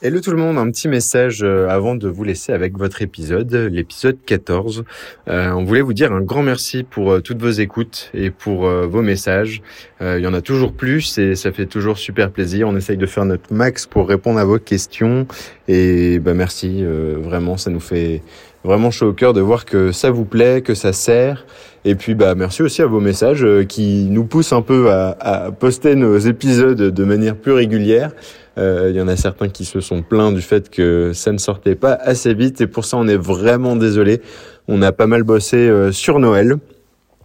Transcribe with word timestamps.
Hello 0.00 0.20
tout 0.20 0.30
le 0.30 0.36
monde, 0.36 0.58
un 0.58 0.70
petit 0.70 0.86
message 0.86 1.40
euh, 1.42 1.68
avant 1.68 1.96
de 1.96 2.06
vous 2.06 2.22
laisser 2.22 2.52
avec 2.52 2.78
votre 2.78 3.02
épisode, 3.02 3.52
l'épisode 3.52 4.16
14. 4.24 4.84
Euh, 5.26 5.50
on 5.50 5.64
voulait 5.64 5.80
vous 5.80 5.92
dire 5.92 6.12
un 6.12 6.20
grand 6.20 6.44
merci 6.44 6.84
pour 6.84 7.10
euh, 7.10 7.20
toutes 7.20 7.42
vos 7.42 7.50
écoutes 7.50 8.08
et 8.14 8.30
pour 8.30 8.68
vos 8.68 9.02
messages. 9.02 9.60
il 10.00 10.20
y 10.20 10.26
en 10.28 10.34
a 10.34 10.40
toujours 10.40 10.72
plus 10.72 11.18
et 11.18 11.34
ça 11.34 11.50
fait 11.50 11.66
toujours 11.66 11.98
super 11.98 12.30
plaisir. 12.30 12.68
On 12.68 12.76
essaye 12.76 12.96
de 12.96 13.06
faire 13.06 13.24
notre 13.24 13.52
max 13.52 13.86
pour 13.86 14.06
répondre 14.06 14.38
à 14.38 14.44
vos 14.44 14.60
questions 14.60 15.26
et 15.66 16.20
bah 16.20 16.32
merci, 16.32 16.84
vraiment 16.84 17.56
ça 17.56 17.70
nous 17.70 17.80
fait 17.80 18.22
vraiment 18.62 18.92
chaud 18.92 19.08
au 19.08 19.12
cœur 19.12 19.32
de 19.32 19.40
voir 19.40 19.64
que 19.64 19.90
ça 19.90 20.10
vous 20.10 20.24
plaît, 20.24 20.62
que 20.62 20.74
ça 20.74 20.92
sert. 20.92 21.44
Et 21.84 21.96
puis 21.96 22.14
bah 22.14 22.36
merci 22.36 22.62
aussi 22.62 22.82
à 22.82 22.86
vos 22.86 23.00
messages 23.00 23.44
qui 23.68 24.06
nous 24.10 24.24
poussent 24.24 24.52
un 24.52 24.62
peu 24.62 24.92
à, 24.92 25.16
à 25.18 25.50
poster 25.50 25.96
nos 25.96 26.18
épisodes 26.18 26.80
de 26.80 27.04
manière 27.04 27.34
plus 27.34 27.52
régulière. 27.52 28.12
Euh, 28.58 28.88
il 28.90 28.96
y 28.96 29.00
en 29.00 29.08
a 29.08 29.16
certains 29.16 29.48
qui 29.48 29.64
se 29.64 29.80
sont 29.80 30.02
plaints 30.02 30.32
du 30.32 30.42
fait 30.42 30.68
que 30.68 31.12
ça 31.14 31.32
ne 31.32 31.38
sortait 31.38 31.76
pas 31.76 31.92
assez 31.92 32.34
vite 32.34 32.60
et 32.60 32.66
pour 32.66 32.84
ça 32.84 32.96
on 32.96 33.06
est 33.06 33.16
vraiment 33.16 33.76
désolé. 33.76 34.20
On 34.66 34.82
a 34.82 34.92
pas 34.92 35.06
mal 35.06 35.22
bossé 35.22 35.56
euh, 35.56 35.92
sur 35.92 36.18
Noël. 36.18 36.56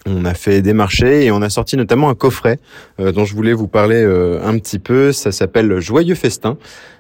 On 0.06 0.26
a 0.26 0.34
fait 0.34 0.62
des 0.62 0.74
marchés 0.74 1.26
et 1.26 1.32
on 1.32 1.42
a 1.42 1.50
sorti 1.50 1.78
notamment 1.78 2.10
un 2.10 2.14
coffret 2.14 2.60
euh, 3.00 3.14
dont 3.14 3.24
je 3.24 3.34
voulais 3.34 3.54
vous 3.54 3.70
parler 3.70 4.04
un 4.04 4.58
petit 4.60 4.80
peu. 4.80 5.12
Ça 5.12 5.32
s'appelle 5.32 5.80
Joyeux 5.80 6.16
Festin. 6.16 6.58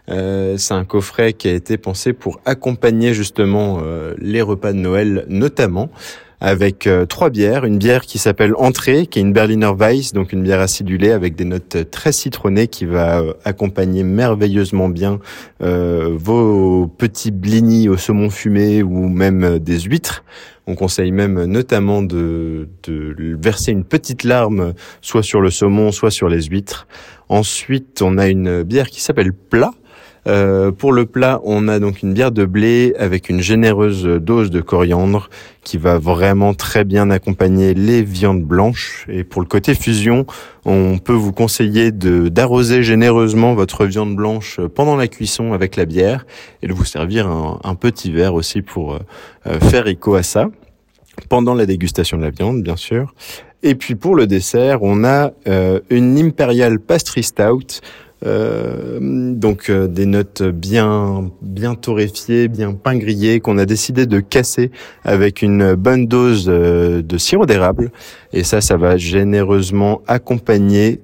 c'est 0.08 0.74
un 0.74 0.86
coffret 0.86 1.34
qui 1.34 1.50
a 1.50 1.54
été 1.54 1.78
pensé 1.78 2.14
pour 2.14 2.40
accompagner 2.46 3.14
justement 3.14 3.82
les 4.18 4.42
repas 4.42 4.72
de 4.72 4.78
Noël 4.78 5.26
notamment 5.28 5.90
avec 6.44 6.88
euh, 6.88 7.06
trois 7.06 7.30
bières. 7.30 7.64
Une 7.64 7.78
bière 7.78 8.02
qui 8.02 8.20
s'appelle 8.20 8.54
Entrée, 8.58 9.08
qui 9.08 9.18
est 9.18 9.22
une 9.22 9.32
Berliner 9.32 9.72
Weiss, 9.76 10.12
donc 10.12 10.34
une 10.34 10.44
bière 10.44 10.60
acidulée 10.60 11.12
avec 11.12 11.36
des 11.36 11.46
notes 11.46 11.90
très 11.90 12.12
citronnées 12.12 12.68
qui 12.68 12.86
va 12.86 13.22
euh, 13.22 13.34
accompagner 13.46 14.04
merveilleusement 14.04 14.90
bien 14.90 15.20
euh, 15.64 16.10
vos 16.14 16.88
petits 16.88 17.32
blinis 17.32 17.88
au 17.88 17.96
saumon 17.96 18.30
fumé 18.30 18.84
ou 18.84 19.08
même 19.08 19.58
des 19.58 19.80
huîtres. 19.80 20.26
On 20.68 20.76
conseille 20.76 21.14
même 21.14 21.46
notamment 21.46 22.02
de, 22.02 22.68
de 22.84 23.38
verser 23.42 23.72
une 23.72 23.86
petite 23.86 24.26
larme 24.26 24.74
soit 25.02 25.24
sur 25.24 25.40
le 25.40 25.50
saumon, 25.50 25.94
soit 25.94 26.12
sur 26.12 26.28
les 26.28 26.44
huîtres. 26.44 26.88
Ensuite, 27.30 28.02
on 28.02 28.18
a 28.18 28.28
une 28.28 28.64
bière 28.64 28.90
qui 28.90 29.02
s'appelle 29.02 29.32
Plat, 29.32 29.72
euh, 30.28 30.72
pour 30.72 30.94
le 30.94 31.06
plat, 31.06 31.42
on 31.44 31.68
a 31.68 31.80
donc 31.80 32.02
une 32.02 32.14
bière 32.14 32.32
de 32.32 32.46
blé 32.46 32.94
avec 32.98 33.30
une 33.30 33.42
généreuse 33.42 34.04
dose 34.04 34.52
de 34.52 34.62
coriandre 34.62 35.30
qui 35.64 35.78
va 35.78 35.98
vraiment 35.98 36.54
très 36.54 36.84
bien 36.84 37.10
accompagner 37.10 37.74
les 37.74 38.04
viandes 38.04 38.44
blanches. 38.44 39.06
Et 39.10 39.24
pour 39.24 39.42
le 39.42 39.48
côté 39.48 39.76
fusion, 39.76 40.26
on 40.66 40.98
peut 40.98 41.14
vous 41.14 41.34
conseiller 41.34 41.92
de 41.92 42.30
d'arroser 42.30 42.84
généreusement 42.84 43.54
votre 43.54 43.86
viande 43.86 44.16
blanche 44.16 44.60
pendant 44.76 44.96
la 44.96 45.08
cuisson 45.08 45.54
avec 45.54 45.76
la 45.76 45.86
bière 45.86 46.26
et 46.62 46.68
de 46.68 46.74
vous 46.74 46.86
servir 46.86 47.28
un, 47.28 47.76
petit 47.76 48.12
verre 48.12 48.34
aussi 48.34 48.62
pour 48.62 48.94
euh, 49.48 49.60
faire 49.60 49.88
écho 49.88 50.16
à 50.16 50.24
ça 50.24 50.50
pendant 51.30 51.54
la 51.54 51.66
dégustation 51.66 52.18
de 52.18 52.24
la 52.24 52.30
viande, 52.30 52.64
bien 52.64 52.76
sûr. 52.76 53.14
Et 53.62 53.76
puis 53.76 53.96
pour 53.96 54.16
le 54.16 54.28
dessert, 54.28 54.84
on 54.84 55.04
a 55.04 55.32
euh, 55.48 55.80
une 55.90 56.18
Imperial 56.18 56.80
Pastry 56.80 57.24
Stout 57.24 57.80
euh, 57.80 58.13
donc 58.24 59.70
euh, 59.70 59.88
des 59.88 60.06
notes 60.06 60.44
bien 60.44 61.30
bien 61.42 61.76
torréfiées, 61.76 62.48
bien 62.48 62.74
pain 62.74 62.96
grillé 62.96 63.40
qu'on 63.40 63.58
a 63.58 63.66
décidé 63.66 64.06
de 64.06 64.20
casser 64.20 64.72
avec 65.04 65.42
une 65.42 65.76
bonne 65.76 66.08
dose 66.08 66.46
euh, 66.48 67.02
de 67.02 67.18
sirop 67.18 67.46
d'érable 67.46 67.92
et 68.32 68.44
ça 68.44 68.62
ça 68.62 68.78
va 68.78 68.98
généreusement 68.98 70.02
accompagner 70.08 71.02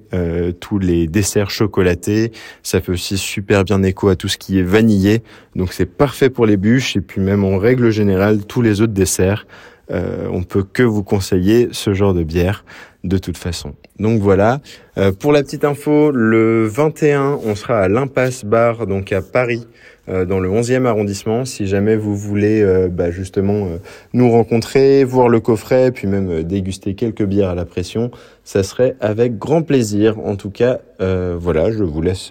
tous 0.58 0.78
les 0.78 1.06
desserts 1.06 1.50
chocolatés. 1.50 2.32
Ça 2.62 2.80
fait 2.80 2.92
aussi 2.92 3.16
super 3.16 3.64
bien 3.64 3.82
écho 3.82 4.08
à 4.08 4.16
tout 4.16 4.28
ce 4.28 4.36
qui 4.36 4.58
est 4.58 4.62
vanillé. 4.62 5.22
Donc 5.54 5.72
c'est 5.72 5.86
parfait 5.86 6.30
pour 6.30 6.46
les 6.46 6.56
bûches 6.56 6.96
et 6.96 7.00
puis 7.00 7.20
même 7.20 7.44
en 7.44 7.58
règle 7.58 7.90
générale 7.90 8.44
tous 8.46 8.62
les 8.62 8.80
autres 8.80 8.92
desserts 8.92 9.46
euh, 9.90 10.28
on 10.30 10.42
peut 10.42 10.62
que 10.62 10.82
vous 10.82 11.02
conseiller 11.02 11.68
ce 11.72 11.94
genre 11.94 12.14
de 12.14 12.22
bière 12.22 12.64
de 13.02 13.18
toute 13.18 13.38
façon. 13.38 13.74
Donc 13.98 14.20
voilà. 14.20 14.60
Euh, 14.98 15.12
pour 15.12 15.32
la 15.32 15.42
petite 15.42 15.64
info, 15.64 16.10
le 16.10 16.66
21, 16.66 17.38
on 17.44 17.54
sera 17.54 17.80
à 17.80 17.88
l'Impasse 17.88 18.44
Bar, 18.44 18.86
donc 18.86 19.12
à 19.12 19.20
Paris, 19.20 19.66
euh, 20.08 20.24
dans 20.24 20.40
le 20.40 20.48
11e 20.48 20.86
arrondissement. 20.86 21.44
Si 21.44 21.66
jamais 21.66 21.96
vous 21.96 22.16
voulez 22.16 22.64
bah, 22.90 23.10
justement 23.10 23.68
nous 24.12 24.30
rencontrer, 24.30 25.04
voir 25.04 25.28
le 25.28 25.40
coffret, 25.40 25.92
puis 25.92 26.06
même 26.06 26.42
déguster 26.42 26.94
quelques 26.94 27.24
bières 27.24 27.50
à 27.50 27.54
la 27.54 27.64
pression, 27.64 28.10
ça 28.44 28.62
serait 28.62 28.96
avec 29.00 29.38
grand 29.38 29.62
plaisir. 29.62 30.18
En 30.18 30.36
tout 30.36 30.50
cas, 30.50 30.80
voilà, 30.98 31.70
je 31.70 31.84
vous 31.84 32.02
laisse 32.02 32.30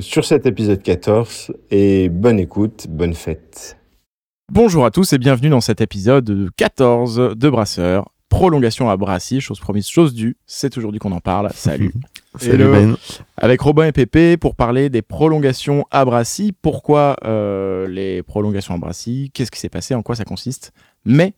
sur 0.00 0.24
cet 0.24 0.46
épisode 0.46 0.82
14 0.82 1.52
et 1.70 2.08
bonne 2.08 2.38
écoute, 2.38 2.86
bonne 2.88 3.14
fête. 3.14 3.76
Bonjour 4.54 4.84
à 4.84 4.90
tous 4.90 5.14
et 5.14 5.18
bienvenue 5.18 5.48
dans 5.48 5.62
cet 5.62 5.80
épisode 5.80 6.50
14 6.58 7.36
de 7.36 7.48
Brasseur. 7.48 8.11
Prolongation 8.32 8.88
à 8.88 8.96
Brassy, 8.96 9.42
chose 9.42 9.60
promise, 9.60 9.86
chose 9.86 10.14
due. 10.14 10.38
C'est 10.46 10.78
aujourd'hui 10.78 10.98
qu'on 10.98 11.12
en 11.12 11.20
parle. 11.20 11.50
Salut. 11.52 11.92
Salut 12.38 12.64
Ben. 12.64 12.96
Avec 13.36 13.60
Robin 13.60 13.84
et 13.84 13.92
Pépé 13.92 14.38
pour 14.38 14.54
parler 14.54 14.88
des 14.88 15.02
prolongations 15.02 15.84
à 15.90 16.06
Brassy. 16.06 16.54
Pourquoi 16.62 17.16
euh, 17.26 17.86
les 17.88 18.22
prolongations 18.22 18.74
à 18.74 18.78
Brassy? 18.78 19.30
Qu'est-ce 19.34 19.50
qui 19.50 19.60
s'est 19.60 19.68
passé? 19.68 19.94
En 19.94 20.00
quoi 20.00 20.16
ça 20.16 20.24
consiste? 20.24 20.72
Mais 21.04 21.34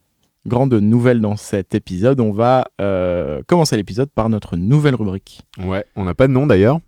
grande 0.47 0.73
nouvelle 0.73 1.21
dans 1.21 1.35
cet 1.35 1.75
épisode. 1.75 2.21
On 2.21 2.31
va 2.31 2.69
euh, 2.81 3.43
commencer 3.49 3.77
l'épisode 3.77 4.09
par 4.09 4.29
notre 4.29 4.57
nouvelle 4.57 4.95
rubrique. 4.95 5.43
Ouais, 5.65 5.85
on 5.97 6.05
n'a 6.05 6.15
pas 6.15 6.29
de 6.29 6.33
nom 6.33 6.47
d'ailleurs. 6.47 6.79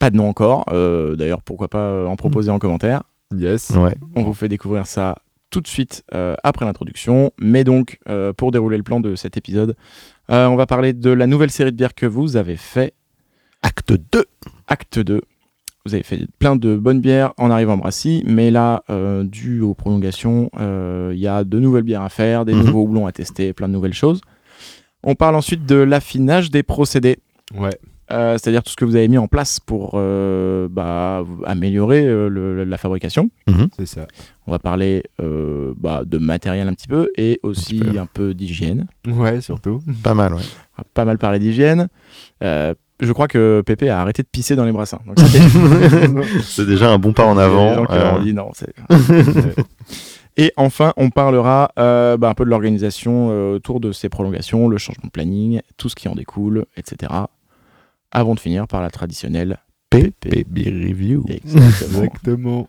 Pas 0.00 0.10
de 0.10 0.16
nom 0.16 0.28
encore. 0.28 0.64
Euh, 0.72 1.14
d'ailleurs, 1.14 1.42
pourquoi 1.42 1.68
pas 1.68 2.06
en 2.06 2.16
proposer 2.16 2.50
en 2.50 2.58
commentaire? 2.58 3.04
Yes. 3.32 3.70
Ouais. 3.70 3.94
On 4.16 4.24
vous 4.24 4.34
fait 4.34 4.48
découvrir 4.48 4.88
ça 4.88 5.18
tout 5.52 5.60
de 5.60 5.68
suite 5.68 6.02
euh, 6.14 6.34
après 6.42 6.64
l'introduction. 6.64 7.30
Mais 7.40 7.62
donc, 7.62 7.98
euh, 8.08 8.32
pour 8.32 8.50
dérouler 8.50 8.78
le 8.78 8.82
plan 8.82 8.98
de 8.98 9.14
cet 9.14 9.36
épisode, 9.36 9.76
euh, 10.30 10.46
on 10.46 10.56
va 10.56 10.66
parler 10.66 10.94
de 10.94 11.10
la 11.10 11.28
nouvelle 11.28 11.52
série 11.52 11.70
de 11.70 11.76
bières 11.76 11.94
que 11.94 12.06
vous 12.06 12.36
avez 12.36 12.56
fait. 12.56 12.94
Acte 13.62 13.92
2. 13.92 14.24
Acte 14.66 14.98
2. 14.98 15.20
Vous 15.84 15.94
avez 15.94 16.02
fait 16.02 16.26
plein 16.38 16.56
de 16.56 16.76
bonnes 16.76 17.00
bières 17.00 17.32
en 17.38 17.50
arrivant 17.50 17.74
à 17.74 17.76
Brassy, 17.76 18.22
mais 18.24 18.52
là, 18.52 18.84
dû 19.24 19.60
aux 19.62 19.74
prolongations, 19.74 20.48
il 20.56 21.18
y 21.18 21.26
a 21.26 21.42
de 21.42 21.58
nouvelles 21.58 21.82
bières 21.82 22.02
à 22.02 22.08
faire, 22.08 22.44
des 22.44 22.54
mhm. 22.54 22.66
nouveaux 22.66 22.82
houblons 22.84 23.06
à 23.06 23.12
tester, 23.12 23.52
plein 23.52 23.66
de 23.66 23.72
nouvelles 23.72 23.92
choses. 23.92 24.20
On 25.02 25.16
parle 25.16 25.34
ensuite 25.34 25.66
de 25.66 25.74
l'affinage 25.74 26.52
des 26.52 26.62
procédés. 26.62 27.18
Ouais. 27.56 27.76
Euh, 28.12 28.32
c'est-à-dire 28.32 28.62
tout 28.62 28.70
ce 28.70 28.76
que 28.76 28.84
vous 28.84 28.96
avez 28.96 29.08
mis 29.08 29.18
en 29.18 29.26
place 29.26 29.58
pour 29.58 29.92
euh, 29.94 30.68
bah, 30.70 31.24
améliorer 31.46 32.04
euh, 32.06 32.64
la 32.64 32.76
fabrication. 32.76 33.30
Mhm. 33.48 33.68
C'est 33.78 33.86
ça. 33.86 34.06
On 34.46 34.50
va 34.50 34.58
parler 34.58 35.04
bah, 35.18 36.02
de 36.04 36.18
matériel 36.18 36.68
un 36.68 36.74
petit 36.74 36.88
peu 36.88 37.10
et 37.16 37.40
aussi 37.42 37.82
un, 37.98 38.06
peu 38.06 38.34
d'hygiène. 38.34 38.86
Ouais, 39.06 39.40
surtout. 39.40 39.82
Pas 40.02 40.14
mal, 40.14 40.34
ouais. 40.34 40.42
pas 40.94 41.04
mal 41.04 41.18
parler 41.18 41.38
d'hygiène. 41.38 41.88
je 42.40 43.12
crois 43.12 43.28
que 43.28 43.62
Pépé 43.64 43.88
a 43.88 44.00
arrêté 44.00 44.22
de 44.22 44.28
pisser 44.28 44.56
dans 44.56 44.64
les 44.64 44.72
brassins. 44.72 45.00
c'est 46.42 46.66
déjà 46.66 46.90
un 46.90 46.98
bon 46.98 47.12
pas 47.12 47.24
en 47.24 47.38
avant. 47.38 47.86
dit 48.22 48.34
non. 48.34 48.50
Et 50.38 50.50
enfin, 50.56 50.92
on 50.96 51.10
parlera 51.10 51.70
bah, 51.76 52.28
un 52.28 52.34
peu 52.34 52.44
de 52.44 52.50
l'organisation 52.50 53.52
autour 53.52 53.78
de 53.78 53.92
ces 53.92 54.08
prolongations, 54.08 54.66
le 54.66 54.76
changement 54.76 55.06
de 55.06 55.12
planning, 55.12 55.60
tout 55.76 55.88
ce 55.88 55.94
qui 55.94 56.08
en 56.08 56.16
découle, 56.16 56.64
etc 56.76 57.10
avant 58.12 58.34
de 58.34 58.40
finir 58.40 58.68
par 58.68 58.80
la 58.82 58.90
traditionnelle 58.90 59.58
PPB 59.90 60.64
Review. 60.66 61.24
Exactement. 61.28 62.68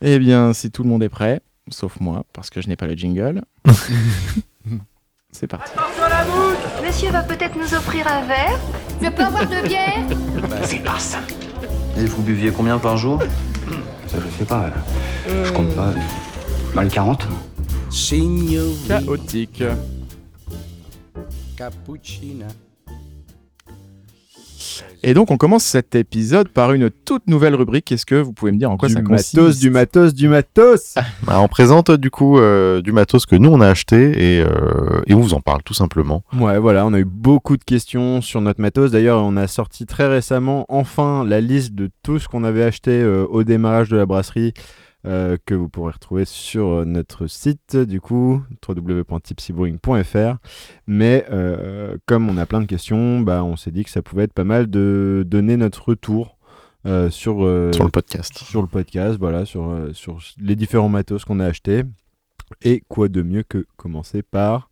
Eh 0.00 0.18
bien, 0.18 0.52
si 0.52 0.70
tout 0.70 0.82
le 0.82 0.88
monde 0.88 1.02
est 1.02 1.08
prêt, 1.08 1.40
sauf 1.68 2.00
moi, 2.00 2.24
parce 2.32 2.50
que 2.50 2.60
je 2.62 2.68
n'ai 2.68 2.76
pas 2.76 2.86
le 2.86 2.94
jingle, 2.94 3.42
c'est 5.32 5.46
parti. 5.46 5.72
Monsieur 6.84 7.10
va 7.10 7.22
peut-être 7.22 7.56
nous 7.56 7.74
offrir 7.74 8.06
un 8.06 8.24
verre 8.26 8.58
Je 9.02 9.08
peux 9.10 9.22
avoir 9.22 9.46
de 9.46 9.66
bière 9.66 10.06
C'est 10.64 10.82
pas 10.82 10.98
ça. 10.98 11.18
Et 11.96 12.04
vous 12.04 12.22
buviez 12.22 12.50
combien 12.50 12.78
par 12.78 12.96
jour? 12.96 13.20
Ça, 14.06 14.18
je 14.24 14.38
sais 14.38 14.44
pas. 14.44 14.70
Je 15.26 15.52
compte 15.52 15.74
pas. 15.74 15.92
Mal 16.74 16.88
40 16.88 17.26
Chaotique. 18.88 19.64
Cappuccina. 21.56 22.46
Et 25.02 25.14
donc, 25.14 25.30
on 25.30 25.36
commence 25.36 25.64
cet 25.64 25.94
épisode 25.94 26.48
par 26.48 26.72
une 26.72 26.90
toute 26.90 27.26
nouvelle 27.26 27.54
rubrique. 27.54 27.90
Est-ce 27.92 28.06
que 28.06 28.16
vous 28.16 28.32
pouvez 28.32 28.52
me 28.52 28.58
dire 28.58 28.70
en 28.70 28.76
quoi 28.76 28.88
ça 28.88 29.00
consiste 29.00 29.34
matos, 29.34 29.58
Du 29.58 29.70
matos, 29.70 30.14
du 30.14 30.28
matos 30.28 30.94
bah, 31.22 31.40
On 31.40 31.48
présente 31.48 31.90
du 31.90 32.10
coup 32.10 32.38
euh, 32.38 32.80
du 32.82 32.92
matos 32.92 33.26
que 33.26 33.36
nous 33.36 33.50
on 33.50 33.60
a 33.60 33.68
acheté 33.68 34.36
et, 34.36 34.40
euh, 34.40 35.00
et 35.06 35.14
on 35.14 35.20
vous 35.20 35.34
en 35.34 35.40
parle 35.40 35.62
tout 35.62 35.74
simplement. 35.74 36.22
Ouais, 36.38 36.58
voilà, 36.58 36.86
on 36.86 36.92
a 36.92 36.98
eu 36.98 37.04
beaucoup 37.04 37.56
de 37.56 37.64
questions 37.64 38.20
sur 38.20 38.40
notre 38.40 38.60
matos. 38.60 38.90
D'ailleurs, 38.90 39.22
on 39.22 39.36
a 39.36 39.46
sorti 39.46 39.86
très 39.86 40.06
récemment 40.06 40.66
enfin 40.68 41.24
la 41.24 41.40
liste 41.40 41.74
de 41.74 41.90
tout 42.02 42.18
ce 42.18 42.28
qu'on 42.28 42.44
avait 42.44 42.64
acheté 42.64 42.90
euh, 42.90 43.24
au 43.30 43.44
démarrage 43.44 43.88
de 43.88 43.96
la 43.96 44.06
brasserie. 44.06 44.52
Euh, 45.08 45.38
que 45.46 45.54
vous 45.54 45.70
pourrez 45.70 45.92
retrouver 45.92 46.26
sur 46.26 46.66
euh, 46.66 46.84
notre 46.84 47.28
site 47.28 47.76
du 47.76 47.98
coup 47.98 48.42
www.tipsybrewing.fr 48.68 50.36
mais 50.86 51.24
euh, 51.30 51.96
comme 52.04 52.28
on 52.28 52.36
a 52.36 52.44
plein 52.44 52.60
de 52.60 52.66
questions 52.66 53.20
bah, 53.20 53.42
on 53.42 53.56
s'est 53.56 53.70
dit 53.70 53.84
que 53.84 53.90
ça 53.90 54.02
pouvait 54.02 54.24
être 54.24 54.34
pas 54.34 54.44
mal 54.44 54.68
de 54.68 55.24
donner 55.26 55.56
notre 55.56 55.88
retour 55.88 56.36
sur, 56.84 57.10
sur 57.10 57.84
le 57.84 57.90
podcast. 57.90 58.38
Sur 58.38 58.62
le 58.62 58.68
podcast, 58.68 59.18
voilà, 59.18 59.44
sur, 59.44 59.90
sur 59.92 60.20
les 60.40 60.56
différents 60.56 60.88
matos 60.88 61.26
qu'on 61.26 61.38
a 61.38 61.44
achetés. 61.44 61.82
Et 62.62 62.82
quoi 62.88 63.08
de 63.08 63.20
mieux 63.20 63.42
que 63.42 63.66
commencer 63.76 64.22
par 64.22 64.70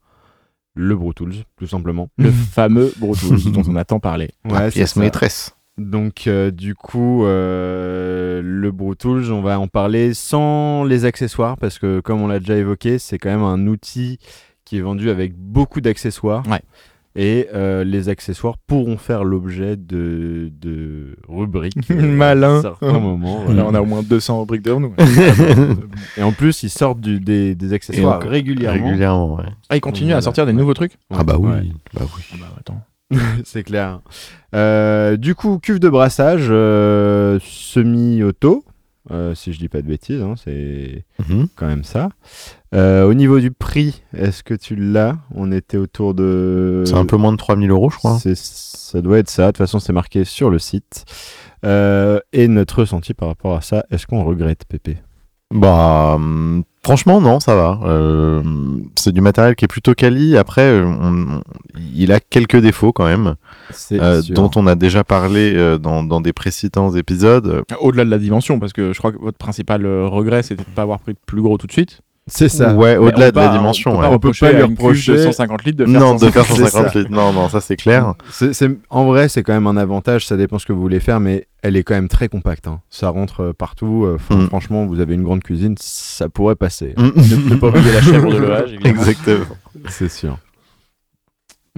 le 0.74 0.96
Brutools, 0.96 1.34
tout 1.56 1.66
simplement. 1.66 2.08
Le 2.16 2.30
fameux 2.30 2.92
Brutools 2.98 3.52
dont 3.52 3.62
on 3.68 3.76
a 3.76 3.84
tant 3.84 4.00
parlé. 4.00 4.30
Ouais, 4.44 4.70
pièce 4.70 4.96
maîtresse. 4.96 5.55
Donc 5.78 6.26
euh, 6.26 6.50
du 6.50 6.74
coup, 6.74 7.24
euh, 7.26 8.40
le 8.42 8.70
Brutools, 8.70 9.30
on 9.30 9.42
va 9.42 9.60
en 9.60 9.68
parler 9.68 10.14
sans 10.14 10.84
les 10.84 11.04
accessoires 11.04 11.58
parce 11.58 11.78
que 11.78 12.00
comme 12.00 12.22
on 12.22 12.28
l'a 12.28 12.38
déjà 12.38 12.56
évoqué, 12.56 12.98
c'est 12.98 13.18
quand 13.18 13.28
même 13.28 13.42
un 13.42 13.66
outil 13.66 14.18
qui 14.64 14.78
est 14.78 14.80
vendu 14.80 15.10
avec 15.10 15.36
beaucoup 15.36 15.82
d'accessoires. 15.82 16.46
Ouais. 16.48 16.62
Et 17.18 17.48
euh, 17.54 17.82
les 17.82 18.10
accessoires 18.10 18.56
pourront 18.66 18.98
faire 18.98 19.24
l'objet 19.24 19.76
de, 19.76 20.50
de 20.60 21.16
rubriques. 21.28 21.76
Malin. 21.90 22.58
À 22.58 22.62
certains 22.62 22.98
moments. 22.98 23.44
Là, 23.48 23.64
on 23.66 23.74
a 23.74 23.80
au 23.80 23.86
moins 23.86 24.02
200 24.02 24.40
rubriques 24.40 24.62
de 24.62 24.74
nous. 24.74 24.94
et 26.18 26.22
en 26.22 26.32
plus, 26.32 26.62
ils 26.62 26.68
sortent 26.68 27.00
du, 27.00 27.18
des, 27.18 27.54
des, 27.54 27.72
accessoires 27.72 28.20
régulièrement. 28.20 28.84
Régulièrement, 28.84 29.34
ouais. 29.36 29.44
Ah, 29.70 29.76
ils 29.76 29.80
continuent 29.80 30.12
à 30.12 30.20
sortir 30.20 30.44
des 30.44 30.52
nouveaux 30.52 30.74
trucs? 30.74 30.98
Ah 31.10 31.24
bah 31.24 31.36
oui. 31.38 31.72
Bah 31.94 32.02
oui. 32.02 32.22
Ah 32.34 32.36
bah, 32.38 32.54
attends. 32.58 32.82
c'est 33.44 33.62
clair. 33.62 34.00
Euh, 34.54 35.16
du 35.16 35.34
coup, 35.34 35.58
cuve 35.58 35.78
de 35.78 35.88
brassage 35.88 36.46
euh, 36.50 37.38
semi-auto, 37.42 38.64
euh, 39.10 39.34
si 39.34 39.52
je 39.52 39.58
dis 39.58 39.68
pas 39.68 39.82
de 39.82 39.86
bêtises, 39.86 40.20
hein, 40.22 40.34
c'est 40.42 41.04
Mhm. 41.20 41.46
quand 41.56 41.66
même 41.66 41.84
ça. 41.84 42.08
Au 42.74 43.14
niveau 43.14 43.40
du 43.40 43.50
prix, 43.52 44.02
est-ce 44.14 44.42
que 44.42 44.52
tu 44.52 44.76
l'as? 44.76 45.16
On 45.34 45.50
était 45.50 45.78
autour 45.78 46.12
de. 46.12 46.82
C'est 46.86 46.94
un 46.94 47.06
peu 47.06 47.16
moins 47.16 47.32
de 47.32 47.38
3000 47.38 47.70
euros, 47.70 47.88
je 47.88 47.96
crois. 47.96 48.18
Ça 48.18 49.00
doit 49.00 49.18
être 49.18 49.30
ça. 49.30 49.44
De 49.44 49.48
toute 49.52 49.56
façon, 49.58 49.78
c'est 49.78 49.94
marqué 49.94 50.24
sur 50.24 50.50
le 50.50 50.58
site. 50.58 51.04
Et 51.64 52.48
notre 52.48 52.80
ressenti 52.80 53.14
par 53.14 53.28
rapport 53.28 53.56
à 53.56 53.62
ça, 53.62 53.86
est-ce 53.90 54.06
qu'on 54.06 54.24
regrette, 54.24 54.64
Pépé? 54.68 54.98
Bah, 55.54 56.14
hum, 56.16 56.64
franchement, 56.86 57.20
non, 57.20 57.40
ça 57.40 57.54
va. 57.56 57.80
Euh, 57.84 58.42
c'est 58.94 59.12
du 59.12 59.20
matériel 59.20 59.56
qui 59.56 59.64
est 59.64 59.68
plutôt 59.68 59.94
quali. 59.94 60.36
Après, 60.36 60.62
euh, 60.62 60.84
on- 60.86 61.42
il 61.94 62.12
a 62.12 62.20
quelques 62.20 62.58
défauts 62.58 62.92
quand 62.92 63.06
même, 63.06 63.34
euh, 64.00 64.22
dont 64.34 64.50
on 64.54 64.66
a 64.68 64.76
déjà 64.76 65.02
parlé 65.02 65.52
euh, 65.56 65.78
dans, 65.78 66.04
dans 66.04 66.20
des 66.20 66.32
précédents 66.32 66.94
épisodes. 66.94 67.62
Au-delà 67.80 68.04
de 68.04 68.10
la 68.10 68.18
dimension, 68.18 68.60
parce 68.60 68.72
que 68.72 68.92
je 68.92 68.98
crois 68.98 69.10
que 69.10 69.18
votre 69.18 69.38
principal 69.38 69.84
regret, 69.86 70.42
c'était 70.44 70.62
de 70.62 70.68
ne 70.70 70.74
pas 70.74 70.82
avoir 70.82 71.00
pris 71.00 71.14
plus 71.26 71.42
gros 71.42 71.58
tout 71.58 71.66
de 71.66 71.72
suite. 71.72 72.02
C'est 72.28 72.48
ça. 72.48 72.74
Ouais, 72.74 72.96
au-delà 72.96 73.28
on 73.28 73.30
de 73.30 73.36
la 73.36 73.48
dimension. 73.56 73.92
On 73.92 73.94
peut 73.94 74.00
ouais. 74.02 74.08
pas 74.08 74.14
On 74.14 74.18
peut 74.18 74.32
pas 74.40 74.52
lui 74.52 74.62
reprocher- 74.62 75.12
de 75.12 75.18
150 75.18 75.62
litres 75.64 75.78
de 75.78 75.86
faire 75.86 76.00
Non, 76.00 76.14
de 76.14 76.18
150 76.20 76.32
faire 76.32 76.56
c'est 76.56 76.62
150 76.64 76.92
ça. 76.92 76.98
litres. 76.98 77.10
Non, 77.12 77.32
non, 77.32 77.48
ça 77.48 77.60
c'est 77.60 77.76
clair. 77.76 78.14
C'est- 78.30 78.68
en 78.90 79.04
vrai, 79.04 79.28
c'est 79.28 79.44
quand 79.44 79.52
même 79.52 79.68
un 79.68 79.76
avantage, 79.76 80.26
ça 80.26 80.36
dépend 80.36 80.58
ce 80.58 80.66
que 80.66 80.72
vous 80.72 80.80
voulez 80.80 80.98
faire, 80.98 81.20
mais 81.20 81.46
elle 81.62 81.76
est 81.76 81.84
quand 81.84 81.94
même 81.94 82.08
très 82.08 82.28
compacte. 82.28 82.66
hein. 82.66 82.80
Ça 82.90 83.10
rentre 83.10 83.40
euh, 83.42 83.52
partout. 83.52 84.04
euh, 84.06 84.18
Mm. 84.34 84.48
Franchement, 84.48 84.86
vous 84.86 84.98
avez 84.98 85.14
une 85.14 85.22
grande 85.22 85.42
cuisine, 85.44 85.76
ça 85.78 86.28
pourrait 86.28 86.56
passer. 86.56 86.94
Ne, 86.96 87.04
ne 87.50 87.54
pas 87.56 87.68
oublier 87.68 87.92
la 87.92 88.02
chèvre 88.02 88.28
de 88.32 88.36
évidemment. 88.74 88.84
Exactement. 88.84 89.44
C'est 89.88 90.10
sûr. 90.10 90.36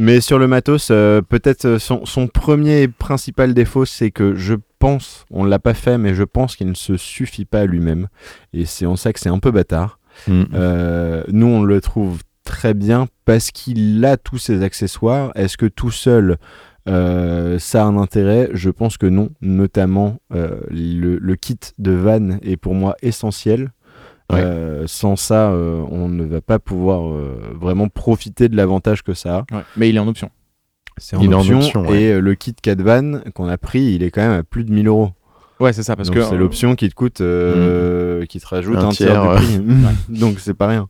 Mais 0.01 0.21
sur 0.21 0.39
le 0.39 0.47
matos, 0.47 0.89
euh, 0.91 1.21
peut-être 1.21 1.79
son, 1.79 2.07
son 2.07 2.29
premier 2.29 2.83
et 2.83 2.89
principal 2.89 3.53
défaut, 3.53 3.85
c'est 3.85 4.13
que 4.13 4.35
je 4.37 4.55
pense, 4.79 5.27
on 5.31 5.45
l'a 5.45 5.59
pas 5.59 5.75
fait, 5.75 5.99
mais 5.99 6.15
je 6.15 6.23
pense 6.23 6.55
qu'il 6.55 6.69
ne 6.69 6.75
se 6.75 6.97
suffit 6.97 7.45
pas 7.45 7.61
à 7.61 7.67
lui-même. 7.67 8.07
Et 8.55 8.65
c'est 8.65 8.87
en 8.87 8.95
ça 8.97 9.13
que 9.13 9.19
c'est 9.19 9.29
un 9.29 9.41
peu 9.41 9.51
bâtard. 9.51 9.99
Mm. 10.27 10.43
Euh, 10.55 11.23
nous, 11.29 11.47
on 11.47 11.63
le 11.63 11.81
trouve 11.81 12.23
très 12.45 12.75
bien 12.75 13.07
parce 13.25 13.51
qu'il 13.51 14.05
a 14.05 14.17
tous 14.17 14.39
ses 14.39 14.63
accessoires. 14.63 15.33
Est-ce 15.35 15.57
que 15.57 15.67
tout 15.67 15.91
seul, 15.91 16.37
euh, 16.89 17.59
ça 17.59 17.83
a 17.83 17.87
un 17.87 17.97
intérêt? 17.99 18.49
Je 18.55 18.71
pense 18.71 18.97
que 18.97 19.07
non. 19.07 19.31
Notamment, 19.43 20.19
euh, 20.35 20.61
le, 20.71 21.19
le 21.19 21.37
kit 21.37 21.59
de 21.79 21.93
van 21.93 22.39
est 22.43 22.57
pour 22.57 22.75
moi 22.75 22.97
essentiel. 23.03 23.71
Ouais. 24.31 24.41
Euh, 24.41 24.87
sans 24.87 25.17
ça, 25.17 25.51
euh, 25.53 25.83
on 25.91 26.09
ne 26.09 26.25
va 26.25 26.43
pas 26.43 26.59
pouvoir 26.59 27.09
euh, 27.09 27.41
vraiment 27.59 27.89
profiter 27.89 28.51
de 28.51 28.57
l'avantage 28.57 29.03
que 29.03 29.15
ça 29.15 29.39
a. 29.51 29.55
Ouais, 29.57 29.63
Mais 29.77 29.89
il 29.89 29.97
est 29.97 30.01
en 30.01 30.09
option. 30.09 30.31
C'est 30.99 31.17
en 31.17 31.33
option. 31.33 31.87
ouais. 31.89 32.03
Et 32.03 32.21
le 32.21 32.35
kit 32.35 32.55
4 32.55 32.83
van 32.83 33.21
qu'on 33.35 33.49
a 33.49 33.57
pris, 33.57 33.95
il 33.95 34.03
est 34.03 34.11
quand 34.11 34.21
même 34.21 34.39
à 34.39 34.43
plus 34.43 34.65
de 34.65 34.73
1000 34.73 34.89
euros. 34.89 35.13
Ouais, 35.61 35.73
c'est 35.73 35.83
ça, 35.83 35.97
parce 35.97 36.09
Donc 36.09 36.19
que 36.19 36.23
c'est 36.25 36.37
l'option 36.37 36.75
qui 36.77 36.89
te 36.89 36.95
coûte, 36.95 37.21
euh, 37.21 38.25
qui 38.27 38.39
te 38.41 38.47
rajoute 38.47 38.77
Un 38.77 38.89
un, 38.89 38.91
tiers, 38.91 39.11
tiers, 39.11 39.41
du 39.41 39.59
prix. 39.61 39.61
Donc 40.21 40.39
c'est 40.39 40.55
pas 40.55 40.69
rien. 40.69 40.89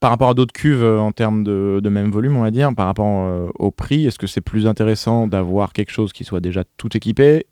par 0.00 0.10
rapport 0.10 0.28
à 0.30 0.34
d'autres 0.34 0.52
cuves 0.52 0.82
euh, 0.82 0.98
en 0.98 1.12
termes 1.12 1.44
de, 1.44 1.80
de 1.82 1.88
même 1.88 2.10
volume, 2.10 2.36
on 2.36 2.42
va 2.42 2.50
dire, 2.50 2.74
par 2.74 2.86
rapport 2.86 3.06
euh, 3.26 3.48
au 3.58 3.70
prix, 3.70 4.06
est-ce 4.06 4.18
que 4.18 4.26
c'est 4.26 4.40
plus 4.40 4.66
intéressant 4.66 5.26
d'avoir 5.26 5.72
quelque 5.72 5.92
chose 5.92 6.12
qui 6.12 6.24
soit 6.24 6.40
déjà 6.40 6.64
tout 6.76 6.96
équipé 6.96 7.46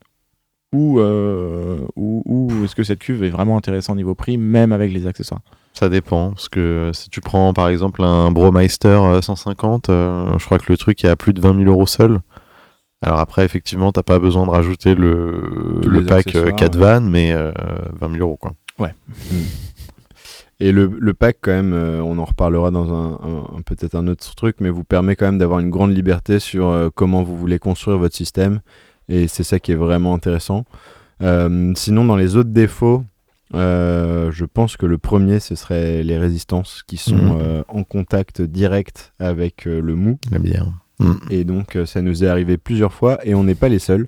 ou, 0.72 0.98
euh, 1.00 1.78
ou, 1.96 2.22
ou 2.24 2.64
est-ce 2.64 2.74
que 2.74 2.82
cette 2.82 2.98
cuve 2.98 3.22
est 3.24 3.30
vraiment 3.30 3.56
intéressante 3.56 3.96
niveau 3.96 4.14
prix, 4.14 4.38
même 4.38 4.72
avec 4.72 4.92
les 4.92 5.06
accessoires? 5.06 5.42
Ça 5.74 5.88
dépend, 5.88 6.30
parce 6.30 6.48
que 6.48 6.90
si 6.92 7.08
tu 7.08 7.20
prends 7.20 7.52
par 7.54 7.68
exemple 7.68 8.02
un 8.02 8.30
Bromeister 8.30 8.88
euh, 8.88 9.22
150, 9.22 9.88
euh, 9.88 10.38
je 10.38 10.44
crois 10.44 10.58
que 10.58 10.70
le 10.70 10.76
truc 10.76 11.02
est 11.04 11.08
à 11.08 11.16
plus 11.16 11.32
de 11.32 11.40
20 11.40 11.56
000 11.64 11.70
euros 11.70 11.86
seul. 11.86 12.20
Alors 13.02 13.18
après, 13.18 13.44
effectivement, 13.44 13.90
t'as 13.92 14.02
pas 14.04 14.18
besoin 14.18 14.46
de 14.46 14.50
rajouter 14.50 14.94
le, 14.94 15.80
Tous 15.82 15.88
le 15.90 16.00
les 16.00 16.06
pack 16.06 16.26
euh, 16.36 16.40
accessoires, 16.46 16.56
4 16.56 16.74
ouais. 16.76 16.80
vannes, 16.80 17.10
mais 17.10 17.32
euh, 17.32 17.52
20 18.00 18.12
000 18.12 18.20
euros 18.26 18.36
quoi. 18.36 18.52
Et 20.60 20.70
le, 20.70 20.88
le 20.96 21.12
pack, 21.12 21.38
quand 21.40 21.50
même, 21.50 21.72
euh, 21.72 22.00
on 22.04 22.18
en 22.18 22.24
reparlera 22.24 22.70
dans 22.70 22.92
un, 22.94 23.14
un- 23.14 23.56
un- 23.58 23.62
peut-être 23.62 23.96
un 23.96 24.06
autre 24.06 24.32
truc, 24.36 24.56
mais 24.60 24.70
vous 24.70 24.84
permet 24.84 25.16
quand 25.16 25.26
même 25.26 25.38
d'avoir 25.38 25.58
une 25.58 25.70
grande 25.70 25.92
liberté 25.92 26.38
sur 26.38 26.68
euh, 26.68 26.88
comment 26.94 27.24
vous 27.24 27.36
voulez 27.36 27.58
construire 27.58 27.98
votre 27.98 28.14
système. 28.14 28.60
Et 29.08 29.26
c'est 29.26 29.42
ça 29.42 29.58
qui 29.58 29.72
est 29.72 29.76
vraiment 29.76 30.14
intéressant. 30.14 30.64
Euh, 31.20 31.72
sinon, 31.74 32.04
dans 32.04 32.14
les 32.14 32.36
autres 32.36 32.50
défauts, 32.50 33.02
euh, 33.54 34.30
je 34.30 34.44
pense 34.44 34.76
que 34.76 34.86
le 34.86 34.98
premier, 34.98 35.40
ce 35.40 35.56
serait 35.56 36.04
les 36.04 36.16
résistances 36.16 36.84
qui 36.86 36.96
sont 36.96 37.16
Mhm. 37.16 37.38
euh, 37.40 37.62
en 37.66 37.82
contact 37.82 38.40
direct 38.40 39.12
avec 39.18 39.66
euh, 39.66 39.80
le 39.80 39.96
mou. 39.96 40.18
La 40.30 40.38
bière. 40.38 40.66
Et 41.30 41.44
donc, 41.44 41.76
euh, 41.76 41.86
ça 41.86 42.02
nous 42.02 42.24
est 42.24 42.28
arrivé 42.28 42.56
plusieurs 42.56 42.92
fois 42.92 43.18
et 43.24 43.34
on 43.34 43.44
n'est 43.44 43.54
pas 43.54 43.68
les 43.68 43.78
seuls. 43.78 44.06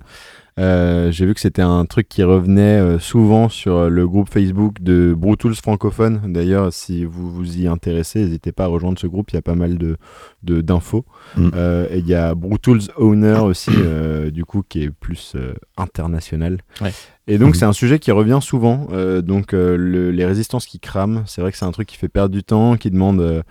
Euh, 0.57 1.11
J'ai 1.11 1.25
vu 1.25 1.33
que 1.33 1.41
c'était 1.41 1.61
un 1.61 1.83
truc 1.85 2.07
qui 2.07 2.23
revenait 2.23 2.79
euh, 2.79 2.97
souvent 2.97 3.49
sur 3.49 3.89
le 3.89 4.07
groupe 4.07 4.29
Facebook 4.29 4.81
de 4.81 5.13
Brutools 5.13 5.55
francophone. 5.55 6.21
D'ailleurs, 6.31 6.71
si 6.71 7.03
vous 7.03 7.29
vous 7.29 7.57
y 7.57 7.67
intéressez, 7.67 8.21
n'hésitez 8.21 8.53
pas 8.53 8.63
à 8.63 8.67
rejoindre 8.67 8.97
ce 8.97 9.05
groupe. 9.07 9.31
Il 9.31 9.35
y 9.35 9.37
a 9.37 9.41
pas 9.41 9.55
mal 9.55 9.77
de 9.77 9.97
d'infos. 10.43 11.03
Mm. 11.35 11.49
Euh, 11.55 11.87
et 11.91 11.97
il 11.99 12.07
y 12.07 12.13
a 12.13 12.33
Brutools 12.35 12.83
Owner 12.95 13.39
aussi, 13.39 13.71
du 14.31 14.45
coup, 14.45 14.63
qui 14.67 14.83
est 14.83 14.91
plus 14.91 15.35
international. 15.75 16.59
Ouais. 16.81 16.93
Et 17.27 17.37
donc, 17.37 17.49
Mhm. 17.49 17.53
c'est 17.55 17.65
un 17.65 17.73
sujet 17.73 17.99
qui 17.99 18.11
revient 18.11 18.39
souvent. 18.41 18.87
Donc, 19.23 19.51
le- 19.51 20.11
les 20.11 20.25
résistances 20.25 20.65
qui 20.67 20.79
crament, 20.79 21.23
c'est 21.25 21.41
vrai 21.41 21.51
que 21.51 21.57
c'est 21.57 21.65
un 21.65 21.71
truc 21.71 21.87
qui 21.87 21.97
fait 21.97 22.07
perdre 22.07 22.33
du 22.33 22.43
temps, 22.43 22.77
qui 22.77 22.91
demande 22.91 23.43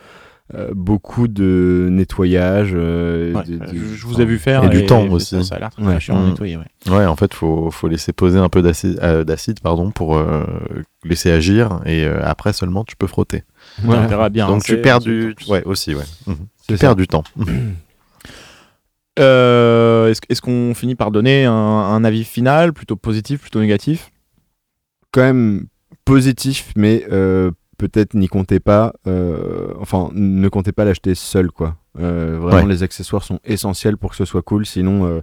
euh, 0.53 0.69
euh, 0.69 0.71
beaucoup 0.75 1.27
de 1.29 1.89
nettoyage. 1.91 2.73
euh, 2.75 3.33
Ouais, 3.33 3.45
de- 3.45 3.57
de- 3.57 3.67
je, 3.73 3.95
je 3.95 4.07
vous 4.07 4.21
ai 4.21 4.25
vu 4.27 4.39
faire. 4.39 4.65
Et 4.65 4.69
du 4.69 4.85
temps 4.85 5.07
aussi. 5.09 5.37
Ça, 5.37 5.43
ça 5.43 5.55
a 5.55 5.59
l'air 5.61 5.71
très, 5.71 5.83
Ouais. 5.83 6.01
chiant 6.01 6.17
à 6.17 6.21
Mm. 6.21 6.29
nettoyer. 6.31 6.57
Ouais. 6.59 6.91
Ouais, 6.91 7.07
en 7.07 7.17
fait, 7.17 7.33
faut, 7.33 7.71
faut 7.71 7.89
laisser 7.89 8.13
poser 8.13 8.39
un 8.39 8.49
peu 8.51 8.61
d'acide, 8.61 8.99
euh, 9.03 9.25
d'acide, 9.25 9.61
pardon, 9.61 9.91
pour 9.91 10.17
euh, 10.19 10.45
laisser 11.05 11.31
agir, 11.31 11.81
et 11.87 12.05
euh, 12.05 12.21
après 12.23 12.53
seulement 12.53 12.85
tu 12.85 12.97
peux 12.97 13.07
frotter. 13.07 13.45
Voilà. 13.83 14.03
On 14.03 14.07
verra 14.07 14.29
bien. 14.29 14.47
Donc 14.49 14.57
hein, 14.59 14.63
tu 14.65 14.73
c'est- 14.73 14.83
perds 14.83 15.01
du, 15.01 15.35
ouais, 15.49 15.63
aussi, 15.65 15.95
ouais. 15.95 16.05
Mhm. 16.27 16.37
C'est 16.61 16.67
Tu 16.75 16.77
ça. 16.77 16.87
perds 16.89 16.97
du 16.97 17.07
temps. 17.09 17.25
Euh, 19.21 20.11
Est-ce 20.11 20.21
est-ce 20.29 20.43
qu'on 20.43 20.75
finit 20.75 20.97
par 20.97 21.13
donner 21.13 21.45
un, 21.45 21.53
un 21.53 22.03
avis 22.05 22.25
final, 22.25 22.73
plutôt 22.73 22.97
positif, 22.97 23.41
plutôt 23.41 23.61
négatif? 23.61 24.11
Quand 25.13 25.21
même 25.21 25.67
positif, 26.05 26.73
mais 26.77 27.07
euh, 27.13 27.53
peut-être 27.88 28.14
n'y 28.14 28.29
comptez 28.29 28.61
pas. 28.61 28.93
euh, 29.07 29.73
enfin, 29.81 30.11
ne 30.14 30.49
comptez 30.49 30.73
pas 30.73 30.85
l'acheter 30.85 31.14
seul, 31.14 31.50
quoi. 31.50 31.76
Euh, 32.00 32.38
vraiment, 32.41 32.62
Ouais. 32.67 32.69
les 32.73 32.83
accessoires 32.83 33.23
sont 33.23 33.41
essentiels 33.45 33.97
pour 33.97 34.11
que 34.11 34.17
ce 34.17 34.25
soit 34.25 34.43
cool. 34.43 34.64
Sinon, 34.67 35.05
euh, 35.05 35.21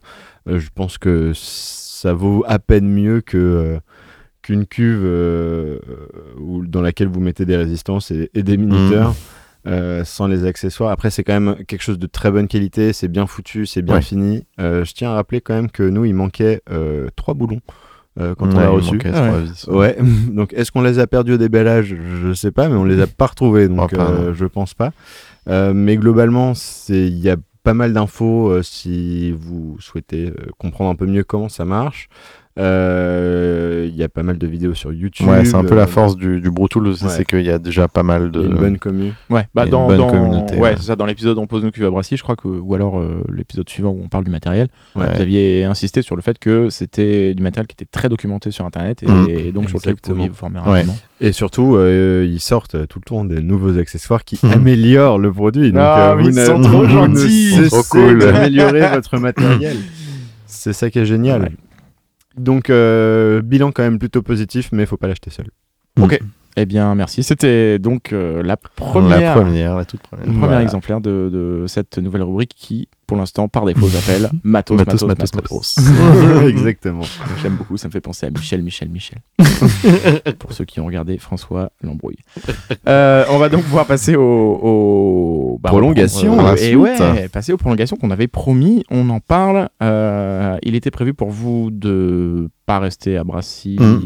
je 0.48 0.70
pense 0.74 0.98
que 0.98 1.32
ça 1.34 2.14
vaut 2.14 2.44
à 2.48 2.60
peine 2.60 2.88
mieux 2.88 3.22
que 3.22 3.80
qu'une 4.44 4.66
cuve 4.66 5.02
euh, 5.04 5.80
où- 6.40 6.66
dans 6.66 6.82
laquelle 6.82 7.08
vous 7.10 7.20
mettez 7.20 7.46
des 7.46 7.56
résistances 7.58 8.10
et, 8.12 8.30
et 8.34 8.44
des 8.44 8.58
minuteurs. 8.58 9.14
euh, 9.68 10.04
sans 10.04 10.26
les 10.26 10.44
accessoires. 10.46 10.90
Après, 10.90 11.12
c'est 11.12 11.24
quand 11.24 11.40
même 11.40 11.64
quelque 11.66 11.84
chose 11.84 12.00
de 12.00 12.08
très 12.08 12.32
bonne 12.32 12.48
qualité, 12.48 12.94
c'est 12.94 13.08
bien 13.08 13.28
foutu, 13.28 13.68
c'est 13.68 13.84
bien 13.84 13.96
Ouais. 13.98 14.02
fini. 14.02 14.44
Euh, 14.60 14.84
je 14.84 14.94
tiens 14.94 15.12
à 15.12 15.14
rappeler 15.14 15.40
quand 15.40 15.54
même 15.54 15.70
que 15.70 15.84
nous, 15.84 16.04
il 16.06 16.16
manquait 16.16 16.62
trois 17.16 17.36
boulons 17.36 17.60
euh, 18.20 18.36
quand 18.36 18.54
on 18.54 18.60
l'a 18.60 18.70
reçu. 18.70 19.00
Ah 19.06 19.32
ouais. 19.68 19.74
Ouais, 19.74 19.98
donc 20.32 20.54
est-ce 20.54 20.72
qu'on 20.72 20.82
les 20.82 21.00
a 21.00 21.08
perdus 21.08 21.34
au 21.34 21.38
déballage? 21.38 21.96
Je 22.24 22.34
sais 22.34 22.52
pas, 22.52 22.68
mais 22.68 22.76
on 22.76 22.84
les 22.84 23.02
a 23.02 23.08
pas 23.08 23.28
retrouvés, 23.28 23.68
donc 23.68 23.94
euh, 23.94 24.34
je 24.34 24.46
pense 24.46 24.74
pas. 24.74 24.92
Euh, 25.48 25.74
mais 25.74 25.98
globalement, 25.98 26.54
c'est 26.54 27.08
il 27.08 27.20
y 27.20 27.30
a 27.30 27.38
pas 27.64 27.74
mal 27.74 27.94
d'infos 27.94 28.62
si 28.64 29.32
vous 29.32 29.78
souhaitez 29.80 30.34
comprendre 30.58 30.90
un 30.90 30.96
peu 30.96 31.06
mieux 31.06 31.24
comment 31.24 31.50
ça 31.50 31.64
marche. 31.64 32.10
Euh, 32.60 33.88
Il 33.90 33.96
y 33.98 34.04
a 34.04 34.10
pas 34.10 34.24
mal 34.24 34.38
de 34.38 34.48
vidéos 34.48 34.74
sur 34.74 34.92
YouTube. 34.94 35.28
Ouais, 35.28 35.46
c'est 35.46 35.56
un 35.56 35.64
peu 35.64 35.74
euh, 35.74 35.78
la 35.78 35.88
force 35.88 36.16
du, 36.16 36.40
du 36.42 36.50
Brutal 36.52 36.88
aussi, 36.88 37.04
ouais. 37.06 37.10
c'est 37.10 37.26
qu'il 37.26 37.42
y 37.44 37.50
a 37.50 37.60
déjà 37.60 37.88
pas 37.88 38.04
mal 38.04 38.32
de. 38.32 38.42
Une 38.44 38.56
bonne 38.56 38.78
commu. 38.78 39.14
Ouais, 39.30 39.48
bah 39.54 39.66
dans, 39.66 39.84
une 39.84 39.88
bonne 39.90 39.98
dans- 39.98 40.10
communauté, 40.12 40.56
ouais, 40.56 40.62
ouais. 40.62 40.74
c'est 40.78 40.84
ça, 40.88 40.96
dans 40.96 41.06
l'épisode 41.06 41.38
on 41.38 41.48
pose 41.48 41.64
nos 41.64 41.72
culs 41.72 41.86
à 41.86 41.90
Brassy, 41.90 42.18
je 42.18 42.24
crois 42.24 42.36
que, 42.36 42.48
ou 42.48 42.74
alors 42.76 43.00
euh, 43.00 43.24
l'épisode 43.34 43.68
suivant 43.70 43.90
où 43.92 44.02
on 44.04 44.08
parle 44.08 44.24
du 44.24 44.32
matériel, 44.32 44.68
Ouais. 44.96 45.06
vous 45.16 45.22
aviez 45.22 45.64
insisté 45.66 46.02
sur 46.02 46.16
le 46.16 46.22
fait 46.22 46.38
que 46.40 46.70
c'était 46.70 47.34
du 47.34 47.44
matériel 47.44 47.68
qui 47.68 47.74
était 47.74 47.90
très 47.90 48.10
documenté 48.10 48.52
sur 48.52 48.66
internet 48.66 49.04
et, 49.04 49.08
Mm. 49.08 49.28
et 49.30 49.52
donc 49.52 49.70
sur 49.70 49.78
lequel 49.80 49.94
vous 49.94 49.98
Exactement. 50.00 50.16
pouviez 50.16 50.30
vous 50.30 50.36
former 50.36 50.60
Ouais. 50.60 50.66
rapidement. 50.72 50.96
Et 51.20 51.32
surtout, 51.34 51.76
euh, 51.76 52.26
ils 52.30 52.40
sortent 52.40 52.88
tout 52.88 53.00
le 53.00 53.06
temps 53.06 53.26
des 53.26 53.42
nouveaux 53.42 53.78
accessoires 53.78 54.24
qui 54.24 54.40
Mhm. 54.44 54.52
améliorent 54.54 55.20
le 55.20 55.32
produit. 55.32 55.72
Donc, 55.72 55.82
Ah, 55.84 56.12
euh, 56.12 56.16
vous 56.16 56.30
ils 56.30 56.46
sont 56.46 56.62
trop 56.62 56.86
gentils. 56.88 57.56
cool. 57.90 58.20
d'améliorer 58.20 58.88
votre 58.94 59.18
matériel. 59.18 59.78
C'est 60.48 60.74
ça 60.74 60.90
qui 60.90 61.00
est 61.00 61.06
génial. 61.06 61.42
Ouais. 61.44 61.52
Donc, 62.38 62.70
euh, 62.70 63.42
bilan 63.42 63.72
quand 63.72 63.84
même 63.84 64.00
plutôt 64.00 64.22
positif, 64.22 64.70
mais 64.72 64.86
faut 64.86 64.98
pas 64.98 65.08
l'acheter 65.08 65.30
seul. 65.30 65.48
Ok. 66.00 66.20
Eh 66.58 66.66
bien, 66.66 66.94
merci. 66.96 67.24
C'était 67.24 67.80
donc 67.80 68.12
euh, 68.14 68.44
la 68.44 68.58
première, 68.58 69.20
La 69.20 69.32
première, 69.42 69.76
la 69.78 69.86
toute 69.86 70.02
première. 70.02 70.26
le 70.26 70.32
premier 70.34 70.46
Voilà. 70.48 70.62
exemplaire 70.64 71.00
de, 71.02 71.30
de 71.32 71.66
cette 71.68 71.98
nouvelle 71.98 72.24
rubrique 72.24 72.54
qui, 72.56 72.90
pour 73.08 73.18
l'instant, 73.18 73.48
par 73.48 73.66
défaut, 73.66 73.88
s'appelle 73.90 74.30
Matos, 74.44 74.78
Matos, 74.78 75.04
Matos, 75.04 75.34
Matos, 75.34 75.78
Matos. 75.78 76.48
Exactement. 76.48 77.02
J'aime 77.42 77.56
beaucoup, 77.56 77.78
ça 77.78 77.88
me 77.88 77.92
fait 77.92 78.02
penser 78.02 78.26
à 78.26 78.30
Michel, 78.30 78.64
Michel, 78.64 78.90
Michel. 78.90 79.20
Pour 80.40 80.54
ceux 80.54 80.66
qui 80.66 80.80
ont 80.80 80.86
regardé 80.86 81.18
François 81.18 81.72
Lambrouille. 81.84 82.18
Euh, 82.88 83.24
on 83.30 83.38
va 83.38 83.50
donc 83.50 83.64
pouvoir 83.64 83.86
passer 83.86 84.16
au, 84.16 84.22
au 84.24 85.60
bah, 85.62 85.70
Prolongation, 85.70 86.38
au- 86.38 86.42
la 86.42 86.60
et 86.62 86.76
ouais, 86.76 87.28
passer 87.30 87.54
aux 87.54 87.58
prolongations 87.58 87.96
qu'on 87.96 88.12
avait 88.12 88.28
promis. 88.28 88.84
On 88.90 89.10
en 89.10 89.20
parle. 89.20 89.70
Euh, 89.82 90.58
il 90.64 90.76
était 90.76 90.92
prévu 90.92 91.14
pour 91.14 91.30
vous 91.30 91.70
de 91.72 92.50
pas 92.66 92.80
rester 92.80 93.18
à 93.18 93.24
Brassy. 93.24 93.78
Mm. 93.80 94.02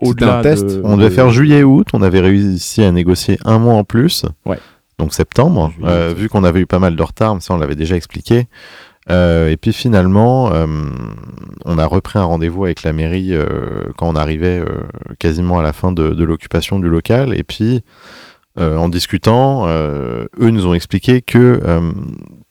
Au-delà 0.00 0.38
un 0.38 0.42
test. 0.42 0.66
de- 0.66 0.80
On 0.84 0.96
devait 0.96 1.08
de- 1.10 1.14
faire 1.14 1.30
juillet-août, 1.30 1.88
on 1.92 2.02
avait 2.02 2.20
réussi 2.20 2.82
à 2.82 2.90
négocier 2.92 3.38
un 3.44 3.58
mois 3.58 3.74
en 3.74 3.84
plus. 3.84 4.24
Ouais. 4.46 4.58
Donc 4.98 5.14
septembre, 5.14 5.72
euh, 5.84 6.12
vu 6.16 6.28
qu'on 6.28 6.44
avait 6.44 6.60
eu 6.60 6.66
pas 6.66 6.78
mal 6.78 6.94
de 6.96 7.02
retard, 7.02 7.34
mais 7.34 7.40
ça 7.40 7.54
on 7.54 7.58
l'avait 7.58 7.74
déjà 7.74 7.96
expliqué. 7.96 8.48
Euh, 9.10 9.48
et 9.50 9.56
puis 9.56 9.72
finalement, 9.72 10.52
euh, 10.52 10.66
on 11.64 11.78
a 11.78 11.86
repris 11.86 12.18
un 12.18 12.24
rendez-vous 12.24 12.64
avec 12.66 12.82
la 12.82 12.92
mairie 12.92 13.32
quand 13.96 14.08
on 14.08 14.14
arrivait 14.16 14.62
quasiment 15.18 15.58
à 15.58 15.62
la 15.62 15.72
fin 15.72 15.90
de, 15.92 16.10
de 16.10 16.24
l'occupation 16.24 16.78
du 16.78 16.88
local. 16.88 17.34
Et 17.38 17.42
puis, 17.42 17.82
en 18.58 18.88
discutant, 18.90 19.66
eux 19.68 20.28
nous 20.50 20.66
ont 20.66 20.74
expliqué 20.74 21.22
que 21.22 21.60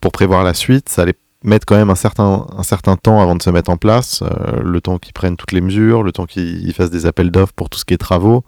pour 0.02 0.12
prévoir 0.12 0.44
la 0.44 0.56
suite, 0.56 0.90
ça 0.90 1.04
allait 1.04 1.14
mettre 1.44 1.66
quand 1.66 1.76
même 1.78 1.90
un 1.90 1.96
certain, 1.96 2.46
un 2.58 2.64
certain 2.64 2.96
temps 2.98 3.22
avant 3.22 3.36
de 3.36 3.42
se 3.42 3.50
mettre 3.50 3.70
en 3.72 3.78
place, 3.78 4.22
euh, 4.24 4.62
le 4.62 4.82
temps 4.82 4.98
qu'ils 4.98 5.14
prennent 5.14 5.38
toutes 5.38 5.54
les 5.54 5.62
mesures, 5.62 6.04
le 6.04 6.12
temps 6.12 6.26
qu'ils 6.26 6.74
fassent 6.74 6.90
des 6.92 7.06
appels 7.06 7.32
d'offres 7.32 7.54
pour 7.54 7.70
tout 7.70 7.80
ce 7.80 7.86
qui 7.86 7.94
est 7.94 7.98
travaux. 7.98 8.44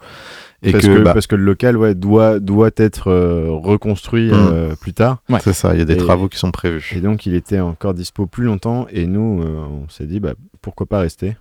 Et 0.63 0.71
parce, 0.73 0.85
que, 0.85 0.97
que, 0.97 0.99
bah, 1.01 1.13
parce 1.13 1.25
que 1.25 1.35
le 1.35 1.43
local 1.43 1.75
ouais, 1.77 1.95
doit, 1.95 2.39
doit 2.39 2.69
être 2.77 3.09
euh, 3.09 3.47
reconstruit 3.49 4.27
Mm. 4.29 4.33
euh, 4.33 4.75
plus 4.75 4.93
tard. 4.93 5.23
Ouais. 5.29 5.39
c'est 5.43 5.53
ça, 5.53 5.73
il 5.73 5.79
y 5.79 5.81
a 5.81 5.85
des 5.85 5.93
Et- 5.93 5.97
travaux 5.97 6.27
qui 6.29 6.37
sont 6.37 6.51
prévus. 6.51 6.93
Et 6.95 6.99
donc, 7.01 7.25
il 7.25 7.33
était 7.33 7.59
encore 7.59 7.93
dispo 7.95 8.27
plus 8.27 8.43
longtemps. 8.43 8.85
Et 8.91 9.07
nous, 9.07 9.41
euh, 9.41 9.65
on 9.85 9.89
s'est 9.89 10.05
dit, 10.05 10.19
bah, 10.19 10.33
pourquoi 10.61 10.85
pas 10.85 10.99
rester? 10.99 11.35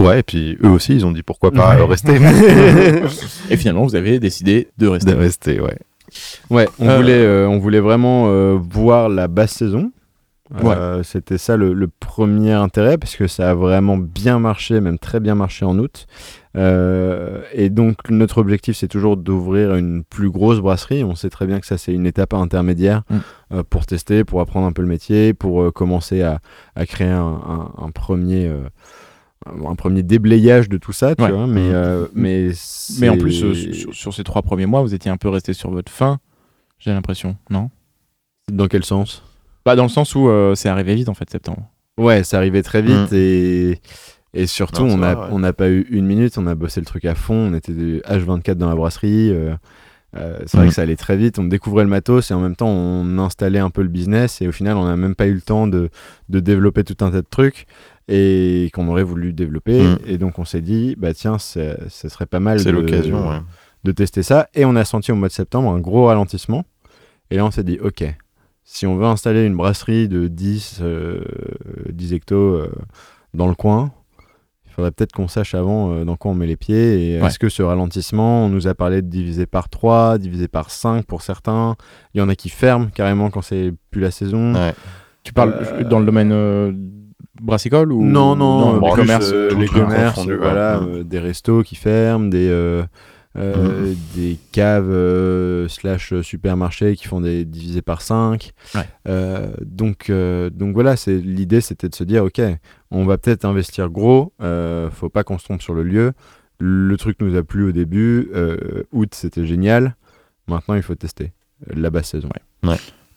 Ouais, 0.00 0.20
et 0.20 0.22
puis 0.22 0.56
eux 0.64 0.68
aussi, 0.70 0.94
ils 0.94 1.04
ont 1.04 1.12
dit 1.12 1.22
pourquoi 1.22 1.50
pas 1.52 1.76
Ouais. 1.76 1.84
rester. 1.84 2.14
Et 3.50 3.56
finalement, 3.58 3.84
vous 3.84 3.94
avez 3.96 4.18
décidé 4.18 4.68
de 4.78 4.86
rester. 4.86 5.10
de 5.12 5.16
rester, 5.16 5.60
ouais. 5.60 5.76
Ouais, 6.48 6.66
on, 6.78 6.88
Euh, 6.88 6.96
voulait, 6.96 7.12
euh, 7.22 7.46
on 7.48 7.58
voulait 7.58 7.80
vraiment 7.80 8.24
euh, 8.28 8.56
voir 8.58 9.08
la 9.10 9.28
basse 9.28 9.52
saison. 9.52 9.92
Euh, 10.64 11.02
C'était 11.04 11.38
ça 11.38 11.56
le, 11.56 11.72
le 11.72 11.86
premier 11.88 12.52
intérêt, 12.52 12.98
parce 12.98 13.14
que 13.16 13.26
ça 13.28 13.50
a 13.50 13.54
vraiment 13.54 13.96
bien 13.96 14.38
marché, 14.38 14.80
même 14.80 14.98
très 14.98 15.20
bien 15.20 15.34
marché 15.34 15.64
en 15.64 15.78
août. 15.78 16.06
Euh, 16.56 17.42
et 17.52 17.70
donc, 17.70 18.10
notre 18.10 18.38
objectif, 18.38 18.76
c'est 18.76 18.88
toujours 18.88 19.16
d'ouvrir 19.16 19.74
une 19.76 20.02
plus 20.02 20.30
grosse 20.30 20.58
brasserie. 20.58 21.04
On 21.04 21.14
sait 21.14 21.30
très 21.30 21.46
bien 21.46 21.60
que 21.60 21.66
ça, 21.66 21.78
c'est 21.78 21.92
une 21.92 22.06
étape 22.06 22.34
intermédiaire 22.34 23.02
Mm. 23.10 23.16
euh, 23.52 23.62
pour 23.68 23.86
tester, 23.86 24.24
pour 24.24 24.40
apprendre 24.40 24.66
un 24.66 24.72
peu 24.72 24.82
le 24.82 24.88
métier, 24.88 25.34
pour 25.34 25.72
commencer 25.72 26.22
à, 26.22 26.40
à 26.74 26.84
créer 26.86 27.08
un, 27.10 27.20
un- 27.22 27.72
un 27.84 27.90
premier. 27.90 28.50
un 29.46 29.74
premier 29.74 30.02
déblayage 30.02 30.68
de 30.68 30.76
tout 30.76 30.92
ça, 30.92 31.14
tu 31.14 31.22
Ouais. 31.22 31.30
vois, 31.30 31.46
mais, 31.46 31.68
Mm. 31.70 31.72
euh, 31.72 32.06
mais, 32.14 32.50
Mais 32.98 33.08
en 33.08 33.16
plus, 33.16 33.42
euh, 33.42 33.54
sur, 33.72 33.94
sur 33.94 34.12
ces 34.14 34.22
trois 34.24 34.42
premiers 34.42 34.66
mois, 34.66 34.82
vous 34.82 34.92
étiez 34.94 35.10
un 35.10 35.16
peu 35.16 35.28
resté 35.30 35.54
sur 35.54 35.70
votre 35.70 35.90
fin, 35.90 36.18
j'ai 36.78 36.90
l'impression, 36.92 37.36
non? 37.48 37.70
Dans 38.52 38.66
quel 38.66 38.84
sens? 38.84 39.22
Pas 39.64 39.76
dans 39.76 39.82
le 39.84 39.88
sens 39.88 40.14
où 40.14 40.28
euh, 40.28 40.54
c'est 40.54 40.68
arrivé 40.68 40.94
vite 40.94 41.08
en 41.08 41.14
fait, 41.14 41.28
septembre. 41.30 41.68
Ouais, 41.98 42.24
ça 42.24 42.38
arrivait 42.38 42.62
très 42.62 42.82
vite 42.82 43.12
Mm. 43.12 43.14
et, 43.14 43.80
et 44.32 44.46
surtout, 44.46 44.82
Non, 44.84 44.88
c'est 44.90 44.94
on 45.32 45.38
n'a 45.40 45.48
ouais. 45.48 45.52
pas 45.52 45.68
eu 45.68 45.86
une 45.90 46.06
minute, 46.06 46.38
on 46.38 46.46
a 46.46 46.54
bossé 46.54 46.80
le 46.80 46.86
truc 46.86 47.04
à 47.04 47.14
fond, 47.14 47.34
on 47.34 47.54
était 47.54 47.72
de 47.72 48.00
H24 48.08 48.54
dans 48.54 48.68
la 48.68 48.74
brasserie. 48.74 49.30
euh, 49.30 49.54
euh, 50.16 50.38
c'est 50.46 50.56
vrai 50.56 50.66
Mm. 50.66 50.68
que 50.70 50.74
ça 50.74 50.82
allait 50.82 50.96
très 50.96 51.16
vite, 51.16 51.38
on 51.38 51.44
découvrait 51.44 51.84
le 51.84 51.90
matos 51.90 52.30
et 52.30 52.34
en 52.34 52.40
même 52.40 52.56
temps 52.56 52.68
on 52.68 53.18
installait 53.18 53.58
un 53.60 53.70
peu 53.70 53.82
le 53.82 53.88
business 53.88 54.40
et 54.42 54.48
au 54.48 54.52
final 54.52 54.76
on 54.76 54.84
n'a 54.84 54.96
même 54.96 55.14
pas 55.14 55.26
eu 55.28 55.34
le 55.34 55.40
temps 55.40 55.66
de, 55.68 55.88
de 56.28 56.40
développer 56.40 56.82
tout 56.82 56.96
un 57.04 57.10
tas 57.12 57.20
de 57.22 57.26
trucs 57.30 57.66
et 58.08 58.70
qu'on 58.74 58.88
aurait 58.88 59.04
voulu 59.04 59.32
développer. 59.32 59.80
Mm. 59.82 59.98
Et 60.06 60.18
donc 60.18 60.38
on 60.40 60.44
s'est 60.44 60.62
dit, 60.62 60.96
bah 60.98 61.12
tiens, 61.14 61.38
ça 61.38 61.76
ça 61.88 62.08
serait 62.08 62.26
pas 62.26 62.40
mal 62.40 62.58
C'est 62.58 62.66
de, 62.66 62.70
l'occasion, 62.72 63.28
ouais. 63.28 63.38
de 63.84 63.92
tester 63.92 64.22
ça. 64.24 64.48
Et 64.54 64.64
on 64.64 64.74
a 64.74 64.84
senti 64.84 65.12
au 65.12 65.16
mois 65.16 65.28
de 65.28 65.32
septembre 65.32 65.70
un 65.70 65.78
gros 65.80 66.06
ralentissement. 66.06 66.64
Et 67.30 67.36
là, 67.36 67.44
on 67.46 67.52
s'est 67.52 67.62
dit, 67.62 67.78
OK, 67.80 68.02
si 68.72 68.86
on 68.86 68.96
veut 68.96 69.04
installer 69.06 69.44
une 69.46 69.56
brasserie 69.56 70.08
de 70.08 70.28
10, 70.28 70.78
euh, 70.80 71.22
10 71.90 72.12
hectos 72.14 72.36
euh, 72.36 72.70
dans 73.34 73.48
le 73.48 73.54
coin, 73.56 73.90
il 74.66 74.72
faudrait 74.72 74.92
peut-être 74.92 75.12
qu'on 75.12 75.26
sache 75.26 75.56
avant 75.56 75.90
euh, 75.92 76.04
dans 76.04 76.14
quoi 76.14 76.30
on 76.30 76.34
met 76.34 76.46
les 76.46 76.56
pieds. 76.56 77.16
Et 77.16 77.20
Ouais. 77.20 77.26
est-ce 77.26 77.40
que 77.40 77.48
ce 77.48 77.64
ralentissement, 77.64 78.46
on 78.46 78.48
nous 78.48 78.68
a 78.68 78.74
parlé 78.74 79.02
de 79.02 79.08
diviser 79.08 79.44
par 79.46 79.68
3, 79.68 80.18
diviser 80.18 80.46
par 80.46 80.70
5 80.70 81.04
pour 81.04 81.22
certains. 81.22 81.74
Il 82.14 82.18
y 82.18 82.20
en 82.22 82.28
a 82.28 82.36
qui 82.36 82.48
ferment 82.48 82.86
carrément 82.94 83.28
quand 83.30 83.42
c'est 83.42 83.72
plus 83.90 84.00
la 84.00 84.12
saison. 84.12 84.54
Ouais. 84.54 84.72
Tu 85.24 85.32
parles 85.32 85.52
Euh, 85.60 85.82
dans 85.82 85.98
le 85.98 86.06
domaine 86.06 86.30
euh, 86.32 86.72
brassicole 87.42 87.92
ou 87.92 88.02
Non, 88.04 88.36
non, 88.36 88.74
les 88.80 88.86
plus, 88.92 88.96
commerces 89.00 89.30
euh, 89.34 89.50
tout 89.50 89.58
les 89.58 89.66
commerces, 89.66 90.24
ouais. 90.24 90.36
Mm. 90.36 90.38
euh, 90.44 91.02
des 91.02 91.18
restos 91.18 91.64
qui 91.64 91.74
ferment, 91.74 92.28
des, 92.28 92.48
euh, 93.36 93.54
euh, 93.56 93.94
des 94.16 94.38
caves 94.50 94.90
euh, 94.90 95.68
slash 95.68 96.20
supermarchés 96.20 96.96
qui 96.96 97.06
font 97.06 97.20
des 97.20 97.44
divisés 97.44 97.82
par 97.82 98.02
5. 98.02 98.52
Ouais. 98.74 98.86
donc, 99.62 100.10
euh, 100.10 100.50
donc 100.50 100.74
voilà, 100.74 100.96
c'est 100.96 101.16
l'idée, 101.16 101.60
c'était 101.60 101.88
de 101.88 101.94
se 101.94 102.04
dire, 102.04 102.24
ok, 102.24 102.40
on 102.90 103.04
va 103.04 103.18
peut-être 103.18 103.44
investir 103.44 103.88
gros, 103.88 104.32
euh, 104.42 104.90
faut 104.90 105.08
pas 105.08 105.22
qu'on 105.22 105.38
se 105.38 105.44
trompe 105.44 105.62
sur 105.62 105.74
le 105.74 105.82
lieu. 105.84 106.12
Le 106.58 106.96
truc 106.96 107.18
nous 107.20 107.36
a 107.36 107.42
plu 107.42 107.64
au 107.64 107.72
début, 107.72 108.30
euh, 108.34 108.82
août 108.92 109.14
c'était 109.14 109.46
génial. 109.46 109.96
Maintenant, 110.46 110.74
il 110.74 110.82
faut 110.82 110.94
tester 110.96 111.32
euh, 111.68 111.74
la 111.76 111.90
basse 111.90 112.08
saison. 112.08 112.28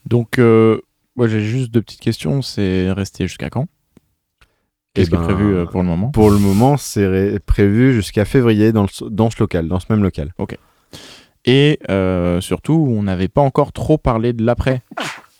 Donc, 0.06 0.38
euh, 0.38 0.80
moi 1.16 1.28
j'ai 1.28 1.40
juste 1.40 1.70
deux 1.70 1.82
petites 1.82 2.00
questions. 2.00 2.40
C'est 2.40 2.90
rester 2.92 3.26
jusqu'à 3.26 3.50
quand? 3.50 3.66
Qu'est-ce 4.94 5.08
Eh 5.08 5.10
qui 5.10 5.14
est 5.16 5.18
ben, 5.18 5.24
prévu 5.24 5.54
euh, 5.54 5.66
pour 5.66 5.82
le 5.82 5.88
moment 5.88 6.10
Pour 6.10 6.30
le 6.30 6.38
moment, 6.38 6.76
c'est 6.76 7.06
ré- 7.06 7.38
prévu 7.44 7.92
jusqu'à 7.92 8.24
février 8.24 8.72
dans, 8.72 8.84
le- 8.84 9.10
dans 9.10 9.28
ce 9.30 9.36
local, 9.40 9.68
dans 9.68 9.80
ce 9.80 9.86
même 9.90 10.02
local. 10.02 10.32
Et 11.46 11.78
euh, 11.90 12.40
surtout, 12.40 12.86
on 12.90 13.02
n'avait 13.02 13.28
pas 13.28 13.42
encore 13.42 13.72
trop 13.72 13.98
parlé 13.98 14.32
de 14.32 14.44
l'après. 14.44 14.82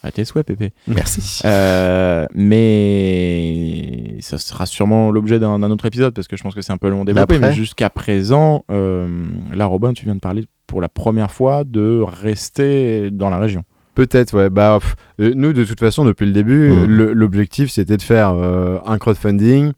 À 0.03 0.11
tes 0.13 0.27
souhaits, 0.27 0.47
Pépé. 0.47 0.73
Merci. 0.87 1.41
Euh, 1.47 2.27
mais 2.35 4.17
ça 4.21 4.37
sera 4.39 4.67
sûrement 4.67 5.11
l'objet 5.11 5.39
d'un 5.39 5.63
autre 5.71 5.87
épisode 5.87 6.13
parce 6.15 6.29
que 6.29 6.37
je 6.37 6.43
pense 6.43 6.55
que 6.55 6.61
c'est 6.61 6.73
un 6.73 6.77
peu 6.77 6.91
long. 6.91 7.05
L'après 7.05 7.39
Mais 7.39 7.53
jusqu'à 7.55 7.89
présent, 7.91 8.65
euh, 8.71 9.25
là, 9.55 9.67
Robin, 9.67 9.93
tu 9.95 10.05
viens 10.05 10.15
de 10.15 10.21
parler 10.21 10.45
pour 10.67 10.81
la 10.81 10.89
première 10.89 11.31
fois 11.31 11.65
de 11.65 12.01
rester 12.03 13.11
dans 13.11 13.31
la 13.31 13.39
région. 13.39 13.63
Peut-être, 13.95 14.35
ouais. 14.37 14.51
Bah, 14.51 14.79
pff, 14.81 14.97
euh, 15.21 15.33
nous, 15.37 15.53
de 15.53 15.65
toute 15.65 15.79
façon, 15.81 16.05
depuis 16.05 16.27
le 16.27 16.33
début, 16.33 16.71
le- 16.87 17.13
l'objectif, 17.13 17.71
c'était 17.71 17.97
de 17.97 18.03
faire 18.03 18.31
euh, 18.35 18.79
un 18.87 18.99
crowdfunding, 18.99 19.73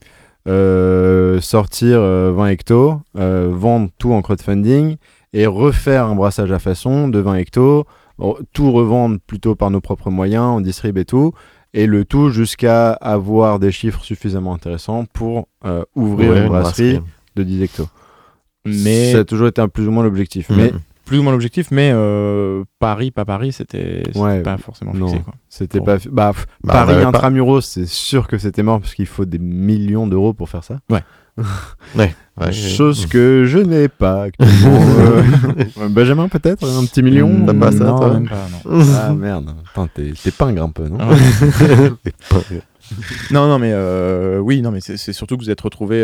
euh, 0.48 1.40
sortir 1.40 1.98
euh, 2.00 2.32
20 2.34 2.46
hectos, 2.48 3.00
vendre 3.14 3.90
tout 3.98 4.12
en 4.12 4.22
crowdfunding 4.22 4.96
et 5.32 5.46
refaire 5.46 6.06
un 6.06 6.14
brassage 6.14 6.52
à 6.52 6.58
façon 6.58 7.08
de 7.08 7.18
20 7.18 7.34
hectos, 7.36 7.84
tout 8.52 8.72
revendre 8.72 9.18
plutôt 9.26 9.54
par 9.54 9.70
nos 9.70 9.80
propres 9.80 10.10
moyens, 10.10 10.44
on 10.44 10.60
distribue 10.60 11.00
et 11.00 11.04
tout, 11.04 11.32
et 11.74 11.86
le 11.86 12.04
tout 12.04 12.30
jusqu'à 12.30 12.92
avoir 12.92 13.58
des 13.58 13.72
chiffres 13.72 14.02
suffisamment 14.04 14.54
intéressants 14.54 15.04
pour 15.12 15.48
ouvrir 15.94 16.30
Ouais, 16.30 16.36
une 16.38 16.42
une 16.44 16.48
brasserie 16.48 17.00
de 17.34 17.42
10 17.42 17.62
hectos. 17.62 17.88
Mais 18.64 19.12
Ça 19.12 19.18
a 19.18 19.24
toujours 19.24 19.48
été 19.48 19.60
un 19.60 19.68
plus 19.68 19.86
ou 19.86 19.90
moins 19.90 20.02
l'objectif. 20.04 20.48
Mais 20.50 20.72
plus 21.06 21.18
ou 21.18 21.22
moins 21.22 21.32
l'objectif, 21.32 21.70
mais 21.70 21.90
euh, 21.94 22.64
Paris, 22.80 23.10
pas 23.12 23.24
Paris, 23.24 23.52
c'était 23.52 24.02
Ouais, 24.16 24.42
pas 24.42 24.58
forcément 24.58 24.92
fixé. 24.92 25.20
Quoi. 25.24 25.34
C'était 25.48 25.80
pas. 25.80 25.96
Bah, 26.10 26.32
pff, 26.34 26.46
Bah, 26.62 26.72
Paris 26.74 27.02
intramuros, 27.02 27.64
c'est 27.64 27.86
sûr 27.86 28.26
que 28.26 28.36
c'était 28.36 28.62
mort 28.62 28.80
parce 28.80 28.94
qu'il 28.94 29.06
faut 29.06 29.24
des 29.24 29.38
millions 29.38 30.06
d'euros 30.06 30.34
pour 30.34 30.48
faire 30.50 30.64
ça. 30.64 30.80
Ouais, 30.90 31.02
Chose 32.52 33.06
que 33.06 33.44
je 33.46 33.58
n'ai 33.58 33.88
pas 33.88 34.22
actuellement. 34.24 34.80
Euh, 35.78 35.88
Benjamin, 35.88 36.28
peut-être 36.28 36.66
Un 36.66 36.84
petit 36.84 37.02
million 37.02 37.30
T'as 37.46 37.54
pas 37.54 37.72
ça, 37.72 37.84
non, 37.84 37.96
toi 37.98 38.12
même 38.14 38.28
pas, 38.28 38.46
non. 38.66 38.82
Ah 38.94 39.12
merde. 39.14 39.54
Putain, 39.64 39.88
t'es 39.94 40.30
pingre 40.30 40.62
un 40.64 40.70
peu, 40.70 40.88
non 40.88 40.98
Ah 41.00 41.08
ouais. 41.10 41.92
Non, 43.30 43.48
non, 43.48 43.58
mais 43.58 43.72
euh, 43.72 44.38
oui, 44.38 44.62
non, 44.62 44.70
mais 44.70 44.80
c'est 44.80 45.12
surtout 45.12 45.36
que 45.36 45.42
vous 45.42 45.50
êtes 45.50 45.60
retrouvé 45.60 46.02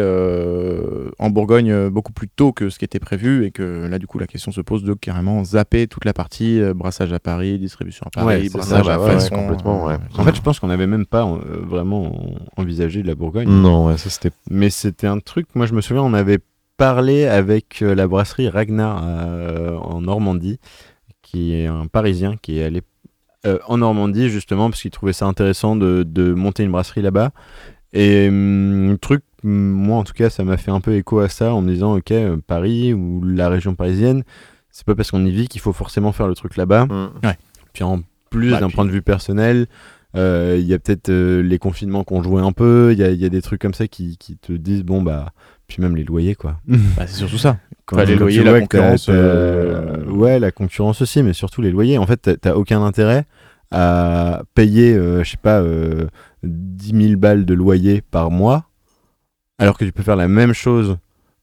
en 1.18 1.30
Bourgogne 1.30 1.70
euh, 1.70 1.90
beaucoup 1.90 2.12
plus 2.12 2.28
tôt 2.28 2.52
que 2.52 2.70
ce 2.70 2.78
qui 2.78 2.84
était 2.84 2.98
prévu 2.98 3.44
et 3.44 3.50
que 3.50 3.86
là, 3.86 3.98
du 3.98 4.06
coup, 4.06 4.18
la 4.18 4.26
question 4.26 4.52
se 4.52 4.60
pose 4.60 4.82
de 4.82 4.94
carrément 4.94 5.44
zapper 5.44 5.86
toute 5.86 6.04
la 6.04 6.12
partie 6.12 6.60
euh, 6.60 6.74
brassage 6.74 7.12
à 7.12 7.20
Paris, 7.20 7.58
distribution 7.58 8.06
à 8.06 8.10
Paris, 8.10 8.26
Ouais, 8.42 8.48
brassage 8.48 8.86
ça, 8.86 8.94
à 8.94 8.98
ouais, 8.98 9.12
façon, 9.12 9.34
complètement, 9.36 9.84
ouais. 9.86 9.96
En 10.16 10.24
fait, 10.24 10.34
je 10.34 10.42
pense 10.42 10.60
qu'on 10.60 10.68
n'avait 10.68 10.86
même 10.86 11.06
pas 11.06 11.24
euh, 11.24 11.38
vraiment 11.62 12.34
envisagé 12.56 13.02
la 13.02 13.14
Bourgogne. 13.14 13.48
Non, 13.48 13.86
ouais, 13.86 13.98
ça 13.98 14.10
c'était. 14.10 14.30
Mais 14.50 14.70
c'était 14.70 15.06
un 15.06 15.18
truc, 15.18 15.46
moi 15.54 15.66
je 15.66 15.74
me 15.74 15.80
souviens, 15.80 16.02
on 16.02 16.14
avait 16.14 16.38
parlé 16.76 17.26
avec 17.26 17.82
euh, 17.82 17.94
la 17.94 18.08
brasserie 18.08 18.48
Ragnar 18.48 19.02
euh, 19.04 19.76
en 19.76 20.00
Normandie, 20.00 20.58
qui 21.22 21.54
est 21.54 21.66
un 21.66 21.86
Parisien 21.86 22.36
qui 22.40 22.58
est 22.58 22.64
allé 22.64 22.82
euh, 23.46 23.58
en 23.66 23.78
Normandie 23.78 24.28
justement 24.28 24.70
parce 24.70 24.82
qu'il 24.82 24.90
trouvait 24.90 25.12
ça 25.12 25.26
intéressant 25.26 25.76
de, 25.76 26.02
de 26.06 26.32
monter 26.32 26.62
une 26.64 26.72
brasserie 26.72 27.02
là-bas. 27.02 27.30
Et 27.92 28.28
hum, 28.28 28.90
le 28.92 28.98
truc, 28.98 29.22
hum, 29.44 29.50
moi 29.50 29.98
en 29.98 30.04
tout 30.04 30.14
cas, 30.14 30.30
ça 30.30 30.44
m'a 30.44 30.56
fait 30.56 30.70
un 30.70 30.80
peu 30.80 30.94
écho 30.94 31.18
à 31.20 31.28
ça 31.28 31.52
en 31.54 31.60
me 31.62 31.70
disant, 31.72 31.96
ok, 31.96 32.10
euh, 32.12 32.36
Paris 32.46 32.94
ou 32.94 33.22
la 33.24 33.48
région 33.48 33.74
parisienne, 33.74 34.22
c'est 34.70 34.86
pas 34.86 34.94
parce 34.94 35.10
qu'on 35.10 35.24
y 35.26 35.30
vit 35.30 35.48
qu'il 35.48 35.60
faut 35.60 35.72
forcément 35.74 36.12
faire 36.12 36.28
le 36.28 36.34
truc 36.34 36.56
là-bas. 36.56 36.86
Puis 37.74 37.84
en 37.84 38.00
plus, 38.30 38.50
Bah, 38.52 38.60
d'un 38.60 38.68
puis- 38.68 38.76
point 38.76 38.84
de 38.86 38.90
vue 38.90 39.02
personnel, 39.02 39.66
euh, 40.16 40.56
il 40.58 40.66
y 40.66 40.74
a 40.74 40.78
peut-être 40.78 41.08
euh, 41.10 41.42
les 41.42 41.58
confinements 41.58 42.04
qu'on 42.04 42.22
jouait 42.22 42.42
un 42.42 42.52
peu, 42.52 42.90
il 42.92 42.98
y 42.98 43.02
a, 43.02 43.10
il 43.10 43.20
y 43.20 43.24
a 43.24 43.28
des 43.30 43.42
trucs 43.42 43.60
comme 43.60 43.74
ça 43.74 43.86
qui, 43.88 44.16
qui 44.18 44.36
te 44.36 44.52
disent, 44.52 44.84
bon, 44.84 45.02
bah, 45.02 45.32
puis 45.74 45.82
même 45.82 45.96
les 45.96 46.04
loyers, 46.04 46.34
quoi. 46.34 46.58
Bah, 46.96 47.06
c'est 47.06 47.16
surtout 47.16 47.38
ça. 47.38 47.58
Quand, 47.84 47.96
les 48.04 48.14
loyers, 48.16 48.38
la 48.44 48.52
concurrence, 48.60 49.06
t'as- 49.06 49.12
euh, 49.12 50.04
Ouais, 50.06 50.38
la 50.38 50.50
concurrence 50.52 51.02
aussi, 51.02 51.22
mais 51.22 51.32
surtout 51.32 51.60
les 51.62 51.70
loyers. 51.70 51.98
En 51.98 52.06
fait, 52.06 52.16
t'as- 52.16 52.36
t'as 52.36 52.54
aucun 52.54 52.82
intérêt 52.84 53.24
à 53.70 54.42
payer, 54.54 54.94
euh, 54.94 55.24
je 55.24 55.30
sais 55.30 55.36
pas, 55.36 55.60
euh, 55.60 56.06
10 56.42 56.92
000 57.08 57.16
balles 57.18 57.44
de 57.44 57.54
loyer 57.54 58.02
par 58.02 58.30
mois, 58.30 58.66
alors 59.58 59.78
que 59.78 59.84
tu 59.84 59.92
peux 59.92 60.02
faire 60.02 60.16
la 60.16 60.28
même 60.28 60.52
chose 60.52 60.98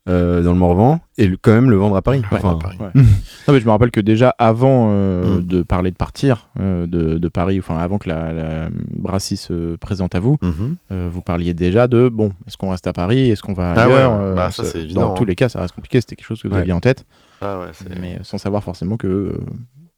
euh, 0.10 0.42
dans 0.42 0.52
le 0.54 0.58
Morvan 0.58 1.00
et 1.18 1.28
le- 1.28 1.38
quand 1.38 1.52
même 1.52 1.70
le 1.70 1.76
vendre 1.78 1.96
à 1.96 2.02
Paris. 2.02 2.22
Ouais, 2.32 2.38
Enfin, 2.40 2.56
à 2.56 2.60
Paris. 2.60 2.78
Ouais. 2.80 2.90
non, 2.96 3.54
mais 3.54 3.60
je 3.60 3.66
me 3.66 3.70
rappelle 3.72 3.92
que 3.92 4.00
déjà 4.02 4.34
avant 4.40 4.88
euh, 4.92 5.38
Mm. 5.40 5.46
de 5.46 5.62
parler 5.62 5.92
de 5.92 5.96
partir 5.96 6.50
euh, 6.60 6.88
de, 6.88 7.18
de 7.18 7.28
Paris, 7.30 7.60
enfin 7.60 7.78
avant 7.78 7.98
que 8.00 8.10
la, 8.10 8.34
la 8.34 8.70
Brassie 8.96 9.38
se 9.38 9.76
présente 9.78 10.16
à 10.16 10.20
vous, 10.20 10.38
Mhm. 10.42 10.76
euh, 10.92 11.10
vous 11.12 11.22
parliez 11.22 11.54
déjà 11.54 11.88
de 11.88 12.10
bon, 12.10 12.32
est-ce 12.48 12.58
qu'on 12.58 12.72
reste 12.72 12.88
à 12.88 12.94
Paris, 12.94 13.30
est-ce 13.30 13.42
qu'on 13.44 13.54
va 13.54 13.74
Ah 13.78 13.84
ailleurs 13.84 14.12
ouais, 14.12 14.18
euh, 14.20 14.36
bah, 14.36 14.52
ça, 14.52 14.64
c'est 14.64 14.80
évident, 14.82 15.02
Dans 15.02 15.12
hein. 15.12 15.16
tous 15.16 15.26
les 15.26 15.36
cas, 15.36 15.48
ça 15.50 15.62
reste 15.62 15.76
compliqué. 15.76 16.02
C'était 16.02 16.16
quelque 16.16 16.28
chose 16.28 16.42
que 16.42 16.48
vous 16.48 16.56
Ouais. 16.56 16.62
aviez 16.62 16.74
en 16.74 16.80
tête, 16.80 17.06
Ah 17.42 17.60
mais 18.02 18.18
sans 18.24 18.38
savoir 18.38 18.64
forcément 18.64 18.98
que 18.98 19.08
euh, 19.08 19.38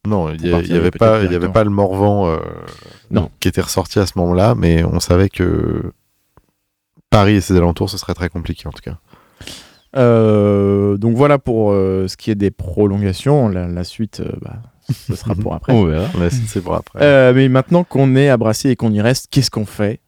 Non, 0.06 0.30
il 0.30 0.40
n'y 0.42 0.52
avait, 0.52 0.90
pas, 0.90 1.22
il 1.22 1.30
y 1.32 1.34
avait 1.36 1.48
pas 1.48 1.62
le 1.64 1.70
Morvan 1.70 2.26
euh, 2.26 2.36
Non. 3.10 3.30
qui 3.40 3.48
était 3.48 3.60
ressorti 3.60 3.98
à 4.00 4.06
ce 4.06 4.18
moment-là, 4.18 4.54
mais 4.56 4.84
on 4.84 4.98
savait 5.00 5.28
que 5.28 5.92
Paris 7.10 7.34
et 7.34 7.40
ses 7.40 7.56
alentours, 7.56 7.90
ce 7.90 7.98
serait 7.98 8.14
très 8.14 8.28
compliqué 8.28 8.66
en 8.66 8.72
tout 8.72 8.80
cas. 8.82 8.96
Euh, 9.96 10.96
donc 10.96 11.16
voilà 11.16 11.38
pour 11.38 11.72
euh, 11.72 12.08
ce 12.08 12.16
qui 12.16 12.30
est 12.30 12.34
des 12.34 12.50
prolongations. 12.50 13.48
La, 13.48 13.66
la 13.66 13.84
suite, 13.84 14.20
euh, 14.20 14.32
bah, 14.40 14.56
ce 14.88 15.14
sera 15.14 15.34
pour 15.34 15.54
après. 15.54 15.72
on 15.72 15.84
verra. 15.84 16.08
Mais 16.18 16.30
c'est 16.46 16.60
pour 16.60 16.74
après. 16.74 17.00
Euh, 17.02 17.32
mais 17.34 17.48
maintenant 17.48 17.84
qu'on 17.84 18.16
est 18.16 18.28
à 18.28 18.36
Brassier 18.36 18.70
et 18.72 18.76
qu'on 18.76 18.92
y 18.92 19.00
reste, 19.00 19.28
qu'est-ce 19.30 19.50
qu'on 19.50 19.66
fait? 19.66 20.00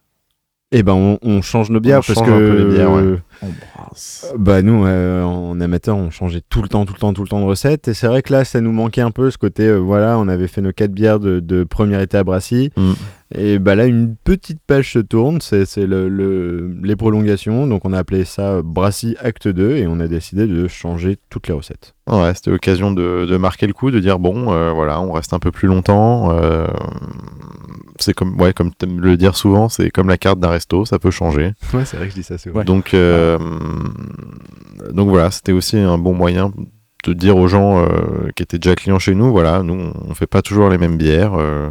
Et 0.76 0.83
ben, 0.83 0.93
on, 0.95 1.19
on 1.23 1.40
change 1.40 1.71
nos 1.71 1.78
bières 1.78 2.00
On 2.00 2.12
parce 2.14 2.26
que. 2.26 2.31
un 2.33 2.38
peu 2.38 2.59
les 2.59 2.75
bières, 2.75 2.90
ouais. 2.93 3.19
On 3.43 3.47
brasse. 3.47 4.33
Bah 4.37 4.61
nous, 4.62 4.85
euh, 4.87 5.23
en 5.23 5.61
amateur, 5.61 5.97
on 5.97 6.11
changeait 6.11 6.43
tout 6.49 6.62
le 6.62 6.69
temps, 6.69 6.85
tout 6.85 6.95
le 6.95 6.99
temps, 6.99 7.12
tout 7.12 7.23
le 7.23 7.28
temps 7.28 7.40
de 7.40 7.45
recettes. 7.47 7.87
Et 7.88 7.95
c'est 7.95 8.09
vrai 8.09 8.23
que 8.23 8.33
là, 8.33 8.45
ça 8.45 8.61
nous 8.61 8.73
manquait 8.73 9.00
un 9.02 9.12
peu 9.12 9.31
ce 9.31 9.38
côté, 9.38 9.64
euh, 9.69 9.76
voilà, 9.78 10.19
on 10.19 10.26
avait 10.26 10.49
fait 10.49 10.61
nos 10.62 10.73
quatre 10.73 10.90
bières 10.93 11.21
de, 11.21 11.38
de 11.38 11.62
premier 11.62 12.02
été 12.02 12.16
à 12.16 12.25
Brassy. 12.25 12.71
Mm. 12.76 12.93
Et 13.37 13.59
bah 13.59 13.75
là, 13.75 13.87
une 13.87 14.14
petite 14.16 14.61
page 14.66 14.93
se 14.93 14.99
tourne, 15.00 15.40
c'est 15.40 15.64
c'est 15.64 15.87
le, 15.87 16.09
le- 16.09 16.76
les 16.83 16.95
prolongations. 16.97 17.66
Donc 17.66 17.85
on 17.85 17.93
a 17.93 17.99
appelé 17.99 18.25
ça 18.25 18.54
euh, 18.54 18.62
Brassy 18.64 19.16
Acte 19.21 19.47
2 19.49 19.76
et 19.76 19.87
on 19.87 19.99
a 20.00 20.09
décidé 20.09 20.47
de 20.47 20.66
changer 20.69 21.16
toutes 21.31 21.49
les 21.49 21.54
recettes. 21.54 21.95
Ouais, 22.11 22.33
c'était 22.35 22.50
l'occasion 22.50 22.90
de, 22.93 23.26
de 23.26 23.37
marquer 23.37 23.66
le 23.66 23.73
coup, 23.73 23.90
de 23.90 23.99
dire 24.00 24.19
bon, 24.19 24.52
euh, 24.52 24.71
voilà, 24.73 25.00
on 25.00 25.12
reste 25.12 25.33
un 25.35 25.38
peu 25.38 25.50
plus 25.52 25.69
longtemps. 25.69 26.31
C'est 27.98 28.12
comme, 28.14 28.40
ouais, 28.40 28.52
comme 28.52 28.72
t'aimes 28.74 29.00
le 29.00 29.16
dire 29.16 29.36
souvent, 29.36 29.68
c'est 29.68 29.90
comme 29.90 30.08
la 30.08 30.18
carte 30.18 30.38
d'un 30.40 30.48
resto, 30.50 30.84
ça 30.84 30.98
peut 30.98 31.10
changer. 31.10 31.52
Ouais, 31.72 31.84
c'est 31.84 31.96
vrai 31.96 32.06
que 32.06 32.12
je 32.12 32.16
dis 32.20 32.24
ça, 32.24 32.38
c'est 32.38 32.50
Ouais. 32.50 32.64
Donc, 32.64 32.94
euh, 32.94 33.38
donc 34.92 35.08
voilà, 35.08 35.30
c'était 35.30 35.52
aussi 35.52 35.78
un 35.78 35.98
bon 35.98 36.14
moyen 36.14 36.52
de 37.04 37.12
dire 37.12 37.36
aux 37.36 37.48
gens 37.48 37.84
euh, 37.84 38.30
qui 38.34 38.42
étaient 38.42 38.58
déjà 38.58 38.74
clients 38.74 38.98
chez 38.98 39.14
nous, 39.14 39.30
voilà, 39.30 39.62
nous 39.62 39.92
on 40.08 40.14
fait 40.14 40.26
pas 40.26 40.40
toujours 40.42 40.70
les 40.70 40.78
mêmes 40.78 40.96
bières. 40.96 41.35
euh, 41.35 41.70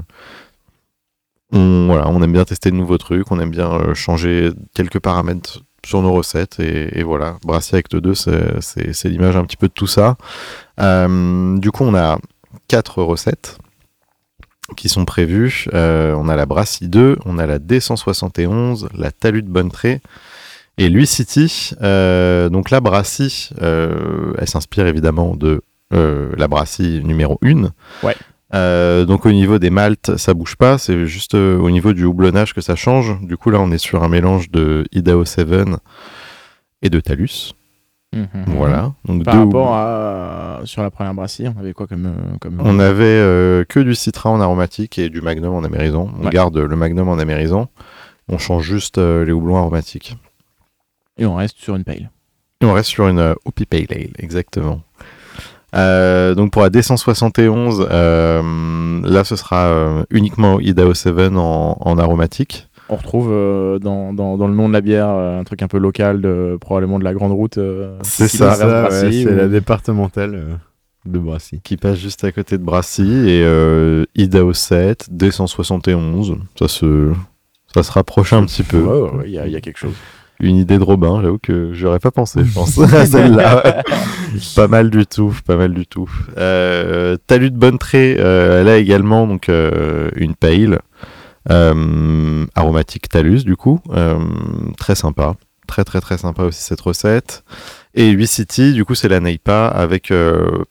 on, 1.52 1.86
voilà, 1.88 2.08
on 2.10 2.22
aime 2.22 2.32
bien 2.34 2.46
tester 2.46 2.72
de 2.72 2.76
nouveaux 2.76 2.98
trucs, 2.98 3.32
on 3.32 3.40
aime 3.40 3.52
bien 3.52 3.72
euh, 3.72 3.94
changer 3.94 4.52
quelques 4.74 5.00
paramètres 5.00 5.62
sur 5.86 6.02
nos 6.02 6.14
recettes 6.14 6.60
et, 6.60 6.98
et 7.00 7.04
voilà, 7.04 7.38
Brassier 7.44 7.78
Acte 7.78 7.96
2, 7.96 8.16
c'est- 8.16 9.04
l'image 9.06 9.36
un 9.36 9.44
petit 9.44 9.58
peu 9.58 9.68
de 9.68 9.74
tout 9.74 9.86
ça. 9.88 10.16
Euh, 10.80 11.58
du 11.58 11.72
coup, 11.72 11.84
on 11.84 11.94
a 11.96 12.18
quatre 12.68 13.04
recettes 13.04 13.58
qui 14.76 14.90
sont 14.90 15.06
prévues. 15.06 15.66
Euh, 15.74 16.14
on 16.18 16.30
a 16.30 16.36
la 16.36 16.46
Brassy 16.46 16.88
2, 16.88 17.18
on 17.26 17.38
a 17.38 17.46
la 17.46 17.60
D171, 17.60 18.88
la 18.98 19.12
Talus 19.12 19.44
de 19.44 19.50
Bonnetré 19.50 20.02
et 20.78 20.90
Lui 20.90 21.06
City. 21.06 21.72
Euh, 21.82 22.50
donc 22.50 22.70
la 22.70 22.80
Brassy, 22.80 23.50
euh, 23.62 24.34
elle 24.38 24.48
s'inspire 24.48 24.88
évidemment 24.88 25.36
de 25.36 25.62
la 25.92 26.48
Brassy 26.48 27.02
numéro 27.04 27.38
1. 27.44 27.72
Ouais. 28.02 28.16
Euh, 28.54 29.06
donc 29.06 29.26
au 29.26 29.32
niveau 29.32 29.58
des 29.58 29.70
maltes, 29.70 30.16
ça 30.18 30.34
bouge 30.34 30.56
pas, 30.56 30.78
c'est 30.78 31.08
juste 31.08 31.34
euh, 31.34 31.58
au 31.58 31.72
niveau 31.72 31.94
du 31.94 32.06
houblonnage 32.06 32.54
que 32.54 32.62
ça 32.62 32.76
change. 32.76 33.20
Du 33.22 33.36
coup 33.36 33.50
là, 33.50 33.60
on 33.60 33.72
est 33.72 33.80
sur 33.80 34.04
un 34.04 34.10
mélange 34.10 34.52
de 34.52 34.86
Idaho 34.92 35.26
7 35.26 35.48
et 36.84 36.90
de 36.90 37.00
Talus. 37.00 37.54
Mhm. 38.14 38.28
Voilà. 38.48 38.94
Donc 39.06 39.24
Par 39.24 39.38
rapport 39.40 39.74
à 39.74 40.60
sur 40.66 40.82
la 40.84 40.92
première 40.92 41.14
Brasserie, 41.14 41.48
on 41.56 41.60
avait 41.60 41.74
quoi 41.74 41.88
comme, 41.88 42.06
euh, 42.06 42.38
comme 42.40 42.60
On 42.64 42.80
avait 42.80 43.04
euh, 43.06 43.66
que 43.68 43.80
du 43.80 43.96
citron 43.96 44.30
en 44.36 44.40
aromatique 44.42 45.00
et 45.00 45.10
du 45.10 45.22
magnum 45.22 45.54
en 45.56 45.64
amérison. 45.64 46.10
On 46.22 46.26
Ouais. 46.26 46.32
garde 46.32 46.58
le 46.58 46.76
magnum 46.76 47.10
en 47.10 47.18
amérison. 47.18 47.68
On 48.30 48.38
change 48.38 48.64
juste 48.64 48.98
euh, 49.00 49.26
les 49.26 49.32
houblons 49.32 49.58
aromatiques. 49.58 50.16
et 51.18 51.26
on 51.26 51.36
reste 51.36 51.58
sur 51.58 51.76
une 51.76 51.84
pale. 51.84 52.10
Et 52.62 52.66
on 52.66 52.74
reste 52.74 52.90
sur 52.90 53.08
une 53.08 53.20
euh, 53.20 53.34
Hopi 53.46 53.66
Pale 53.66 53.88
Ale, 53.90 54.12
exactement. 54.20 54.82
Donc 55.74 56.52
pour 56.52 56.62
la 56.62 56.70
D171, 56.70 57.88
euh, 57.90 59.02
là 59.04 59.24
ce 59.24 59.36
sera 59.36 60.04
uniquement 60.12 60.60
Idaho 60.60 60.94
7 60.94 61.36
en, 61.36 61.78
en 61.80 61.98
aromatique. 61.98 62.68
On 62.90 62.96
retrouve 62.96 63.30
euh, 63.32 63.80
dans, 63.80 64.14
dans, 64.14 64.38
dans 64.38 64.48
le 64.48 64.54
nom 64.54 64.68
de 64.68 64.74
la 64.74 64.82
bière 64.82 65.08
euh, 65.10 65.40
un 65.40 65.44
truc 65.44 65.62
un 65.62 65.68
peu 65.68 65.78
local, 65.78 66.22
de, 66.22 66.58
probablement 66.60 67.00
de 67.00 67.04
la 67.04 67.14
grande 67.14 67.32
route. 67.32 67.58
euh, 67.58 67.98
C'est 68.04 68.30
qui 68.30 68.38
ça, 68.38 68.88
c'est 68.92 69.26
ou- 69.26 69.36
la 69.36 69.48
départementale 69.48 70.36
euh, 70.36 70.56
de 71.06 71.18
Brassy. 71.20 71.62
qui 71.64 71.78
passe 71.78 71.98
juste 71.98 72.24
à 72.24 72.32
côté 72.32 72.58
de 72.58 72.64
Brassy 72.64 73.02
et 73.04 73.44
euh, 73.44 74.04
Idaho 74.16 74.54
7, 74.54 75.08
D171. 75.12 76.38
Ça 76.60 76.68
se, 76.68 77.12
ça 77.74 77.84
se 77.84 77.92
rapproche 77.92 78.34
un 78.34 78.44
petit 78.46 78.64
peu. 78.64 78.80
Ouais, 78.82 79.00
ouais, 79.02 79.18
ouais, 79.18 79.24
il 79.28 79.32
y, 79.34 79.40
a- 79.40 79.48
il 79.48 79.54
y 79.54 79.56
a 79.56 79.62
quelque 79.62 79.80
chose. 79.80 79.94
Une 80.40 80.58
idée 80.58 80.78
de 80.78 80.84
Robin, 80.84 81.22
j'avoue 81.22 81.38
que 81.42 81.72
j'aurais 81.74 82.00
pas 82.00 82.12
pensé, 82.12 82.42
je 82.44 82.54
pense, 82.54 82.78
à 82.94 83.06
celle-là. 83.06 83.84
pas 84.56 84.68
mal 84.68 84.90
du 84.90 85.06
tout, 85.06 85.34
pas 85.46 85.56
mal 85.56 85.74
du 85.74 85.86
tout. 85.88 86.10
Euh, 86.38 87.16
Talus 87.28 87.52
de 87.52 87.58
Bonnetré, 87.58 88.18
euh, 88.20 88.62
elle 88.62 88.68
a 88.68 88.78
également 88.78 89.26
donc 89.28 89.48
euh, 89.48 90.10
une 90.16 90.36
pale 90.36 90.74
euh, 90.74 90.78
aromatique 91.50 93.10
Talus 93.10 93.44
du 93.44 93.56
coup, 93.56 93.80
euh, 93.90 94.20
très 94.78 94.96
sympa, 94.96 95.36
très 95.68 95.84
très 95.84 96.02
très 96.02 96.18
sympa 96.18 96.44
aussi 96.44 96.62
cette 96.62 96.82
recette. 96.82 97.44
Et 97.96 98.10
8 98.10 98.28
City, 98.28 98.74
du 98.74 98.86
coup, 98.86 98.96
c'est 98.96 99.08
la 99.08 99.20
Neipa 99.20 99.68
avec 99.68 100.12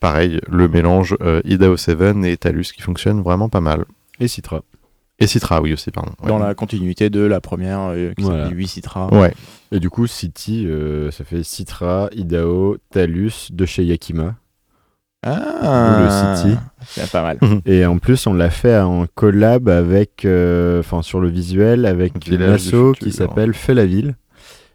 pareil 0.00 0.40
le 0.48 0.68
mélange 0.68 1.16
euh, 1.22 1.40
Idaho 1.44 1.76
7 1.76 2.24
et 2.24 2.36
Talus 2.36 2.72
qui 2.74 2.82
fonctionne 2.82 3.22
vraiment 3.22 3.48
pas 3.48 3.60
mal. 3.60 3.84
Et 4.18 4.26
Citra. 4.28 4.62
Et 5.20 5.28
Citra, 5.28 5.60
oui 5.62 5.72
aussi, 5.72 5.92
pardon. 5.92 6.12
Ouais. 6.22 6.28
Dans 6.28 6.38
la 6.40 6.52
continuité 6.54 7.08
de 7.10 7.20
la 7.20 7.40
première, 7.40 7.78
euh, 7.92 8.12
qui 8.14 8.24
Voilà. 8.24 8.44
s'appelait 8.44 8.56
8 8.56 8.66
Citra. 8.66 9.14
Ouais. 9.14 9.32
Et 9.70 9.78
du 9.78 9.88
coup, 9.88 10.08
City, 10.08 10.66
euh, 10.66 11.12
ça 11.12 11.22
fait 11.24 11.44
Citra, 11.44 12.08
Idaho, 12.12 12.76
Talus 12.90 13.52
de 13.52 13.64
chez 13.66 13.84
Yakima. 13.84 14.34
Ah, 15.24 16.34
Le 16.36 16.42
City. 16.42 16.58
C'est 16.86 17.10
pas 17.10 17.22
mal. 17.22 17.38
Et 17.66 17.86
en 17.86 17.98
plus, 17.98 18.26
on 18.26 18.34
l'a 18.34 18.50
fait 18.50 18.76
en 18.78 19.06
collab 19.14 19.68
avec, 19.68 20.24
euh, 20.24 20.80
enfin 20.80 21.02
sur 21.02 21.20
le 21.20 21.28
visuel, 21.28 21.86
avec 21.86 22.26
une 22.28 22.42
asso 22.42 22.92
qui 22.98 23.12
s'appelle 23.12 23.54
Fait 23.54 23.74
la 23.74 23.86
ville 23.86 24.16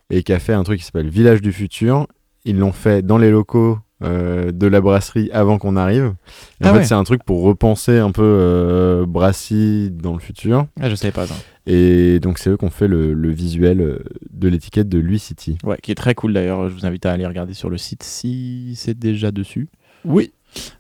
et 0.10 0.24
qui 0.24 0.32
a 0.32 0.40
fait 0.40 0.54
un 0.54 0.64
truc 0.64 0.80
qui 0.80 0.86
s'appelle 0.86 1.10
Village 1.10 1.42
du 1.42 1.52
futur. 1.52 2.08
Ils 2.46 2.58
l'ont 2.58 2.72
fait 2.72 3.02
dans 3.06 3.18
les 3.18 3.30
locaux 3.30 3.78
euh, 4.04 4.52
de 4.54 4.68
la 4.68 4.80
brasserie 4.80 5.30
avant 5.34 5.58
qu'on 5.58 5.76
arrive. 5.76 6.14
Et 6.62 6.66
Ah 6.66 6.70
en 6.70 6.74
fait, 6.74 6.80
ouais. 6.80 6.86
c'est 6.86 6.94
un 6.94 7.04
truc 7.04 7.24
pour 7.26 7.42
repenser 7.44 7.98
un 7.98 8.12
peu 8.12 8.22
euh, 8.24 9.06
Brassy 9.06 9.90
dans 9.92 10.14
le 10.14 10.20
futur. 10.20 10.66
Ah, 10.80 10.90
je 10.90 10.96
savais 10.96 11.12
pas 11.12 11.28
ça. 11.28 11.36
Et 11.66 12.22
donc, 12.22 12.38
c'est 12.38 12.50
eux 12.52 12.56
qui 12.58 12.64
ont 12.64 12.70
fait 12.70 12.88
le, 12.88 13.14
le 13.14 13.30
visuel 13.32 13.82
euh, 13.82 14.00
de 14.32 14.48
l'étiquette 14.48 14.88
de 14.88 15.00
Lui 15.00 15.20
City. 15.20 15.58
Ouais, 15.66 15.78
qui 15.84 15.92
est 15.92 15.96
très 15.96 16.16
cool 16.16 16.32
d'ailleurs. 16.32 16.70
Je 16.70 16.74
vous 16.74 16.86
invite 16.86 17.06
à 17.06 17.12
aller 17.12 17.26
regarder 17.26 17.54
sur 17.54 17.70
le 17.70 17.78
site 17.78 18.04
si 18.04 18.76
c'est 18.78 18.98
déjà 18.98 19.32
dessus. 19.32 19.68
Oui. 20.06 20.32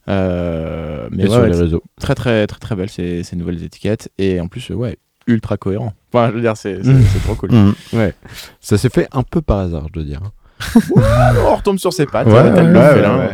Euh, 0.07 1.07
mais 1.11 1.23
ouais, 1.23 1.29
sur 1.29 1.39
ouais, 1.41 1.49
les 1.49 1.57
réseaux. 1.57 1.83
très 1.99 2.15
très 2.15 2.47
très 2.47 2.59
très 2.59 2.75
belles 2.75 2.89
ces, 2.89 3.23
ces 3.23 3.35
nouvelles 3.35 3.63
étiquettes 3.63 4.09
et 4.17 4.39
en 4.39 4.47
plus 4.47 4.69
ouais 4.69 4.97
ultra 5.27 5.57
cohérent. 5.57 5.91
Enfin, 6.13 6.29
je 6.29 6.35
veux 6.35 6.41
dire, 6.41 6.55
c'est 6.55 6.81
c'est- 6.83 6.89
Mm. 6.93 7.03
trop 7.25 7.35
cool. 7.35 7.51
Mm. 7.51 7.73
Ouais. 7.93 8.13
Ça 8.61 8.77
s'est 8.77 8.89
fait 8.89 9.09
un 9.11 9.23
peu 9.23 9.41
par 9.41 9.57
hasard, 9.59 9.83
je 9.89 9.93
dois 9.93 10.03
dire. 10.03 10.21
on 10.95 11.55
retombe 11.55 11.77
sur 11.79 11.91
ses 11.91 12.05
pattes. 12.05 12.27
Ouais. 12.27 13.29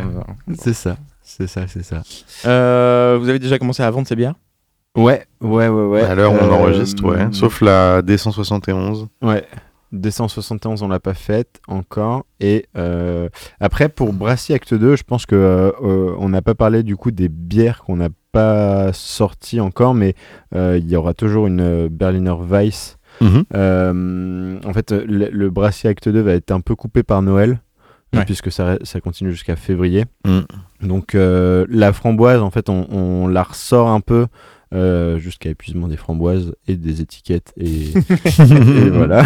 C'est 0.58 0.72
ça. 0.74 0.96
C'est 1.22 1.46
ça, 1.46 1.66
c'est 1.68 1.82
ça. 1.84 2.02
Euh, 2.46 3.16
vous 3.20 3.28
avez 3.28 3.38
déjà 3.38 3.58
commencé 3.58 3.82
à 3.82 3.90
vendre 3.90 4.06
ces 4.08 4.16
bières? 4.16 4.34
Ouais, 4.96 5.24
ouais, 5.40 5.68
ouais, 5.68 5.84
ouais. 5.86 6.02
à 6.02 6.14
l'heure 6.14 6.32
où 6.32 6.36
on 6.40 6.48
Euh, 6.48 6.50
enregistre, 6.52 7.02
ouais. 7.04 7.28
Sauf 7.32 7.60
la 7.60 8.02
D171. 8.02 9.06
Ouais. 9.22 9.44
271, 9.94 10.82
on 10.82 10.88
l'a 10.88 11.00
pas 11.00 11.14
faite 11.14 11.60
encore. 11.68 12.24
Et 12.40 12.66
euh, 12.76 13.28
après, 13.60 13.88
pour 13.88 14.12
Brassy 14.12 14.52
Acte 14.52 14.74
2, 14.74 14.96
je 14.96 15.02
pense 15.02 15.24
que 15.26 15.34
euh, 15.34 15.70
euh, 15.82 16.14
on 16.18 16.28
n'a 16.28 16.42
pas 16.42 16.54
parlé 16.54 16.82
du 16.82 16.96
coup 16.96 17.10
des 17.10 17.28
bières 17.28 17.82
qu'on 17.84 17.96
n'a 17.96 18.08
pas 18.32 18.92
sorties 18.92 19.60
encore, 19.60 19.94
mais 19.94 20.14
euh, 20.54 20.76
il 20.78 20.88
y 20.90 20.96
aura 20.96 21.14
toujours 21.14 21.46
une 21.46 21.88
Berliner 21.88 22.34
Weiss. 22.40 22.98
Mhm. 23.20 23.44
En 24.64 24.72
fait, 24.72 24.90
le, 24.92 25.28
le 25.30 25.50
Brassy 25.50 25.86
Acte 25.88 26.08
2 26.08 26.20
va 26.20 26.32
être 26.32 26.50
un 26.50 26.60
peu 26.60 26.74
coupé 26.74 27.02
par 27.02 27.22
Noël, 27.22 27.60
Ouais. 28.14 28.24
puisque 28.24 28.52
ça, 28.52 28.76
ça 28.84 29.00
continue 29.00 29.32
jusqu'à 29.32 29.56
février. 29.56 30.04
Mm. 30.24 30.86
Donc 30.86 31.14
euh, 31.16 31.66
la 31.68 31.92
framboise, 31.92 32.40
en 32.42 32.50
fait, 32.50 32.68
on, 32.68 32.86
on 32.90 33.26
la 33.26 33.42
ressort 33.42 33.88
un 33.88 34.00
peu 34.00 34.26
euh, 34.74 35.18
jusqu'à 35.18 35.50
épuisement 35.50 35.86
des 35.88 35.96
framboises 35.96 36.54
et 36.68 36.76
des 36.76 37.00
étiquettes 37.00 37.52
et, 37.56 37.66
et 38.40 38.90
voilà. 38.90 39.22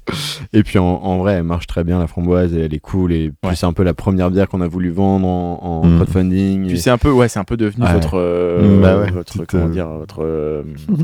et 0.52 0.62
puis 0.62 0.78
en, 0.78 0.84
en 0.84 1.18
vrai, 1.18 1.34
elle 1.34 1.42
marche 1.44 1.66
très 1.66 1.84
bien 1.84 1.98
la 1.98 2.06
framboise 2.06 2.54
et 2.54 2.60
elle 2.60 2.74
est 2.74 2.78
cool 2.80 3.12
et 3.12 3.28
puis 3.30 3.50
Ouais. 3.50 3.54
c'est 3.56 3.66
un 3.66 3.72
peu 3.72 3.82
la 3.82 3.94
première 3.94 4.30
bière 4.30 4.48
qu'on 4.48 4.60
a 4.60 4.68
voulu 4.68 4.90
vendre 4.90 5.26
en, 5.26 5.58
en 5.62 5.86
Mm. 5.86 5.96
crowdfunding. 5.96 6.66
Puis 6.66 6.74
et- 6.76 6.78
c'est 6.78 6.90
un 6.90 6.98
peu, 6.98 7.10
ouais, 7.10 7.28
c'est 7.28 7.38
un 7.38 7.44
peu 7.44 7.56
devenu 7.56 7.84
Ouais. 7.84 7.92
votre, 7.94 8.18
euh, 8.18 8.78
Mm, 8.78 8.82
bah 8.82 8.98
ouais, 8.98 9.10
votre, 9.10 9.44
comment 9.46 9.66
euh, 9.66 9.68
dire, 9.70 9.88
votre 9.88 10.18
euh, 10.22 10.62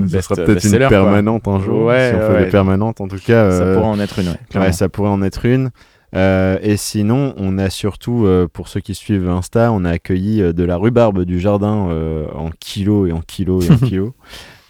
ça 0.08 0.22
sera 0.22 0.34
peut-être 0.36 0.64
une 0.64 0.78
quoi. 0.78 0.88
permanente 0.88 1.48
un 1.48 1.60
jour. 1.60 1.84
Ouais, 1.86 2.10
si 2.10 2.16
on 2.16 2.26
fait 2.26 2.32
ouais. 2.34 2.44
des 2.44 2.50
permanentes, 2.50 3.00
en 3.00 3.08
tout 3.08 3.16
cas. 3.16 3.50
Ça 3.50 3.62
euh, 3.62 3.74
pourrait 3.74 3.86
en 3.88 4.00
être 4.00 4.18
une. 4.18 4.28
Ouais, 4.28 4.34
clairement. 4.50 4.66
Ouais, 4.68 4.72
ça 4.72 4.88
pourrait 4.88 5.08
en 5.10 5.22
être 5.22 5.46
une. 5.46 5.70
Euh, 6.14 6.58
et 6.62 6.76
sinon, 6.76 7.34
on 7.36 7.58
a 7.58 7.70
surtout, 7.70 8.26
euh, 8.26 8.46
pour 8.50 8.68
ceux 8.68 8.80
qui 8.80 8.94
suivent 8.94 9.28
Insta, 9.28 9.72
on 9.72 9.84
a 9.84 9.90
accueilli 9.90 10.40
euh, 10.40 10.52
de 10.52 10.64
la 10.64 10.76
rhubarbe 10.76 11.24
du 11.24 11.40
jardin 11.40 11.88
en 12.34 12.50
kilos 12.58 13.08
et 13.08 13.12
en 13.12 13.20
kilos 13.20 13.68
et 13.68 13.72
en 13.72 13.76
kilos. 13.86 14.12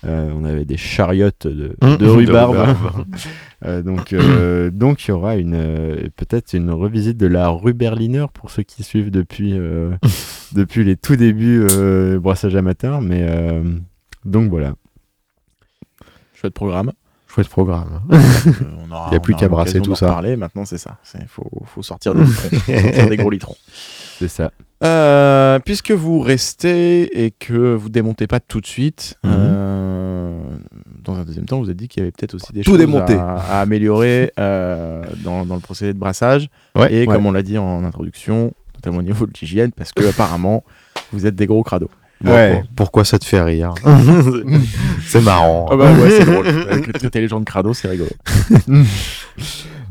On 0.03 0.45
avait 0.45 0.65
des 0.65 0.77
chariotes 0.77 1.49
de, 1.49 1.77
de 1.81 2.07
rhubarbe. 2.07 2.77
de 3.65 3.81
donc, 3.83 4.15
donc 4.73 5.05
il 5.05 5.11
y 5.11 5.13
aura 5.13 5.37
une 5.37 6.11
peut-être 6.15 6.55
une 6.55 6.71
revisite 6.71 7.17
de 7.17 7.27
la 7.27 7.49
rue 7.49 7.75
Berliner 7.75 8.27
pour 8.33 8.51
ceux 8.51 8.63
qui 8.63 8.85
suivent 8.85 9.11
depuis 9.11 9.59
depuis 10.53 10.85
les 10.85 10.97
tout 10.97 11.17
débuts 11.17 11.67
brassage 12.21 12.55
amateur. 12.55 13.01
Mais 13.01 13.27
donc 14.25 14.49
voilà, 14.49 14.75
Chouette 16.35 16.55
programme. 16.55 16.93
Chouette 17.37 17.49
programme. 17.51 18.01
Euh, 18.13 18.19
on 18.89 18.91
aura- 18.91 19.11
Y 19.13 19.17
a 19.17 19.21
plus 19.21 19.35
qu'à 19.35 19.49
brasser 19.49 19.81
tout 19.83 19.95
ça. 19.95 20.07
reparler. 20.07 20.37
Maintenant, 20.37 20.65
c'est 20.65 20.79
ça. 20.79 20.97
Il 21.21 21.27
faut, 21.29 21.51
faut 21.67 21.83
sortir 21.83 22.15
des 22.15 22.23
litrons. 22.25 22.49
Faut 22.49 22.73
sortir 22.73 23.09
des 23.11 23.17
gros 23.19 23.29
litrons. 23.31 23.57
c'est 24.19 24.29
ça. 24.29 24.51
Euh, 24.83 25.59
puisque 25.59 25.91
vous 25.91 26.21
restez 26.21 27.25
et 27.27 27.31
que 27.31 27.75
vous 27.75 27.91
démontez 27.91 28.27
pas 28.27 28.41
tout 28.41 28.63
de 28.63 28.67
suite, 28.67 29.17
Mhm. 29.23 29.33
euh, 29.35 30.41
dans 31.05 31.17
un 31.17 31.25
deuxième 31.25 31.45
temps, 31.45 31.59
vous 31.59 31.67
avez 31.67 31.75
dit 31.75 31.89
qu'il 31.89 32.01
y 32.01 32.05
avait 32.05 32.11
peut-être 32.11 32.35
aussi 32.35 32.55
des 32.55 32.63
Tout 32.63 32.71
choses 32.71 32.79
démonter. 32.81 33.15
à, 33.17 33.35
à 33.37 33.61
améliorer 33.61 34.33
euh, 34.41 35.03
dans, 35.23 35.45
dans 35.45 35.57
le 35.57 35.61
procédé 35.61 35.93
de 35.93 35.99
brassage. 35.99 36.49
Ouais, 36.75 36.91
et 36.91 37.01
ouais. 37.07 37.15
comme 37.15 37.27
on 37.27 37.33
l'a 37.33 37.43
dit 37.43 37.59
en 37.59 37.85
introduction, 37.85 38.55
notamment 38.77 38.99
au 38.99 39.03
niveau 39.03 39.27
de 39.27 39.33
l'hygiène, 39.39 39.73
parce 39.73 39.93
que 39.93 40.09
apparemment, 40.09 40.65
vous 41.13 41.27
êtes 41.27 41.37
des 41.37 41.47
gros 41.47 41.63
crados. 41.63 41.91
Ouais. 42.25 42.55
pour- 42.61 42.69
Pourquoi 42.77 43.05
ça 43.05 43.19
te 43.19 43.25
fait 43.25 43.43
rire 43.43 43.75
C'est 45.07 45.21
marrant. 45.21 45.67
Ah 45.71 45.77
bah 45.77 45.93
ouais, 45.93 46.11
c'est 46.11 46.25
drôle. 46.25 46.47
Traiter 46.95 47.21
les 47.21 47.29
gens 47.29 47.41
de 47.41 47.45
crados, 47.45 47.75
c'est 47.75 47.89
rigolo. 47.89 48.11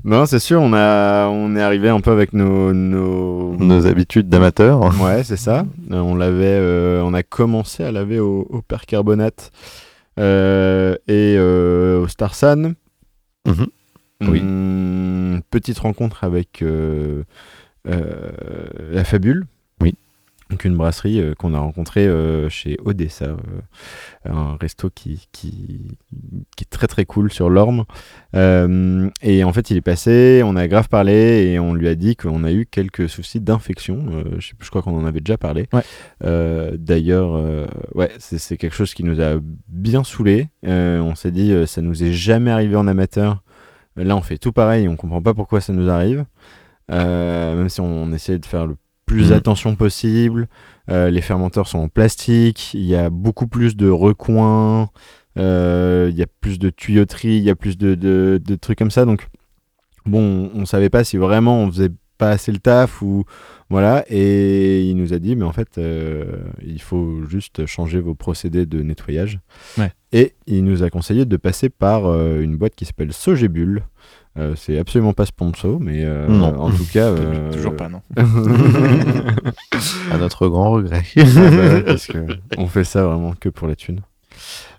Non, 0.04 0.28
c'est 0.28 0.38
sûr, 0.40 0.62
on 0.62 0.72
a 0.74 1.28
on 1.30 1.56
est 1.56 1.62
arrivé 1.64 1.90
un 1.90 2.00
peu 2.00 2.12
avec 2.12 2.34
nos 2.34 2.74
nos, 2.74 3.56
Nos 3.58 3.88
habitudes 3.88 4.30
d'amateurs. 4.30 4.80
Ouais, 5.02 5.24
c'est 5.24 5.36
ça. 5.38 5.66
Euh, 5.92 5.96
on 6.00 6.14
l'avait, 6.16 6.46
euh, 6.46 7.02
on 7.04 7.16
a 7.16 7.24
commencé 7.24 7.84
à 7.84 7.92
laver 7.92 8.20
au, 8.20 8.46
au 8.52 8.62
percarbonate 8.62 9.52
euh, 10.20 10.94
et 11.08 11.36
euh, 11.40 12.02
au 12.02 12.08
Starsan. 12.08 12.76
Mhm. 13.48 13.68
Oui. 14.30 14.40
Hum, 14.42 15.42
petite 15.50 15.80
rencontre 15.80 16.24
avec 16.24 16.62
euh, 16.62 17.24
euh, 17.90 18.30
la 18.92 19.04
Fabule. 19.04 19.46
Donc 20.52 20.64
une 20.64 20.78
brasserie 20.78 21.20
euh, 21.20 21.34
qu'on 21.34 21.56
a 21.56 21.60
rencontrée 21.60 22.06
euh, 22.06 22.50
chez 22.50 22.78
Odessa, 22.86 23.26
euh, 23.26 23.36
un 24.26 24.58
resto 24.62 24.92
qui, 24.92 25.28
qui, 25.32 25.98
qui 26.56 26.64
est 26.64 26.70
très 26.70 26.86
très 26.86 27.06
cool 27.06 27.32
sur 27.32 27.50
l'Orme. 27.50 27.86
Euh, 28.36 29.10
et 29.24 29.44
en 29.44 29.52
fait, 29.54 29.72
il 29.72 29.78
est 29.78 29.82
passé, 29.82 30.44
on 30.46 30.56
a 30.56 30.68
grave 30.68 30.88
parlé 30.88 31.48
et 31.48 31.60
on 31.60 31.74
lui 31.74 31.88
a 31.88 31.96
dit 31.96 32.16
qu'on 32.16 32.44
a 32.44 32.52
eu 32.52 32.68
quelques 32.68 33.10
soucis 33.10 33.40
d'infection. 33.40 34.06
Je, 34.38 34.70
crois 34.70 34.84
qu'on 34.84 34.96
en 34.98 35.06
avait 35.06 35.20
déjà 35.22 35.38
parlé. 35.38 35.68
Ouais. 35.74 36.78
D'ailleurs, 36.78 37.68
ouais, 37.96 38.12
c'est 38.20 38.58
quelque 38.58 38.76
chose 38.76 38.94
qui 38.94 39.04
nous 39.04 39.22
a 39.22 39.40
bien 39.68 40.04
saoulé. 40.04 40.50
On 40.64 41.16
s'est 41.16 41.32
dit, 41.32 41.54
ça 41.66 41.82
nous 41.82 42.04
est 42.04 42.14
jamais 42.14 42.52
arrivé 42.52 42.76
en 42.76 42.88
amateur. 42.88 43.42
Là, 43.96 44.16
on 44.16 44.22
fait 44.22 44.38
tout 44.38 44.52
pareil, 44.52 44.88
on 44.88 44.96
comprend 44.96 45.22
pas 45.22 45.34
pourquoi 45.34 45.62
ça 45.62 45.74
nous 45.74 45.90
arrive. 45.90 46.26
Euh, 46.92 47.56
même 47.56 47.70
si 47.70 47.82
on, 47.82 48.04
on 48.04 48.12
essayait 48.14 48.40
de 48.40 48.46
faire 48.46 48.68
le 48.68 48.76
plus 49.06 49.28
Mhm. 49.32 49.38
attention 49.38 49.76
possible. 49.76 50.48
Euh, 50.90 51.10
les 51.10 51.22
fermenteurs 51.22 51.68
sont 51.68 51.80
en 51.80 51.88
plastique, 51.90 52.74
il 52.74 52.86
y 52.86 52.96
a 52.96 53.10
beaucoup 53.10 53.48
plus 53.48 53.76
de 53.76 53.90
recoins, 53.90 54.90
euh, 55.38 56.08
il 56.12 56.18
y 56.18 56.22
a 56.24 56.28
plus 56.42 56.60
de 56.60 56.70
tuyauterie, 56.70 57.38
il 57.38 57.44
y 57.44 57.50
a 57.50 57.56
plus 57.56 57.78
de, 57.78 57.96
de- 57.96 58.42
de 58.44 58.56
trucs 58.56 58.78
comme 58.78 58.92
ça. 58.92 59.06
Donc, 59.06 59.28
bon, 60.06 60.50
on, 60.56 60.62
on 60.62 60.66
savait 60.66 60.90
pas 60.90 61.04
si 61.04 61.18
vraiment 61.18 61.60
on 61.60 61.72
faisait 61.72 61.90
pas 62.18 62.30
assez 62.30 62.52
le 62.52 62.60
taf 62.60 63.02
ou 63.02 63.24
voilà. 63.70 64.06
Et 64.10 64.84
il 64.84 64.96
nous 64.96 65.14
a 65.14 65.20
dit, 65.20 65.36
mais 65.36 65.44
en 65.46 65.52
fait, 65.52 65.78
euh, 65.78 66.26
il 66.66 66.82
faut 66.82 67.24
juste 67.30 67.66
changer 67.66 68.00
vos 68.00 68.16
procédés 68.16 68.66
de 68.66 68.82
nettoyage. 68.82 69.40
Ouais. 69.78 69.92
Et 70.12 70.34
il 70.48 70.64
nous 70.64 70.84
a 70.84 70.90
conseillé 70.90 71.26
de 71.26 71.38
passer 71.38 71.70
par 71.70 72.06
euh, 72.06 72.42
une 72.42 72.56
boîte 72.58 72.76
qui 72.76 72.86
s'appelle 72.86 73.12
Sogébule. 73.14 73.84
Euh, 74.38 74.54
c'est 74.58 74.78
absolument 74.78 75.14
pas 75.14 75.26
sponsor, 75.26 75.80
mais 75.80 76.04
euh, 76.04 76.28
Non. 76.28 76.60
en 76.60 76.70
tout 76.70 76.86
cas. 76.92 77.06
euh, 77.10 77.52
Toujours 77.54 77.76
pas, 77.76 77.88
non. 77.88 78.02
À 80.12 80.18
notre 80.18 80.48
grand 80.48 80.72
regret. 80.72 81.04
Ah 81.18 81.24
bah 81.24 81.82
parce 81.86 82.08
que 82.08 82.18
on 82.58 82.68
fait 82.68 82.84
ça 82.84 83.06
vraiment 83.06 83.34
que 83.40 83.50
pour 83.50 83.68
la 83.68 83.76
thune. 83.76 84.02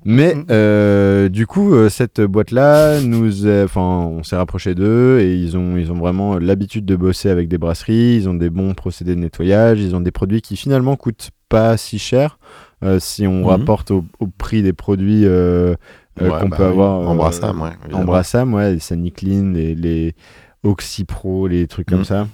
Mais 0.09 0.37
euh, 0.51 1.29
du 1.29 1.47
coup, 1.49 1.75
euh, 1.75 1.89
cette 1.89 2.21
boîte-là, 2.21 3.01
nous, 3.01 3.47
enfin, 3.65 3.81
on 4.09 4.23
s'est 4.23 4.37
rapproché 4.37 4.75
d'eux 4.77 5.19
et 5.21 5.35
ils 5.35 5.57
ont, 5.57 5.77
ils 5.77 5.91
ont 5.91 5.97
vraiment 5.99 6.39
l'habitude 6.39 6.85
de 6.85 6.95
bosser 6.95 7.29
avec 7.29 7.49
des 7.49 7.59
brasseries. 7.59 8.15
Ils 8.17 8.29
ont 8.29 8.35
des 8.35 8.49
bons 8.49 8.73
procédés 8.75 9.17
de 9.17 9.21
nettoyage. 9.21 9.81
Ils 9.81 9.97
ont 9.97 10.01
des 10.01 10.13
produits 10.13 10.41
qui 10.43 10.57
finalement 10.57 10.95
coûtent 10.95 11.31
pas 11.49 11.77
si 11.77 11.99
cher 11.99 12.39
euh, 12.85 12.99
si 13.01 13.27
on 13.27 13.41
Mhm. 13.41 13.47
rapporte 13.47 13.91
au, 13.91 14.05
au 14.21 14.27
prix 14.29 14.63
des 14.63 14.73
produits 14.73 15.25
euh, 15.27 15.75
euh, 16.21 16.31
Ouais, 16.31 16.39
qu'on 16.41 16.49
bah 16.51 16.57
peut 16.57 16.63
oui. 16.65 16.69
avoir. 16.71 17.01
En 17.09 17.15
euh, 17.15 17.17
Brassam, 17.17 17.61
ouais. 17.61 17.71
en. 17.95 18.05
Brassam, 18.05 18.55
ouais, 18.55 18.75
les 18.75 18.79
Saniclean, 18.79 19.51
les, 19.55 19.75
les 19.75 20.15
Oxypro, 20.63 21.47
les 21.47 21.67
trucs 21.67 21.89
comme 21.89 22.01
Mhm. 22.01 22.05
ça. 22.05 22.29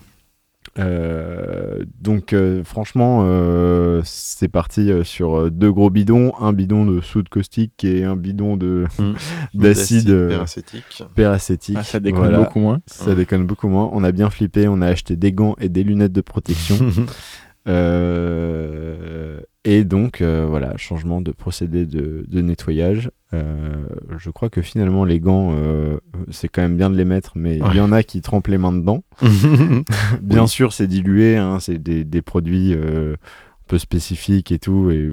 Euh, 0.79 1.85
donc 2.01 2.33
euh, 2.33 2.65
franchement, 2.65 3.21
euh, 3.25 4.01
c'est 4.05 4.49
parti 4.49 4.91
euh, 4.91 5.05
sur 5.05 5.37
euh, 5.39 5.51
deux 5.51 5.71
gros 5.71 5.91
bidons, 5.91 6.33
un 6.41 6.55
bidon 6.55 6.87
de 6.87 7.01
soude 7.03 7.29
caustique 7.29 7.85
et 7.85 8.05
un 8.05 8.17
bidon 8.17 8.57
de 8.57 8.87
Mhm. 8.99 9.15
d'acide 9.55 10.29
peracétique. 10.29 11.03
peracétique. 11.15 11.77
Ah, 11.79 11.83
ça 11.83 12.01
déconne 12.01 12.21
Voilà. 12.23 12.39
beaucoup 12.39 12.61
moins. 12.61 12.79
Ça 12.87 13.15
déconne 13.15 13.47
beaucoup 13.47 13.69
moins. 13.69 13.91
On 13.93 14.03
a 14.03 14.13
bien 14.13 14.31
flippé, 14.31 14.67
on 14.67 14.81
a 14.81 14.87
acheté 14.87 15.15
des 15.17 15.33
gants 15.33 15.57
et 15.61 15.69
des 15.69 15.83
lunettes 15.85 16.13
de 16.13 16.23
protection. 16.23 16.77
Et 19.65 19.85
donc, 19.85 20.21
euh, 20.21 20.45
voilà, 20.49 20.77
changement 20.77 21.21
de 21.21 21.31
procédé 21.31 21.87
de, 21.87 22.25
de 22.27 22.41
nettoyage. 22.41 23.11
Euh, 23.33 23.87
je 24.19 24.31
crois 24.31 24.51
que 24.51 24.61
finalement, 24.61 25.05
les 25.05 25.21
gants, 25.21 25.51
euh, 25.53 25.99
c'est 26.31 26.49
quand 26.49 26.63
même 26.63 26.77
bien 26.77 26.91
de 26.91 26.97
les 26.97 27.05
mettre, 27.05 27.33
mais 27.37 27.59
il 27.71 27.77
y 27.77 27.81
en 27.81 27.93
a 27.93 28.03
qui 28.03 28.21
trempent 28.23 28.49
les 28.49 28.59
mains 28.59 28.73
dedans. 28.73 29.05
Bien 30.23 30.47
sûr, 30.47 30.73
c'est 30.73 30.89
dilué, 30.89 31.37
hein, 31.37 31.59
c'est 31.61 31.79
des, 31.79 32.05
des 32.05 32.23
produits 32.23 32.75
euh, 32.75 33.15
un 33.15 33.65
peu 33.69 33.79
spécifiques 33.79 34.51
et 34.51 34.59
tout. 34.59 34.91
Et 34.91 35.11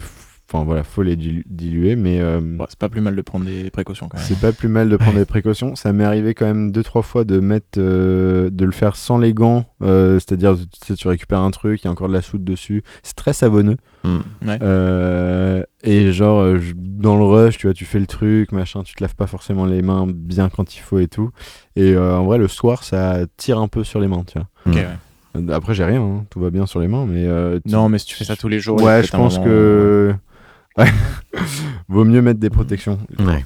enfin, 0.51 0.63
voilà, 0.65 0.83
faut 0.83 1.03
les 1.03 1.15
dilu- 1.15 1.43
diluer, 1.47 1.95
mais. 1.95 2.19
euh, 2.19 2.39
Bon, 2.41 2.65
c'est 2.67 2.77
pas 2.79 2.89
plus 2.89 3.01
mal 3.01 3.15
de 3.15 3.21
prendre 3.21 3.45
des 3.45 3.69
précautions 3.69 4.07
quand 4.09 4.17
même. 4.17 4.25
c'est 4.27 4.39
pas 4.39 4.51
plus 4.51 4.67
mal 4.67 4.89
de 4.89 4.97
prendre 4.97 5.17
des 5.17 5.25
précautions. 5.25 5.75
Ça 5.75 5.93
m'est 5.93 6.03
arrivé 6.03 6.33
quand 6.33 6.45
même 6.45 6.71
deux 6.71 6.83
trois 6.83 7.01
fois 7.03 7.23
de 7.23 7.39
mettre, 7.39 7.77
euh, 7.79 8.49
de 8.49 8.65
le 8.65 8.71
faire 8.71 8.95
sans 8.95 9.17
les 9.17 9.33
gants. 9.33 9.65
Euh, 9.83 10.15
C'est-à-dire, 10.15 10.55
tu, 10.57 10.65
sais, 10.87 10.95
tu 10.95 11.07
récupères 11.07 11.39
un 11.41 11.51
truc, 11.51 11.81
il 11.81 11.85
y 11.85 11.87
a 11.87 11.91
encore 11.91 12.07
de 12.09 12.13
la 12.13 12.21
soude 12.21 12.43
dessus. 12.43 12.83
C'est 13.03 13.15
très 13.15 13.33
savonneux. 13.33 13.77
Ouais. 14.05 14.57
Euh, 14.61 15.63
et 15.83 16.11
genre, 16.11 16.39
euh, 16.39 16.57
je- 16.59 16.73
dans 16.75 17.17
le 17.17 17.23
rush, 17.25 17.57
tu 17.57 17.67
vois, 17.67 17.73
tu 17.73 17.85
fais 17.85 17.99
le 17.99 18.07
truc, 18.07 18.51
machin, 18.51 18.83
tu 18.83 18.95
te 18.95 19.03
laves 19.03 19.15
pas 19.15 19.27
forcément 19.27 19.65
les 19.65 19.81
mains 19.81 20.05
bien 20.09 20.49
quand 20.49 20.75
il 20.75 20.79
faut 20.79 20.99
et 20.99 21.07
tout. 21.07 21.31
Et 21.75 21.93
euh, 21.93 22.17
en 22.17 22.25
vrai, 22.25 22.37
le 22.37 22.47
soir, 22.47 22.83
ça 22.83 23.19
tire 23.37 23.59
un 23.59 23.67
peu 23.67 23.83
sur 23.83 23.99
les 23.99 24.07
mains, 24.07 24.23
tu 24.25 24.39
vois. 24.39 24.47
Ok, 24.65 24.75
Mm. 24.75 24.77
ouais. 24.77 25.53
Après, 25.53 25.73
j'ai 25.75 25.85
rien, 25.85 26.01
hein, 26.01 26.25
tout 26.31 26.39
va 26.39 26.49
bien 26.49 26.65
sur 26.65 26.79
les 26.79 26.87
mains, 26.87 27.05
mais. 27.07 27.25
euh, 27.25 27.59
tu- 27.63 27.71
Non, 27.71 27.87
mais 27.87 27.99
si 27.99 28.05
tu 28.07 28.15
fais 28.15 28.23
ça 28.25 28.35
tous 28.35 28.47
les 28.47 28.59
jours, 28.59 28.81
Ouais, 28.81 29.03
je 29.03 29.11
pense 29.11 29.35
moment- 29.37 29.45
que. 29.45 30.15
Ouais. 30.79 30.91
Vaut 31.89 32.05
mieux 32.05 32.21
mettre 32.21 32.39
des 32.39 32.49
protections. 32.49 32.97
Ouais. 33.19 33.43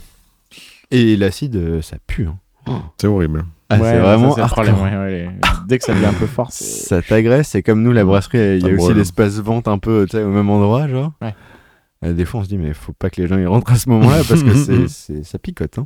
Et 0.91 1.15
l'acide, 1.17 1.55
euh, 1.55 1.81
ça 1.81 1.97
pue. 2.05 2.27
hein. 2.27 2.81
C'est 2.99 3.07
horrible. 3.07 3.45
Ah, 3.69 3.75
Ouais, 3.77 3.81
c'est 3.89 3.95
ça, 3.95 4.01
vraiment 4.01 4.35
c'est 4.35 4.41
le 4.41 4.47
problème, 4.47 4.75
hardcore. 4.75 4.91
ouais, 4.91 4.97
ouais, 4.97 5.11
les- 5.11 5.29
Dès 5.67 5.79
que 5.79 5.83
ça 5.85 5.93
devient 5.93 6.05
un 6.05 6.13
peu 6.13 6.27
fort, 6.27 6.51
c'est- 6.51 6.87
Ça 6.87 7.01
t'agresse, 7.01 7.55
et 7.55 7.63
comme 7.63 7.81
nous, 7.81 7.91
la 7.91 8.05
brasserie, 8.05 8.37
il 8.37 8.57
y 8.57 8.61
Ça 8.61 8.67
a 8.67 8.69
aussi 8.69 8.77
brûle. 8.85 8.97
l'espace 8.97 9.39
vente 9.39 9.67
un 9.67 9.79
peu 9.79 10.05
au 10.13 10.17
même 10.27 10.49
endroit, 10.49 10.87
genre. 10.87 11.11
Ouais. 11.21 11.33
Euh, 12.05 12.13
des 12.13 12.25
fois, 12.25 12.41
on 12.41 12.43
se 12.43 12.49
dit, 12.49 12.57
mais 12.57 12.73
faut 12.73 12.93
pas 12.93 13.09
que 13.09 13.21
les 13.21 13.27
gens 13.27 13.37
y 13.37 13.45
rentrent 13.45 13.71
à 13.71 13.75
ce 13.75 13.89
moment-là 13.89 14.21
parce 14.27 14.43
que 14.43 14.53
c'est, 14.53 14.87
c'est- 14.87 15.23
ça 15.23 15.39
picote. 15.39 15.77
hein. 15.79 15.85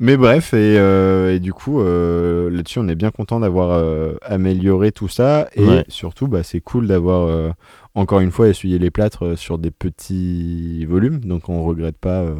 Mais 0.00 0.16
bref, 0.16 0.54
et, 0.54 0.78
euh, 0.78 1.34
et 1.34 1.40
du 1.40 1.52
coup, 1.52 1.80
euh, 1.80 2.50
là-dessus, 2.50 2.78
on 2.78 2.86
est 2.88 2.94
bien 2.94 3.10
content 3.10 3.40
d'avoir 3.40 3.70
euh, 3.72 4.14
amélioré 4.22 4.92
tout 4.92 5.08
ça. 5.08 5.48
Et 5.54 5.64
Ouais. 5.64 5.84
surtout, 5.88 6.28
bah, 6.28 6.42
c'est 6.44 6.60
cool 6.60 6.86
d'avoir, 6.86 7.26
euh, 7.28 7.50
encore 7.98 8.20
une 8.20 8.30
fois, 8.30 8.48
essuyé 8.48 8.78
les 8.78 8.90
plâtres 8.90 9.24
euh, 9.26 9.36
sur 9.36 9.58
des 9.58 9.70
petits 9.70 10.84
volumes. 10.86 11.20
Donc, 11.20 11.48
on 11.48 11.64
regrette 11.64 11.98
pas 11.98 12.20
euh, 12.22 12.34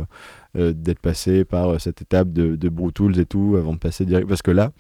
euh, 0.57 0.73
d'être 0.73 1.01
passé 1.01 1.45
par 1.45 1.81
cette 1.81 2.03
étape 2.03 2.33
de, 2.33 2.57
de 2.57 2.69
Brew 2.69 2.91
Tools 2.93 3.19
et 3.19 3.27
tout 3.27 3.57
avant 3.59 3.73
de 3.73 3.79
passer 3.79 4.05
direct. 4.05 4.29
Parce 4.29 4.43
que 4.43 4.51
là, 4.51 4.73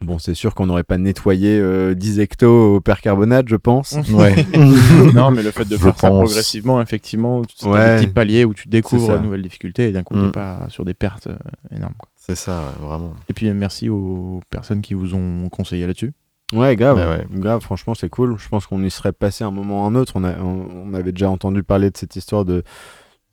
bon, 0.00 0.18
c'est 0.18 0.34
sûr 0.34 0.54
qu'on 0.54 0.66
n'aurait 0.66 0.82
pas 0.82 0.98
nettoyé 0.98 1.58
euh, 1.60 1.94
10 1.94 2.20
hectos 2.20 2.76
au 2.76 2.80
percarbonate, 2.80 3.48
je 3.48 3.56
pense. 3.56 3.96
Ouais. 4.12 4.34
non, 5.14 5.30
mais 5.30 5.42
le 5.42 5.50
fait 5.50 5.64
de 5.64 5.76
Je 5.76 5.82
faire 5.82 5.98
ça 5.98 6.08
progressivement, 6.08 6.80
effectivement, 6.82 7.42
c'est 7.56 7.66
Ouais. 7.68 7.96
des 7.96 8.02
petits 8.06 8.12
paliers 8.12 8.44
où 8.44 8.54
tu 8.54 8.68
découvres 8.68 9.14
une 9.16 9.22
nouvelle 9.24 9.42
difficulté 9.42 9.88
et 9.88 9.92
d'un 9.92 10.02
coup, 10.02 10.14
Mm. 10.16 10.26
t'es 10.26 10.32
pas 10.32 10.66
sur 10.68 10.84
des 10.84 10.94
pertes 10.94 11.28
euh, 11.28 11.36
énormes. 11.76 11.94
quoi. 11.98 12.08
C'est 12.16 12.36
ça, 12.36 12.60
ouais, 12.80 12.86
vraiment. 12.86 13.14
Et 13.28 13.32
puis, 13.32 13.52
merci 13.52 13.88
aux 13.88 14.40
personnes 14.48 14.80
qui 14.80 14.94
vous 14.94 15.14
ont 15.14 15.48
conseillé 15.48 15.86
là-dessus. 15.86 16.12
Ouais, 16.52 16.76
grave. 16.76 16.98
Ouais. 16.98 17.26
Grave, 17.38 17.60
franchement, 17.62 17.94
c'est 17.94 18.08
cool. 18.10 18.36
Je 18.38 18.48
pense 18.48 18.66
qu'on 18.66 18.82
y 18.82 18.90
serait 18.90 19.12
passé 19.12 19.44
un 19.44 19.50
moment 19.50 19.84
ou 19.84 19.86
un 19.86 19.94
autre. 19.94 20.12
On, 20.16 20.24
a, 20.24 20.38
on, 20.40 20.66
on 20.90 20.94
avait 20.94 21.12
déjà 21.12 21.30
entendu 21.30 21.62
parler 21.62 21.90
de 21.90 21.96
cette 21.96 22.14
histoire 22.16 22.44
de. 22.44 22.62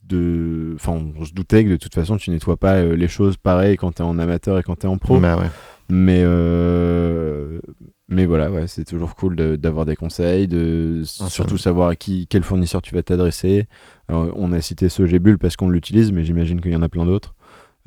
de... 0.07 0.73
Enfin, 0.75 0.97
on 1.19 1.25
se 1.25 1.33
doutait 1.33 1.63
que 1.65 1.69
de 1.69 1.75
toute 1.77 1.93
façon, 1.93 2.17
tu 2.17 2.31
nettoies 2.31 2.57
pas 2.57 2.75
euh, 2.75 2.95
les 2.95 3.07
choses 3.07 3.37
pareilles 3.37 3.77
quand 3.77 3.91
t'es 3.93 4.03
en 4.03 4.17
amateur 4.19 4.57
et 4.57 4.63
quand 4.63 4.75
t'es 4.77 4.87
en 4.87 4.97
pro. 4.97 5.19
Bah 5.19 5.37
ouais. 5.37 5.49
Mais, 5.91 6.21
euh, 6.23 7.59
mais 8.07 8.25
voilà, 8.27 8.51
ouais, 8.51 8.67
c'est 8.67 8.85
toujours 8.85 9.15
cool 9.15 9.35
de- 9.35 9.55
d'avoir 9.55 9.85
des 9.85 9.95
conseils, 9.95 10.47
de 10.47 11.01
Ah, 11.19 11.29
surtout 11.29 11.57
savoir 11.57 11.89
à 11.89 11.95
qui, 11.95 12.27
quel 12.27 12.43
fournisseur 12.43 12.81
tu 12.83 12.93
vas 12.93 13.01
t'adresser. 13.01 13.67
On 14.07 14.51
a 14.53 14.61
cité 14.61 14.87
Sogébul 14.87 15.37
parce 15.39 15.55
qu'on 15.55 15.69
l'utilise, 15.69 16.11
mais 16.11 16.23
j'imagine 16.23 16.61
qu'il 16.61 16.71
y 16.71 16.75
en 16.75 16.81
a 16.83 16.89
plein 16.89 17.05
d'autres. 17.05 17.33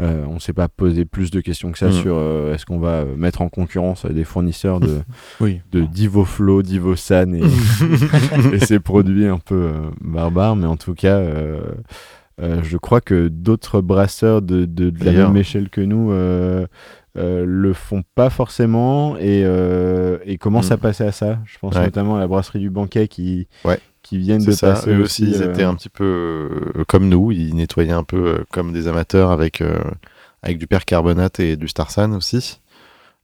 Euh, 0.02 0.24
on 0.28 0.34
ne 0.34 0.38
s'est 0.40 0.52
pas 0.52 0.68
posé 0.68 1.04
plus 1.04 1.30
de 1.30 1.40
questions 1.40 1.70
que 1.72 1.78
ça 1.78 1.88
Mm. 1.88 1.92
sur 1.92 2.16
euh, 2.16 2.52
est-ce 2.54 2.66
qu'on 2.66 2.78
va 2.80 3.02
euh, 3.02 3.14
mettre 3.16 3.40
en 3.40 3.48
concurrence 3.48 4.04
des 4.04 4.24
fournisseurs 4.24 4.80
de, 4.80 5.00
Oui. 5.40 5.60
de 5.70 5.82
DivoFlow, 5.82 6.62
DivoSan 6.62 7.32
et, 7.34 7.42
et 8.54 8.58
ces 8.58 8.80
produits 8.80 9.26
un 9.26 9.38
peu 9.38 9.54
euh, 9.54 9.72
barbares. 10.00 10.56
Mais 10.56 10.66
en 10.66 10.76
tout 10.76 10.94
cas, 10.94 11.20
je 12.40 12.76
crois 12.76 13.00
que 13.00 13.28
d'autres 13.28 13.80
brasseurs 13.80 14.42
de, 14.42 14.64
de, 14.64 14.90
de 14.90 15.04
la 15.04 15.12
même 15.12 15.36
échelle 15.36 15.68
que 15.70 15.80
nous 15.80 16.10
le 17.14 17.72
font 17.74 18.02
pas 18.14 18.30
forcément 18.30 19.16
et, 19.18 19.44
et 20.24 20.38
commencent 20.38 20.70
Mm. 20.70 20.74
à 20.74 20.76
passer 20.78 21.04
à 21.04 21.12
ça? 21.12 21.38
Je 21.44 21.58
pense 21.58 21.74
Ouais. 21.76 21.84
notamment 21.84 22.16
à 22.16 22.20
la 22.20 22.26
brasserie 22.26 22.58
du 22.60 22.70
Banquet 22.70 23.06
qui, 23.08 23.46
Ouais. 23.64 23.78
Qui 24.12 24.18
viennent 24.18 24.44
de 24.44 24.50
ça, 24.52 24.72
passer 24.74 24.90
eux 24.92 25.00
aussi, 25.02 25.24
ils 25.24 25.42
euh, 25.42 25.50
étaient 25.50 25.62
un 25.62 25.74
petit 25.74 25.88
peu 25.88 26.04
euh, 26.04 26.84
comme 26.86 27.08
nous, 27.08 27.32
ils 27.32 27.54
nettoyaient 27.54 27.92
un 27.92 28.04
peu 28.04 28.26
euh, 28.26 28.44
comme 28.52 28.72
des 28.72 28.88
amateurs 28.88 29.30
avec, 29.30 29.62
euh, 29.62 29.78
avec 30.42 30.58
du 30.58 30.66
percarbonate 30.66 31.40
et 31.40 31.56
du 31.56 31.66
Starsan 31.66 32.12
aussi. 32.14 32.60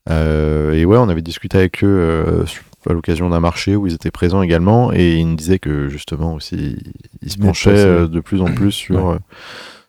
Euh, 0.09 0.73
et 0.73 0.85
ouais, 0.85 0.97
on 0.97 1.09
avait 1.09 1.21
discuté 1.21 1.57
avec 1.59 1.83
eux 1.83 1.87
euh, 1.87 2.43
à 2.89 2.93
l'occasion 2.93 3.29
d'un 3.29 3.39
marché 3.39 3.75
où 3.75 3.85
ils 3.85 3.93
étaient 3.93 4.09
présents 4.09 4.41
également, 4.41 4.91
et 4.91 5.17
ils 5.17 5.27
nous 5.29 5.35
disaient 5.35 5.59
que 5.59 5.89
justement 5.89 6.33
aussi, 6.33 6.77
ils 7.21 7.31
se 7.31 7.37
penchaient 7.37 7.69
euh, 7.77 8.07
de 8.07 8.19
plus 8.19 8.41
en 8.41 8.45
plus 8.45 8.71
sur, 8.71 9.05
Ouais. 9.05 9.15
euh, 9.15 9.19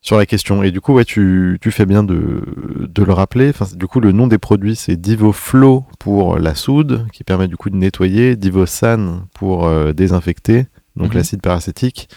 sur 0.03 0.17
la 0.17 0.25
question. 0.27 0.63
Et 0.63 0.71
du 0.71 0.81
coup, 0.81 0.95
ouais, 0.95 1.05
tu, 1.05 1.59
tu 1.61 1.71
fais 1.71 1.85
bien 1.87 2.03
de, 2.03 2.43
de 2.89 3.03
le 3.05 3.13
rappeler. 3.13 3.51
Enfin, 3.51 3.67
du 3.75 3.87
coup, 3.87 4.01
le 4.01 4.13
nom 4.13 4.27
des 4.27 4.39
produits, 4.39 4.75
c'est 4.75 4.97
DivoFlow 4.97 5.85
pour 5.99 6.39
la 6.39 6.55
soude, 6.55 7.07
qui 7.13 7.23
permet 7.23 7.49
du 7.49 7.57
coup 7.57 7.69
de 7.71 7.77
nettoyer, 7.77 8.35
DivoSan 8.37 9.23
pour 9.35 9.67
euh, 9.67 9.93
désinfecter, 9.93 10.67
donc 10.97 11.11
Mhm. 11.11 11.15
l'acide 11.19 11.41
paracétique. 11.43 12.09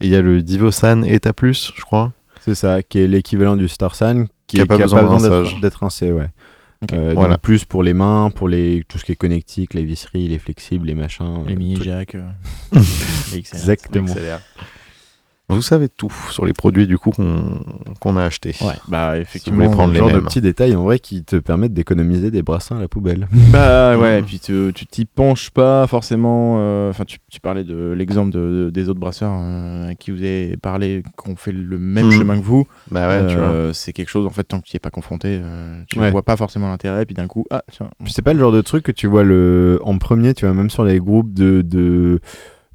Et 0.00 0.06
il 0.06 0.10
y 0.10 0.16
a 0.16 0.22
le 0.22 0.42
Divosan 0.42 1.02
Eta 1.04 1.32
Plus, 1.32 1.72
je 1.76 1.82
crois. 1.82 2.12
C'est 2.40 2.54
ça, 2.56 2.82
qui 2.82 2.98
est 3.00 3.06
l'équivalent 3.06 3.56
du 3.56 3.68
Starsan, 3.68 4.24
qui 4.46 4.56
Qui 4.56 4.60
a 4.60 4.64
est 4.64 4.66
pas 4.66 4.76
besoin 4.78 5.02
d'être- 5.60 5.78
rincé, 5.78 6.10
ouais. 6.10 6.28
Euh, 6.92 7.12
Voilà. 7.14 7.34
donc 7.34 7.42
plus 7.42 7.64
pour 7.64 7.84
les 7.84 7.94
mains, 7.94 8.30
pour 8.34 8.48
les 8.48 8.82
tout 8.88 8.98
ce 8.98 9.04
qui 9.04 9.12
est 9.12 9.16
connectique, 9.16 9.72
les 9.74 9.84
visseries, 9.84 10.26
les 10.26 10.40
flexibles, 10.40 10.88
les 10.88 10.96
machins. 10.96 11.44
Les 11.46 11.52
euh, 11.54 11.56
mini 11.56 11.74
trucs. 11.74 11.84
jack. 11.86 12.14
euh. 12.16 12.28
Exactement. 13.36 14.12
Vous 15.54 15.62
savez 15.62 15.88
tout 15.88 16.12
sur 16.30 16.44
les 16.44 16.52
produits 16.52 16.86
du 16.86 16.98
coup 16.98 17.10
qu'on 17.10 17.60
qu'on 18.00 18.16
a 18.16 18.24
achetés. 18.24 18.54
Ouais, 18.60 18.74
bah 18.88 19.18
effectivement. 19.18 19.70
prendre 19.70 19.88
Le 19.88 19.92
les 19.94 19.98
genre 19.98 20.10
de 20.12 20.20
petits 20.20 20.40
détails 20.40 20.74
en 20.76 20.82
vrai 20.82 20.98
qui 20.98 21.24
te 21.24 21.36
permettent 21.36 21.74
d'économiser 21.74 22.30
des 22.30 22.42
brassins 22.42 22.76
à 22.76 22.80
la 22.80 22.88
poubelle. 22.88 23.28
Bah 23.52 23.96
ouais, 23.98 24.20
et 24.20 24.22
puis 24.22 24.38
tu 24.40 24.70
tu 24.74 24.86
t'y 24.86 25.04
penches 25.04 25.50
pas 25.50 25.86
forcément. 25.86 26.56
euh, 26.58 26.90
Enfin, 26.90 27.04
tu, 27.04 27.18
tu 27.30 27.40
parlais 27.40 27.64
de 27.64 27.92
l'exemple 27.96 28.30
de, 28.32 28.64
de- 28.64 28.70
des 28.70 28.88
autres 28.88 29.00
brasseurs 29.00 29.32
euh, 29.34 29.90
à 29.90 29.94
qui 29.94 30.10
vous 30.10 30.18
avez 30.18 30.56
parlé, 30.56 31.02
qui 31.22 31.30
ont 31.30 31.36
fait 31.36 31.52
le 31.52 31.78
même 31.78 32.06
Mhm. 32.06 32.12
chemin 32.12 32.38
que 32.38 32.44
vous. 32.44 32.66
Bah 32.90 33.08
ouais, 33.08 33.26
tu 33.28 33.36
vois. 33.36 33.44
Euh, 33.44 33.72
c'est 33.72 33.92
quelque 33.92 34.08
chose, 34.08 34.26
en 34.26 34.30
fait, 34.30 34.44
tant 34.44 34.60
que 34.60 34.66
tu 34.66 34.74
n'y 34.74 34.78
es 34.78 34.80
pas 34.80 34.90
confronté, 34.90 35.38
euh, 35.42 35.82
tu 35.88 35.98
ne 35.98 36.04
Ouais. 36.04 36.10
vois 36.10 36.22
pas 36.22 36.36
forcément 36.36 36.68
l'intérêt, 36.68 37.04
puis 37.06 37.14
d'un 37.14 37.26
coup, 37.26 37.44
ah 37.50 37.62
tiens. 37.70 37.88
C'est 38.06 38.22
pas 38.22 38.32
le 38.32 38.40
genre 38.40 38.52
de 38.52 38.60
truc 38.62 38.84
que 38.84 38.92
tu 38.92 39.06
vois 39.06 39.22
le 39.22 39.78
en 39.84 39.96
premier, 39.98 40.34
tu 40.34 40.44
vois 40.46 40.54
même 40.54 40.70
sur 40.70 40.84
les 40.84 40.98
groupes 40.98 41.32
de 41.32 41.62
de 41.62 42.20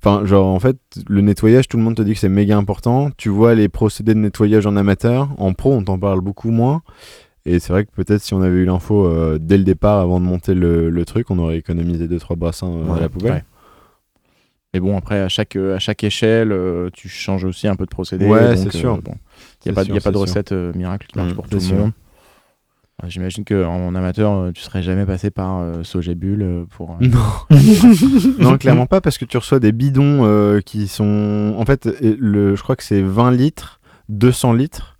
Enfin, 0.08 0.26
genre, 0.26 0.48
en 0.48 0.60
fait, 0.60 0.78
le 1.08 1.22
nettoyage, 1.22 1.67
tout 1.67 1.78
le 1.78 1.84
monde 1.84 1.96
te 1.96 2.02
dit 2.02 2.13
que 2.13 2.20
c'est 2.20 2.30
méga 2.30 2.58
important. 2.58 3.12
Tu 3.17 3.30
vois 3.30 3.56
les 3.56 3.70
procédés 3.70 4.13
de 4.13 4.20
nettoyage 4.20 4.65
en 4.65 4.76
amateur. 4.76 5.30
En 5.38 5.54
pro, 5.54 5.74
on 5.74 5.84
t'en 5.84 6.00
parle 6.00 6.22
beaucoup 6.22 6.50
moins. 6.52 6.82
Et 7.46 7.60
c'est 7.60 7.72
vrai 7.72 7.86
que 7.86 7.91
peut-être 7.91 8.22
si 8.22 8.34
on 8.34 8.41
avait 8.41 8.58
eu 8.58 8.65
l'info 8.65 9.06
euh, 9.06 9.38
dès 9.39 9.58
le 9.58 9.63
départ, 9.63 10.00
avant 10.00 10.20
de 10.20 10.26
monter 10.26 10.54
le, 10.54 10.89
le 10.89 11.06
truc, 11.06 11.32
on 11.32 11.39
aurait 11.39 11.58
économisé 11.58 12.08
2-trois 12.08 12.36
brassins 12.36 12.67
euh, 12.70 12.93
à 12.93 13.00
la 13.00 13.10
poubelle. 13.10 13.32
ouais. 13.34 13.43
Mais 14.74 14.82
bon, 14.82 14.98
après, 14.98 15.22
à 15.22 15.30
chaque, 15.30 15.56
à 15.56 15.80
chaque 15.80 16.04
échelle, 16.04 16.52
euh, 16.52 16.89
tu 16.91 17.08
changes 17.08 17.46
aussi 17.46 17.67
un 17.70 17.76
peu 17.76 17.86
de 17.86 17.89
procédé. 17.89 18.26
Ouais, 18.28 18.58
c'est 18.58 18.72
sûr. 18.72 19.00
il 19.65 19.72
n'y 19.72 19.72
a 19.72 19.74
pas, 19.74 19.86
sûr, 19.86 19.96
y 19.96 19.98
a 19.98 20.02
pas 20.02 20.10
de 20.12 20.15
sûr. 20.15 20.22
recette 20.22 20.52
euh, 20.52 20.74
miracle 20.76 21.08
qui 21.08 21.17
marche 21.17 21.32
Mm, 21.32 21.36
pour 21.36 21.48
tout 21.48 21.58
le 21.58 21.76
monde. 21.76 21.91
J'imagine 23.06 23.46
qu'en 23.46 23.94
amateur, 23.94 24.32
euh, 24.34 24.52
tu 24.52 24.62
serais 24.64 24.82
jamais 24.82 25.06
passé 25.06 25.30
par 25.30 25.60
euh, 25.60 25.84
Sogébul 25.84 26.42
euh, 26.42 26.64
pour. 26.76 26.98
euh, 27.00 27.06
Non. 27.08 27.20
non, 28.40 28.58
clairement 28.58 28.88
pas, 28.88 29.02
parce 29.02 29.20
que 29.20 29.26
tu 29.26 29.38
reçois 29.38 29.60
des 29.60 29.72
bidons 29.72 30.22
euh, 30.26 30.62
qui 30.62 30.88
sont. 30.88 31.54
En 31.58 31.66
fait, 31.66 31.88
le, 32.02 32.56
je 32.56 32.64
crois 32.64 32.76
que 32.76 32.84
c'est 32.84 33.02
20 33.04 33.32
litres, 33.32 33.80
200 34.10 34.54
litres, 34.54 34.98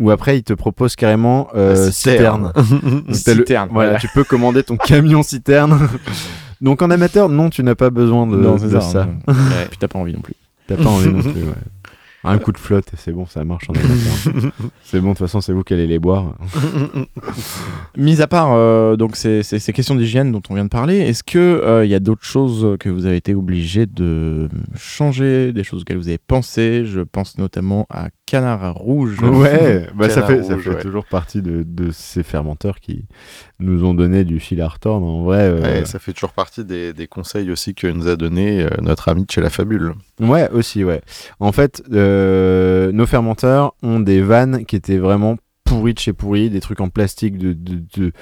où 0.00 0.10
après, 0.10 0.38
ils 0.38 0.42
te 0.42 0.54
proposent 0.54 0.96
carrément 0.96 1.46
euh, 1.54 1.88
citerne. 1.92 2.52
Le- 3.06 3.14
Citerne, 3.14 3.68
Voilà, 3.72 3.98
tu 3.98 4.08
peux 4.12 4.24
commander 4.24 4.64
ton 4.64 4.76
camion 4.76 5.22
citerne. 5.22 5.88
Donc 6.60 6.82
en 6.82 6.90
amateur, 6.90 7.28
non, 7.28 7.48
tu 7.48 7.62
n'as 7.62 7.74
pas 7.76 7.90
besoin 7.90 8.26
de, 8.26 8.36
non, 8.36 8.56
de 8.56 8.68
ça. 8.68 8.80
ça. 8.80 9.08
hein. 9.28 9.34
Puis 9.68 9.78
t'as 9.78 9.88
pas 9.88 9.98
envie 10.00 10.14
non 10.14 10.20
plus. 10.20 10.34
T'as 10.66 10.76
pas 10.76 10.88
envie 10.88 11.10
non 11.12 11.20
plus. 11.22 11.30
ouais. 11.44 11.54
Un 12.26 12.38
coup 12.38 12.52
de 12.52 12.58
flotte, 12.58 12.86
et 12.92 12.96
c'est 12.96 13.12
bon, 13.12 13.26
ça 13.26 13.44
marche 13.44 13.68
en 13.70 13.72
c'est 14.84 15.00
bon, 15.00 15.08
de 15.08 15.12
toute 15.12 15.18
façon, 15.18 15.40
c'est 15.40 15.52
vous 15.52 15.62
qui 15.62 15.74
allez 15.74 15.86
les 15.86 15.98
boire. 15.98 16.34
Mis 17.96 18.20
à 18.20 18.26
part 18.26 18.52
euh, 18.52 18.96
donc 18.96 19.16
ces, 19.16 19.42
ces- 19.42 19.58
ces 19.58 19.72
questions 19.72 19.94
d'hygiène 19.94 20.32
dont 20.32 20.42
on 20.50 20.54
vient 20.54 20.64
de 20.64 20.68
parler, 20.70 20.98
est-ce 20.98 21.22
que 21.22 21.38
euh, 21.38 21.86
y 21.86 21.94
a 21.94 22.00
d'autres 22.00 22.24
choses 22.24 22.76
que 22.78 22.88
vous 22.88 23.06
avez 23.06 23.16
été 23.16 23.34
obligé 23.34 23.86
de 23.86 24.48
changer, 24.76 25.52
des 25.52 25.64
choses 25.64 25.82
auxquelles 25.82 25.96
vous 25.98 26.08
avez 26.08 26.18
pensé? 26.18 26.84
Je 26.84 27.00
pense 27.00 27.38
notamment 27.38 27.86
à 27.90 28.08
Canard 28.26 28.74
Rouge. 28.74 29.20
Ouais, 29.22 29.86
bah, 29.94 30.10
ça 30.10 30.26
fait, 30.26 30.42
ça 30.42 30.58
fait 30.58 30.70
ouais. 30.70 30.80
toujours 30.82 31.06
partie 31.06 31.42
de, 31.42 31.62
de 31.62 31.92
ces 31.92 32.24
fermenteurs 32.24 32.80
qui 32.80 33.04
nous 33.60 33.84
ont 33.84 33.94
donné 33.94 34.24
du 34.24 34.40
fil 34.40 34.60
à 34.60 34.66
retordre. 34.68 35.06
En 35.06 35.22
vrai, 35.22 35.42
euh, 35.42 35.60
Ouais, 35.62 35.84
ça 35.86 35.98
fait 36.00 36.12
toujours 36.12 36.32
partie 36.32 36.64
des, 36.64 36.92
des 36.92 37.06
conseils 37.06 37.50
aussi 37.52 37.74
que 37.76 37.86
nous 37.86 38.08
a 38.08 38.16
donné 38.16 38.62
euh, 38.64 38.68
notre 38.82 39.08
ami 39.08 39.24
de 39.26 39.30
chez 39.30 39.40
La 39.40 39.48
Fabule. 39.48 39.94
Ouais, 40.20 40.50
aussi, 40.50 40.82
ouais. 40.82 41.02
En 41.38 41.52
fait, 41.52 41.82
euh, 41.92 42.90
nos 42.90 43.06
fermenteurs 43.06 43.74
ont 43.84 44.00
des 44.00 44.20
vannes 44.22 44.64
qui 44.66 44.74
étaient 44.74 44.98
vraiment 44.98 45.36
pourries 45.64 45.94
de 45.94 45.98
chez 46.00 46.12
pourries, 46.12 46.50
des 46.50 46.60
trucs 46.60 46.80
en 46.80 46.88
plastique 46.88 47.38
de, 47.38 47.52
de, 47.52 47.80
de, 47.96 48.12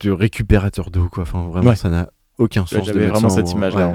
de 0.00 0.10
récupérateur 0.10 0.90
d'eau, 0.90 1.08
quoi. 1.08 1.22
Enfin, 1.22 1.46
vraiment, 1.48 1.70
Ouais. 1.70 1.76
ça 1.76 1.88
n'a 1.90 2.08
aucun 2.38 2.66
sens. 2.66 2.84
j'avais 2.84 3.06
vraiment 3.06 3.28
cette 3.28 3.52
image-là, 3.52 3.94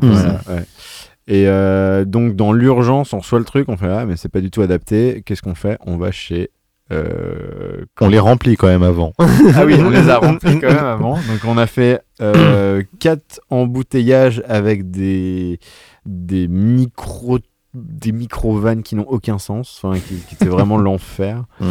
Et 1.27 1.47
euh, 1.47 2.05
donc, 2.05 2.35
dans 2.35 2.53
l'urgence, 2.53 3.11
on 3.13 3.19
reçoit 3.19 3.39
le 3.39 3.45
truc, 3.45 3.67
on 3.69 3.75
fait 3.77 3.87
Ah, 3.89 4.05
mais 4.05 4.15
c'est 4.15 4.29
pas 4.29 4.41
du 4.41 4.49
tout 4.51 4.61
adapté. 4.61 5.23
Qu'est-ce 5.25 5.41
qu'on 5.41 5.55
fait? 5.55 5.77
On 5.85 5.97
va 5.97 6.11
chez. 6.11 6.51
euh, 6.93 7.83
On 7.99 8.07
les 8.07 8.19
remplit 8.19 8.55
quand 8.55 8.67
même 8.67 8.83
avant. 8.83 9.11
ah 9.19 9.65
oui, 9.65 9.75
on 9.79 9.89
les 9.89 10.09
a 10.09 10.17
remplis 10.19 10.59
quand 10.61 10.67
même 10.73 10.85
avant. 10.85 11.15
Donc 11.15 11.43
on 11.45 11.57
a 11.57 11.67
fait 11.67 12.01
euh, 12.21 12.81
quatre 12.99 13.41
embouteillages 13.49 14.41
avec 14.47 14.89
des 14.89 15.59
des 16.05 16.47
micro 16.47 17.39
des 17.73 18.11
micro 18.13 18.57
vannes 18.57 18.81
qui 18.81 18.95
n'ont 18.95 19.05
aucun 19.07 19.37
sens, 19.37 19.81
enfin 19.83 19.99
qui, 19.99 20.15
qui 20.15 20.35
étaient 20.35 20.45
vraiment 20.45 20.77
l'enfer. 20.87 21.43
Mm. 21.59 21.65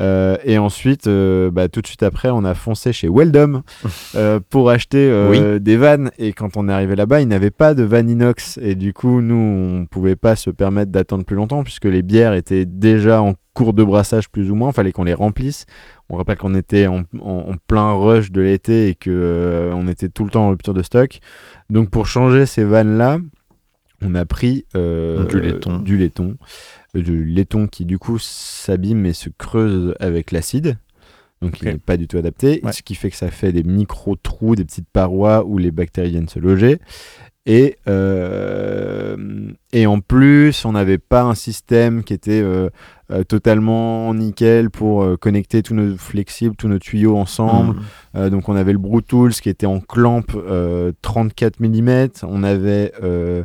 Euh, 0.00 0.36
et 0.44 0.58
ensuite, 0.58 1.06
euh, 1.06 1.50
bah, 1.52 1.68
tout 1.68 1.80
de 1.80 1.86
suite 1.86 2.02
après, 2.02 2.28
on 2.30 2.44
a 2.44 2.54
foncé 2.54 2.92
chez 2.92 3.08
Weldom 3.08 3.62
euh, 4.16 4.40
pour 4.50 4.70
acheter 4.70 5.08
des 5.60 5.76
vannes. 5.76 6.10
Et 6.18 6.32
quand 6.32 6.56
on 6.56 6.68
est 6.68 6.72
arrivé 6.72 6.96
là-bas, 6.96 7.20
ils 7.20 7.28
n'avaient 7.28 7.50
pas 7.52 7.74
de 7.74 7.84
vannes 7.84 8.10
inox. 8.10 8.58
Et 8.60 8.74
du 8.74 8.92
coup, 8.92 9.20
nous, 9.20 9.34
on 9.82 9.86
pouvait 9.86 10.16
pas 10.16 10.34
se 10.36 10.50
permettre 10.50 10.90
d'attendre 10.90 11.24
plus 11.24 11.36
longtemps 11.36 11.62
puisque 11.62 11.84
les 11.84 12.02
bières 12.02 12.34
étaient 12.34 12.64
déjà 12.66 13.22
en 13.22 13.34
cours 13.54 13.72
de 13.72 13.84
brassage 13.84 14.28
plus 14.30 14.50
ou 14.50 14.56
moins. 14.56 14.72
Fallait 14.72 14.90
qu'on 14.90 15.04
les 15.04 15.14
remplisse. 15.14 15.64
On 16.10 16.16
rappelle 16.16 16.38
qu'on 16.38 16.54
était 16.56 16.88
en, 16.88 17.04
en- 17.20 17.50
en 17.50 17.54
plein 17.68 17.92
rush 17.92 18.32
de 18.32 18.40
l'été 18.40 18.88
et 18.88 18.94
que 18.96 19.70
on 19.74 19.86
était 19.86 20.08
tout 20.08 20.24
le 20.24 20.30
temps 20.30 20.46
en 20.46 20.50
rupture 20.50 20.74
de 20.74 20.82
stock. 20.82 21.20
Donc 21.70 21.90
pour 21.90 22.06
changer 22.08 22.46
ces 22.46 22.64
vannes 22.64 22.98
là, 22.98 23.18
on 24.02 24.14
a 24.16 24.24
pris 24.26 24.66
Du 24.74 25.40
laiton. 25.40 25.78
du 25.78 25.96
laiton, 25.96 26.36
du 27.02 27.24
laiton 27.24 27.66
qui 27.66 27.84
du 27.84 27.98
coup 27.98 28.18
s'abîme 28.18 29.06
et 29.06 29.12
se 29.12 29.28
creuse 29.36 29.94
avec 30.00 30.32
l'acide. 30.32 30.76
Donc 31.42 31.60
il 31.60 31.68
n'est 31.68 31.78
pas 31.78 31.96
du 31.98 32.08
tout 32.08 32.16
adapté, 32.16 32.60
Ouais. 32.62 32.72
ce 32.72 32.82
qui 32.82 32.94
fait 32.94 33.10
que 33.10 33.16
ça 33.16 33.30
fait 33.30 33.52
des 33.52 33.62
micro 33.64 34.16
trous, 34.16 34.54
des 34.56 34.64
petites 34.64 34.88
parois 34.90 35.44
où 35.44 35.58
les 35.58 35.70
bactéries 35.70 36.10
viennent 36.10 36.28
se 36.28 36.38
loger. 36.38 36.78
Et, 37.46 37.76
euh, 37.88 39.16
et 39.72 39.86
en 39.86 40.00
plus, 40.00 40.64
on 40.64 40.72
n'avait 40.72 40.96
pas 40.98 41.22
un 41.22 41.34
système 41.34 42.02
qui 42.02 42.14
était 42.14 42.40
euh, 42.40 42.70
euh, 43.10 43.22
totalement 43.24 44.14
nickel 44.14 44.70
pour 44.70 45.02
euh, 45.02 45.16
connecter 45.18 45.62
tous 45.62 45.74
nos 45.74 45.94
flexibles, 45.98 46.56
tous 46.56 46.68
nos 46.68 46.78
tuyaux 46.78 47.18
ensemble. 47.18 47.76
Mm. 47.76 47.82
Euh, 48.16 48.30
donc 48.30 48.48
on 48.48 48.56
avait 48.56 48.72
le 48.72 48.78
Brew 48.78 49.02
Tools 49.02 49.32
qui 49.34 49.50
était 49.50 49.66
en 49.66 49.80
clamp 49.80 50.24
euh, 50.34 50.92
34 51.02 51.60
mm. 51.60 52.08
On 52.22 52.42
avait 52.42 52.92
euh, 53.02 53.44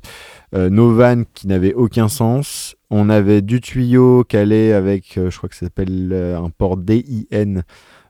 euh, 0.55 0.69
nos 0.69 0.93
vannes 0.93 1.25
qui 1.33 1.47
n'avaient 1.47 1.73
aucun 1.73 2.07
sens. 2.07 2.75
On 2.91 3.09
avait 3.09 3.41
du 3.41 3.61
tuyau 3.61 4.23
calé 4.23 4.71
avec, 4.73 5.17
euh, 5.17 5.29
je 5.29 5.37
crois 5.37 5.47
que 5.49 5.55
ça 5.55 5.67
s'appelle 5.67 6.09
euh, 6.11 6.37
un 6.39 6.49
port 6.49 6.75
DIN 6.77 7.61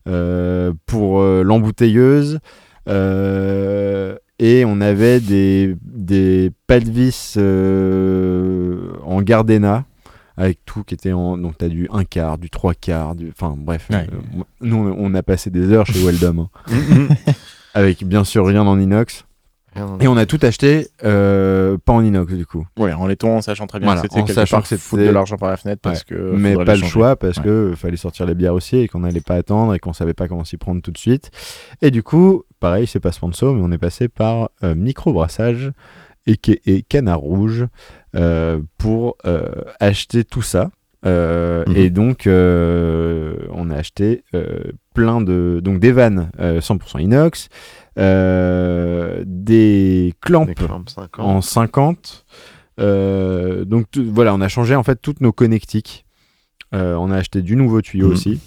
euh, 0.07 0.71
pour 0.85 1.19
euh, 1.21 1.43
l'embouteilleuse. 1.43 2.39
Euh, 2.87 4.15
et 4.39 4.63
on 4.65 4.79
avait 4.79 5.19
des, 5.19 5.75
des 5.83 6.51
pas 6.65 6.79
de 6.79 6.89
vis 6.89 7.35
euh, 7.37 8.93
en 9.03 9.21
Gardena 9.21 9.83
avec 10.37 10.63
tout 10.63 10.83
qui 10.83 10.93
était 10.93 11.11
en. 11.11 11.37
Donc, 11.37 11.57
tu 11.57 11.65
as 11.65 11.69
du 11.69 11.89
1 11.91 12.05
quart, 12.05 12.37
du 12.37 12.49
3 12.49 12.73
quarts, 12.73 13.15
du. 13.15 13.29
Enfin, 13.29 13.55
bref. 13.57 13.87
Ouais. 13.89 14.07
euh, 14.13 14.43
nous, 14.61 14.95
on 14.97 15.13
a 15.13 15.21
passé 15.21 15.49
des 15.49 15.71
heures 15.73 15.85
chez 15.85 15.99
Weldom. 16.01 16.47
hein. 16.67 17.07
avec 17.73 18.05
bien 18.05 18.23
sûr 18.23 18.45
rien 18.45 18.65
en 18.65 18.79
inox. 18.79 19.25
Et 19.99 20.07
on 20.07 20.17
a 20.17 20.25
tout 20.25 20.39
acheté, 20.41 20.87
euh, 21.03 21.77
pas 21.83 21.93
en 21.93 22.03
inox 22.03 22.33
du 22.33 22.45
coup. 22.45 22.65
Ouais, 22.77 22.93
en 22.93 23.07
laiton, 23.07 23.37
en 23.37 23.41
sachant 23.41 23.67
très 23.67 23.79
bien 23.79 23.87
Voilà, 23.87 24.01
que 24.01 24.07
c'était 24.07 24.21
en 24.21 24.25
quelque 24.25 24.35
sachant 24.35 24.57
part 24.57 24.63
que 24.63 24.69
c'était- 24.69 24.81
foutre 24.81 25.03
de 25.03 25.09
l'argent 25.09 25.37
par 25.37 25.49
la 25.49 25.57
fenêtre 25.57 25.81
parce 25.81 26.03
que. 26.03 26.13
mais 26.35 26.55
pas 26.55 26.75
le 26.75 26.83
choix 26.83 27.15
parce 27.15 27.37
Ouais. 27.37 27.43
que 27.43 27.49
euh, 27.49 27.75
fallait 27.75 27.97
sortir 27.97 28.25
les 28.25 28.35
bières 28.35 28.53
aussi 28.53 28.77
et 28.77 28.87
qu'on 28.87 28.99
n'allait 29.01 29.21
pas 29.21 29.35
attendre 29.35 29.73
et 29.73 29.79
qu'on 29.79 29.93
savait 29.93 30.13
pas 30.13 30.27
comment 30.27 30.43
s'y 30.45 30.57
prendre 30.57 30.81
tout 30.81 30.91
de 30.91 30.97
suite. 30.97 31.31
Et 31.81 31.91
du 31.91 32.03
coup, 32.03 32.43
pareil, 32.59 32.87
c'est 32.87 32.99
pas 32.99 33.11
sponsor, 33.11 33.53
mais 33.55 33.61
on 33.63 33.71
est 33.71 33.77
passé 33.77 34.07
par 34.07 34.49
euh, 34.63 34.75
Microbrassage 34.75 35.71
et, 36.27 36.37
et 36.65 36.81
Canard 36.83 37.19
Rouge 37.19 37.65
euh, 38.15 38.59
pour 38.77 39.15
euh, 39.25 39.49
acheter 39.79 40.23
tout 40.23 40.41
ça. 40.41 40.69
Euh, 41.05 41.63
Mhm. 41.67 41.75
Et 41.77 41.89
donc, 41.89 42.27
euh, 42.27 43.35
on 43.51 43.69
a 43.69 43.75
acheté 43.75 44.23
euh, 44.33 44.63
plein 44.93 45.21
de. 45.21 45.61
Donc, 45.63 45.79
des 45.79 45.91
vannes 45.93 46.29
euh, 46.39 46.59
100% 46.61 46.99
inox, 47.01 47.47
euh, 47.97 49.23
des 49.25 50.13
clamps 50.21 50.45
Des 50.45 50.55
clamps 50.55 50.83
50. 50.87 51.25
en 51.25 51.41
50. 51.41 52.25
Euh, 52.81 53.65
donc 53.65 53.97
voilà, 53.97 54.33
on 54.33 54.41
a 54.41 54.47
changé 54.47 54.73
en 54.75 54.83
fait 54.83 55.01
toutes 55.01 55.19
nos 55.21 55.31
connectiques. 55.33 56.05
Euh, 56.73 56.95
on 56.95 57.11
a 57.11 57.17
acheté 57.17 57.41
du 57.41 57.55
nouveau 57.55 57.81
tuyau 57.81 58.07
Mhm. 58.07 58.13
aussi. 58.13 58.41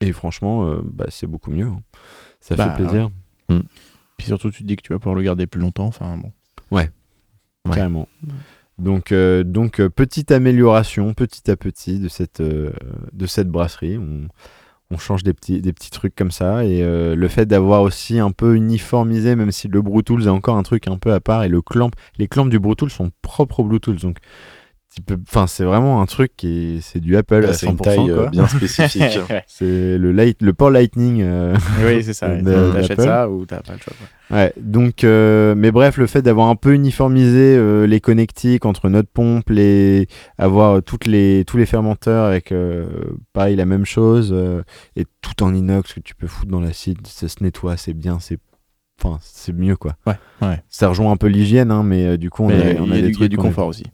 Et 0.00 0.12
franchement, 0.12 0.66
euh, 0.68 0.80
bah, 0.84 1.06
c'est 1.08 1.26
beaucoup 1.26 1.50
mieux. 1.50 1.66
hein. 1.66 1.80
Ça 2.40 2.54
Bah, 2.54 2.70
fait 2.76 2.82
plaisir, 2.84 3.10
Puis 4.16 4.26
surtout, 4.26 4.50
tu 4.50 4.62
te 4.62 4.68
dis 4.68 4.76
que 4.76 4.82
tu 4.82 4.92
vas 4.92 4.98
pouvoir 4.98 5.14
le 5.16 5.22
garder 5.22 5.46
plus 5.46 5.60
longtemps. 5.60 5.86
Enfin, 5.86 6.16
bon. 6.16 6.32
Ouais. 6.70 6.90
carrément. 7.72 8.08
Donc, 8.78 9.10
euh, 9.10 9.42
donc 9.42 9.80
euh, 9.80 9.88
petite 9.88 10.30
amélioration 10.30 11.12
petit 11.12 11.50
à 11.50 11.56
petit 11.56 11.98
de 11.98 12.08
cette, 12.08 12.40
euh, 12.40 12.70
de 13.12 13.26
cette 13.26 13.48
brasserie. 13.48 13.98
On, 13.98 14.28
change 14.98 15.22
des 15.22 15.34
petits, 15.34 15.60
des 15.60 15.72
petits 15.72 15.90
trucs 15.90 16.14
comme 16.14 16.30
ça. 16.30 16.64
Et 16.64 16.82
euh, 16.82 17.14
le 17.14 17.28
fait 17.28 17.46
d'avoir 17.46 17.82
aussi 17.82 18.18
un 18.18 18.30
peu 18.30 18.56
uniformisé, 18.56 19.36
même 19.36 19.52
si 19.52 19.68
le 19.68 19.82
Brew 19.82 20.02
Tools 20.02 20.28
a 20.28 20.32
encore 20.32 20.56
un 20.56 20.62
truc 20.62 20.88
un 20.88 20.96
peu 20.96 21.12
à 21.12 21.20
part, 21.20 21.44
et 21.44 21.48
le 21.48 21.60
clamp, 21.60 21.90
les 22.16 22.26
clamps 22.26 22.46
du 22.46 22.58
Brew 22.58 22.74
Tools 22.74 22.90
sont 22.90 23.10
propres 23.20 23.60
au 23.60 23.64
Bluetooth. 23.64 24.14
Enfin, 25.28 25.46
c'est 25.46 25.64
vraiment 25.64 26.00
un 26.02 26.06
truc 26.06 26.32
qui 26.36 26.76
est- 26.76 26.80
c'est 26.80 26.98
du 27.00 27.16
Apple 27.16 27.34
à 27.36 27.40
Bah, 27.48 27.52
c'est 27.52 27.66
une 27.66 27.72
100%. 27.76 27.82
taille 27.84 28.10
euh, 28.10 28.14
quoi. 28.22 28.30
bien 28.30 28.46
spécifique. 28.48 29.18
Ouais. 29.30 29.44
C'est 29.46 29.98
le, 29.98 30.12
light, 30.12 30.40
le 30.42 30.52
port 30.52 30.70
Lightning. 30.70 31.20
euh, 31.22 31.54
oui, 31.84 32.02
c'est 32.02 32.12
ça. 32.14 32.28
T'achètes 32.72 33.00
ça 33.00 33.28
ou 33.30 33.46
t'as 33.46 33.60
pas 33.60 33.74
le 33.74 33.78
choix. 33.78 33.92
quoi. 33.98 34.36
Ouais, 34.36 34.52
donc, 34.60 35.04
euh, 35.04 35.54
mais 35.56 35.70
bref, 35.70 35.96
le 35.98 36.06
fait 36.06 36.20
d'avoir 36.22 36.48
un 36.48 36.56
peu 36.56 36.74
uniformisé 36.74 37.56
euh, 37.56 37.86
les 37.86 38.00
connectiques 38.00 38.64
entre 38.66 38.88
notre 38.88 39.08
pompe, 39.08 39.48
les, 39.50 40.06
avoir 40.36 40.82
toutes 40.82 41.06
les, 41.06 41.44
tous 41.46 41.56
les 41.56 41.66
fermenteurs 41.66 42.24
avec, 42.26 42.52
euh, 42.52 42.86
pareil, 43.32 43.56
la 43.56 43.64
même 43.66 43.86
chose, 43.86 44.30
euh, 44.32 44.62
et 44.96 45.04
tout 45.22 45.42
en 45.42 45.54
inox 45.54 45.94
que 45.94 46.00
tu 46.00 46.14
peux 46.14 46.26
foutre 46.26 46.50
dans 46.50 46.60
l'acide, 46.60 47.06
ça 47.06 47.28
se 47.28 47.42
nettoie, 47.42 47.76
c'est 47.76 47.94
bien, 47.94 48.18
c'est, 48.20 48.38
enfin, 49.02 49.18
c'est 49.22 49.52
mieux 49.54 49.76
quoi. 49.76 49.94
Ouais, 50.06 50.14
ouais. 50.42 50.60
Ça 50.68 50.88
rejoint 50.88 51.12
un 51.12 51.16
peu 51.16 51.28
l'hygiène, 51.28 51.70
hein, 51.70 51.82
mais 51.84 52.04
euh, 52.06 52.16
du 52.18 52.28
coup, 52.30 52.44
on 52.44 52.48
Mais 52.48 52.76
a, 52.76 52.82
on 52.82 52.84
il 52.86 52.90
y 52.90 52.92
a 52.92 52.96
a 52.96 53.00
des 53.00 53.02
du- 53.02 53.08
il 53.08 53.12
y 53.12 53.14
a 53.14 53.14
trucs 53.14 53.30
du 53.30 53.36
confort 53.38 53.68
aussi. 53.68 53.84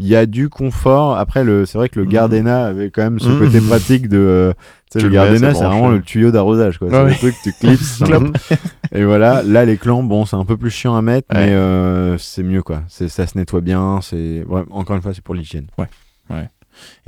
Il 0.00 0.06
y 0.06 0.14
a 0.14 0.26
du 0.26 0.48
confort. 0.48 1.16
Après, 1.18 1.42
le, 1.42 1.66
c'est 1.66 1.76
vrai 1.76 1.88
que 1.88 1.98
le 1.98 2.06
Mhm. 2.06 2.12
Gardena 2.12 2.66
avait 2.66 2.90
quand 2.90 3.02
même 3.02 3.18
ce 3.18 3.28
Mhm. 3.28 3.38
côté 3.40 3.60
pratique 3.60 4.08
de. 4.08 4.16
euh, 4.18 4.52
tu 4.90 5.00
sais, 5.00 5.04
le 5.04 5.10
Gardena, 5.10 5.52
c'est 5.52 5.58
c'est 5.58 5.64
vraiment 5.64 5.88
le 5.88 6.00
tuyau 6.00 6.30
d'arrosage. 6.30 6.78
quoi. 6.78 6.86
Ouais, 6.88 6.94
c'est 6.94 7.02
ouais. 7.04 7.10
le 7.10 7.16
truc, 7.16 7.34
tu 7.42 7.52
clips. 7.52 7.80
et 8.92 9.04
voilà. 9.04 9.42
Là, 9.42 9.64
les 9.64 9.76
clans, 9.76 10.02
bon, 10.04 10.24
c'est 10.24 10.36
un 10.36 10.44
peu 10.44 10.56
plus 10.56 10.70
chiant 10.70 10.94
à 10.96 11.02
mettre, 11.02 11.34
Ouais. 11.34 11.46
mais 11.46 11.52
euh, 11.52 12.16
c'est 12.18 12.42
mieux, 12.44 12.62
quoi. 12.62 12.82
C'est, 12.88 13.08
ça 13.08 13.26
se 13.26 13.36
nettoie 13.36 13.60
bien. 13.60 13.98
C'est, 14.00 14.44
ouais, 14.46 14.62
encore 14.70 14.94
une 14.96 15.02
fois, 15.02 15.12
c'est 15.14 15.22
pour 15.24 15.34
l'hygiène. 15.34 15.66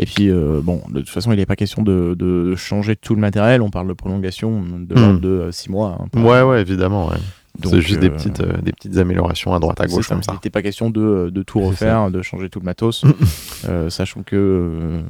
Et 0.01 0.05
puis, 0.07 0.29
euh, 0.31 0.61
bon, 0.63 0.83
de 0.91 0.99
toute 0.99 1.11
façon, 1.11 1.31
il 1.33 1.37
n'est 1.37 1.47
pas 1.47 1.55
question 1.55 1.83
de, 1.83 2.17
de 2.19 2.57
changer 2.57 2.97
tout 2.97 3.15
le 3.15 3.21
matériel. 3.21 3.63
On 3.63 3.71
parle 3.71 3.87
de 3.87 3.93
prolongation 3.93 4.63
de 4.63 4.95
de 5.21 5.49
6 5.53 5.71
mois. 5.71 5.97
hein, 6.01 6.21
Ouais, 6.21 6.43
ouais, 6.43 6.61
évidemment. 6.61 7.09
Ouais. 7.09 7.17
C'est 7.65 7.81
juste 7.81 8.01
des, 8.01 8.09
euh, 8.09 8.11
petites, 8.11 8.41
euh, 8.41 8.57
des 8.63 8.73
petites 8.73 8.97
améliorations 8.97 9.53
à 9.55 9.59
droite 9.59 9.81
à 9.81 9.87
gauche 9.87 10.07
ça, 10.09 10.15
comme 10.15 10.23
Il 10.23 10.25
ça. 10.27 10.33
n'était 10.33 10.51
pas 10.51 10.63
question 10.63 10.89
de, 10.91 11.31
de 11.33 11.43
tout 11.43 11.61
refaire, 11.61 12.11
de 12.11 12.23
changer 12.23 12.49
tout 12.49 12.61
le 12.61 12.65
matos, 12.65 13.05
euh, 13.69 13.91
sachant 13.91 14.23
que 14.23 14.37
euh, 14.37 15.03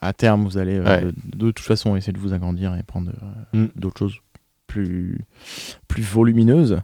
à, 0.00 0.12
terme, 0.12 0.44
vous 0.44 0.58
allez 0.58 0.78
euh, 0.78 0.84
Ouais. 0.84 1.02
de, 1.04 1.12
de 1.46 1.50
toute 1.52 1.64
façon 1.66 1.96
essayer 1.96 2.12
de 2.12 2.18
vous 2.18 2.32
agrandir 2.32 2.74
et 2.76 2.82
prendre 2.82 3.10
euh, 3.54 3.64
Mm. 3.64 3.68
d'autres 3.76 3.98
choses 3.98 4.16
plus, 4.66 5.18
plus 5.88 6.02
volumineuses. 6.02 6.80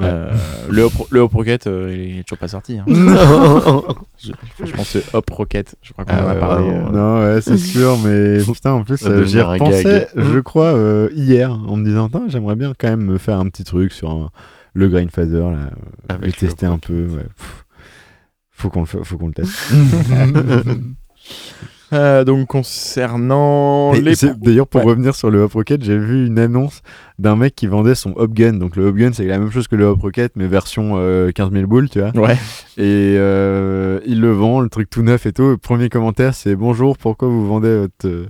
Ouais. 0.00 0.06
Euh, 0.08 0.32
le, 0.70 0.82
Hop, 0.84 0.92
le 1.10 1.20
Hop 1.20 1.32
Rocket, 1.34 1.66
euh, 1.66 1.94
il 1.94 2.18
est 2.20 2.22
toujours 2.24 2.38
pas 2.38 2.48
sorti. 2.48 2.78
hein. 2.78 2.84
Non. 2.88 3.84
Je, 4.18 4.32
je 4.64 4.72
pense 4.72 4.92
que 4.92 4.98
Hop 5.16 5.30
Rocket, 5.30 5.76
je 5.82 5.92
crois 5.92 6.04
qu'on 6.04 6.12
Ah 6.14 6.24
en 6.24 6.28
a 6.28 6.34
ouais, 6.34 6.40
parlé. 6.40 6.64
vraiment. 6.70 6.88
euh, 6.88 6.92
Non, 6.92 7.34
ouais, 7.34 7.40
c'est 7.40 7.56
sûr, 7.72 7.98
mais 8.04 8.38
putain, 8.42 8.72
en 8.72 8.82
plus, 8.84 8.96
Ça 8.96 9.22
j'y 9.24 9.40
un 9.40 9.44
repensais, 9.46 10.08
gag. 10.14 10.24
je 10.24 10.38
crois, 10.40 10.74
euh, 10.74 11.08
hier, 11.14 11.52
en 11.52 11.76
me 11.76 11.84
disant, 11.84 12.08
j'aimerais 12.28 12.56
bien 12.56 12.72
quand 12.78 12.88
même 12.88 13.02
me 13.04 13.18
faire 13.18 13.38
un 13.38 13.48
petit 13.48 13.64
truc 13.64 13.92
sur 13.92 14.10
un- 14.10 14.30
le 14.72 14.88
Grindfather, 14.88 15.50
là, 15.50 15.58
euh, 15.58 15.68
Avec 16.08 16.26
le 16.26 16.32
tester 16.32 16.66
un 16.66 16.78
peu. 16.78 17.06
Ouais. 17.06 17.24
Pff, 17.36 17.64
Faut 18.52 18.68
qu'on 18.70 18.80
le, 18.80 18.86
fa- 18.86 19.02
faut 19.04 19.16
qu'on 19.18 19.28
le 19.28 19.32
teste. 19.34 19.52
euh, 21.92 22.24
donc 22.24 22.46
concernant 22.48 23.92
Et 23.94 24.00
les 24.00 24.14
D'ailleurs, 24.40 24.66
pour 24.66 24.80
Ouais. 24.82 24.86
revenir 24.90 25.14
sur 25.14 25.30
le 25.30 25.42
Hop 25.42 25.52
Rocket, 25.54 25.82
j'ai 25.82 25.98
vu 25.98 26.26
une 26.26 26.38
annonce 26.38 26.82
d'un 27.18 27.36
mec 27.36 27.54
qui 27.54 27.66
vendait 27.66 27.94
son 27.94 28.12
Hop 28.16 28.32
Gun. 28.32 28.54
Donc 28.54 28.76
le 28.76 28.86
Hop 28.86 28.96
Gun, 28.96 29.10
c'est 29.12 29.24
la 29.26 29.38
même 29.38 29.50
chose 29.50 29.68
que 29.68 29.76
le 29.76 29.84
Hop 29.86 30.00
Rocket, 30.00 30.32
mais 30.36 30.46
version 30.46 30.92
euh, 30.96 31.30
15 31.32 31.50
000 31.52 31.66
boules, 31.66 31.88
tu 31.90 32.00
vois. 32.00 32.10
Ouais. 32.16 32.34
Et 32.76 33.16
euh, 33.18 34.00
il 34.06 34.20
le 34.20 34.30
vend, 34.32 34.60
le 34.60 34.68
truc 34.68 34.88
tout 34.90 35.02
neuf 35.02 35.26
et 35.26 35.32
tout. 35.32 35.48
Le 35.50 35.56
premier 35.56 35.88
commentaire, 35.88 36.34
c'est 36.34 36.56
bonjour, 36.56 36.96
pourquoi 36.98 37.28
vous 37.28 37.46
vendez 37.46 37.76
votre. 37.78 38.06
euh, 38.06 38.26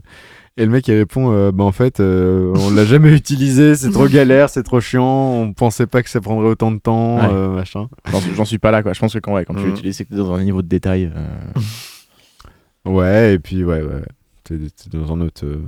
Et 0.56 0.64
le 0.64 0.70
mec 0.70 0.86
il 0.88 0.94
répond 0.94 1.30
euh, 1.32 1.52
bah 1.52 1.64
en 1.64 1.72
fait 1.72 2.00
euh, 2.00 2.52
on 2.56 2.70
l'a 2.74 2.84
jamais 2.84 3.12
utilisé, 3.16 3.74
c'est 3.76 3.90
trop 3.90 4.08
galère, 4.08 4.50
c'est 4.50 4.62
trop 4.64 4.80
chiant, 4.80 5.04
on 5.42 5.52
pensait 5.52 5.86
pas 5.86 6.02
que 6.02 6.10
ça 6.10 6.20
prendrait 6.20 6.48
autant 6.48 6.70
de 6.72 6.78
temps, 6.78 7.16
Ouais. 7.18 7.28
euh, 7.32 7.48
machin. 7.54 7.88
J'en 8.36 8.44
suis- 8.44 8.58
pas 8.58 8.70
là, 8.70 8.82
quoi. 8.82 8.92
Je 8.92 9.00
pense 9.00 9.12
que 9.14 9.18
quand, 9.20 9.34
ouais, 9.34 9.44
quand 9.44 9.54
tu 9.54 9.60
Mhm. 9.60 9.66
l'utilises, 9.66 9.96
c'est 9.98 10.10
dans 10.12 10.32
un 10.34 10.42
niveau 10.42 10.60
de 10.62 10.68
détail. 10.68 11.10
Ouais, 12.84 13.34
et 13.34 13.38
puis 13.38 13.64
ouais, 13.64 13.82
ouais, 13.82 14.02
t'es 14.44 14.56
t'es 14.58 14.96
dans 14.96 15.12
un 15.12 15.20
autre. 15.20 15.44
euh, 15.44 15.60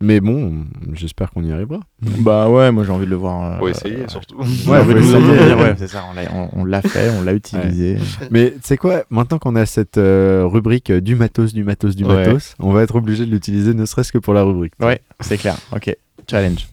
Mais 0.00 0.20
bon, 0.20 0.64
j'espère 0.92 1.30
qu'on 1.30 1.44
y 1.44 1.52
arrivera. 1.52 1.80
Bah 2.00 2.48
ouais, 2.50 2.72
moi 2.72 2.82
j'ai 2.84 2.90
envie 2.90 3.04
de 3.06 3.10
le 3.10 3.16
voir. 3.16 3.52
euh, 3.54 3.58
Faut 3.60 3.68
essayer 3.68 4.00
euh, 4.02 4.08
surtout. 4.08 4.36
Ouais, 4.40 4.82
faut 4.84 4.90
essayer. 4.96 5.16
essayer. 5.16 5.54
ouais, 5.54 5.74
c'est 5.78 5.86
ça. 5.88 6.04
On 6.10 6.14
l'a- 6.14 6.30
On 6.34 6.48
on 6.60 6.64
l'a 6.64 6.82
fait, 6.82 7.10
on 7.10 7.22
l'a 7.22 7.32
utilisé. 7.34 7.98
Mais 8.30 8.50
tu 8.50 8.58
sais 8.64 8.76
quoi, 8.76 9.04
maintenant 9.10 9.38
qu'on 9.38 9.54
a 9.56 9.64
cette 9.64 9.96
euh, 9.96 10.44
rubrique 10.46 10.90
euh, 10.90 11.00
du 11.00 11.14
matos, 11.14 11.52
du 11.54 11.62
matos, 11.64 11.94
du 11.94 12.04
Ouais. 12.04 12.26
matos, 12.26 12.56
on 12.58 12.72
va 12.72 12.82
être 12.82 12.96
obligé 12.96 13.24
de 13.26 13.30
l'utiliser 13.30 13.72
ne 13.72 13.86
serait-ce 13.86 14.12
que 14.12 14.18
pour 14.18 14.34
la 14.34 14.42
rubrique. 14.42 14.74
Ouais, 14.80 15.00
c'est 15.20 15.38
clair. 15.38 15.56
Ok, 15.72 15.96
challenge. 16.28 16.66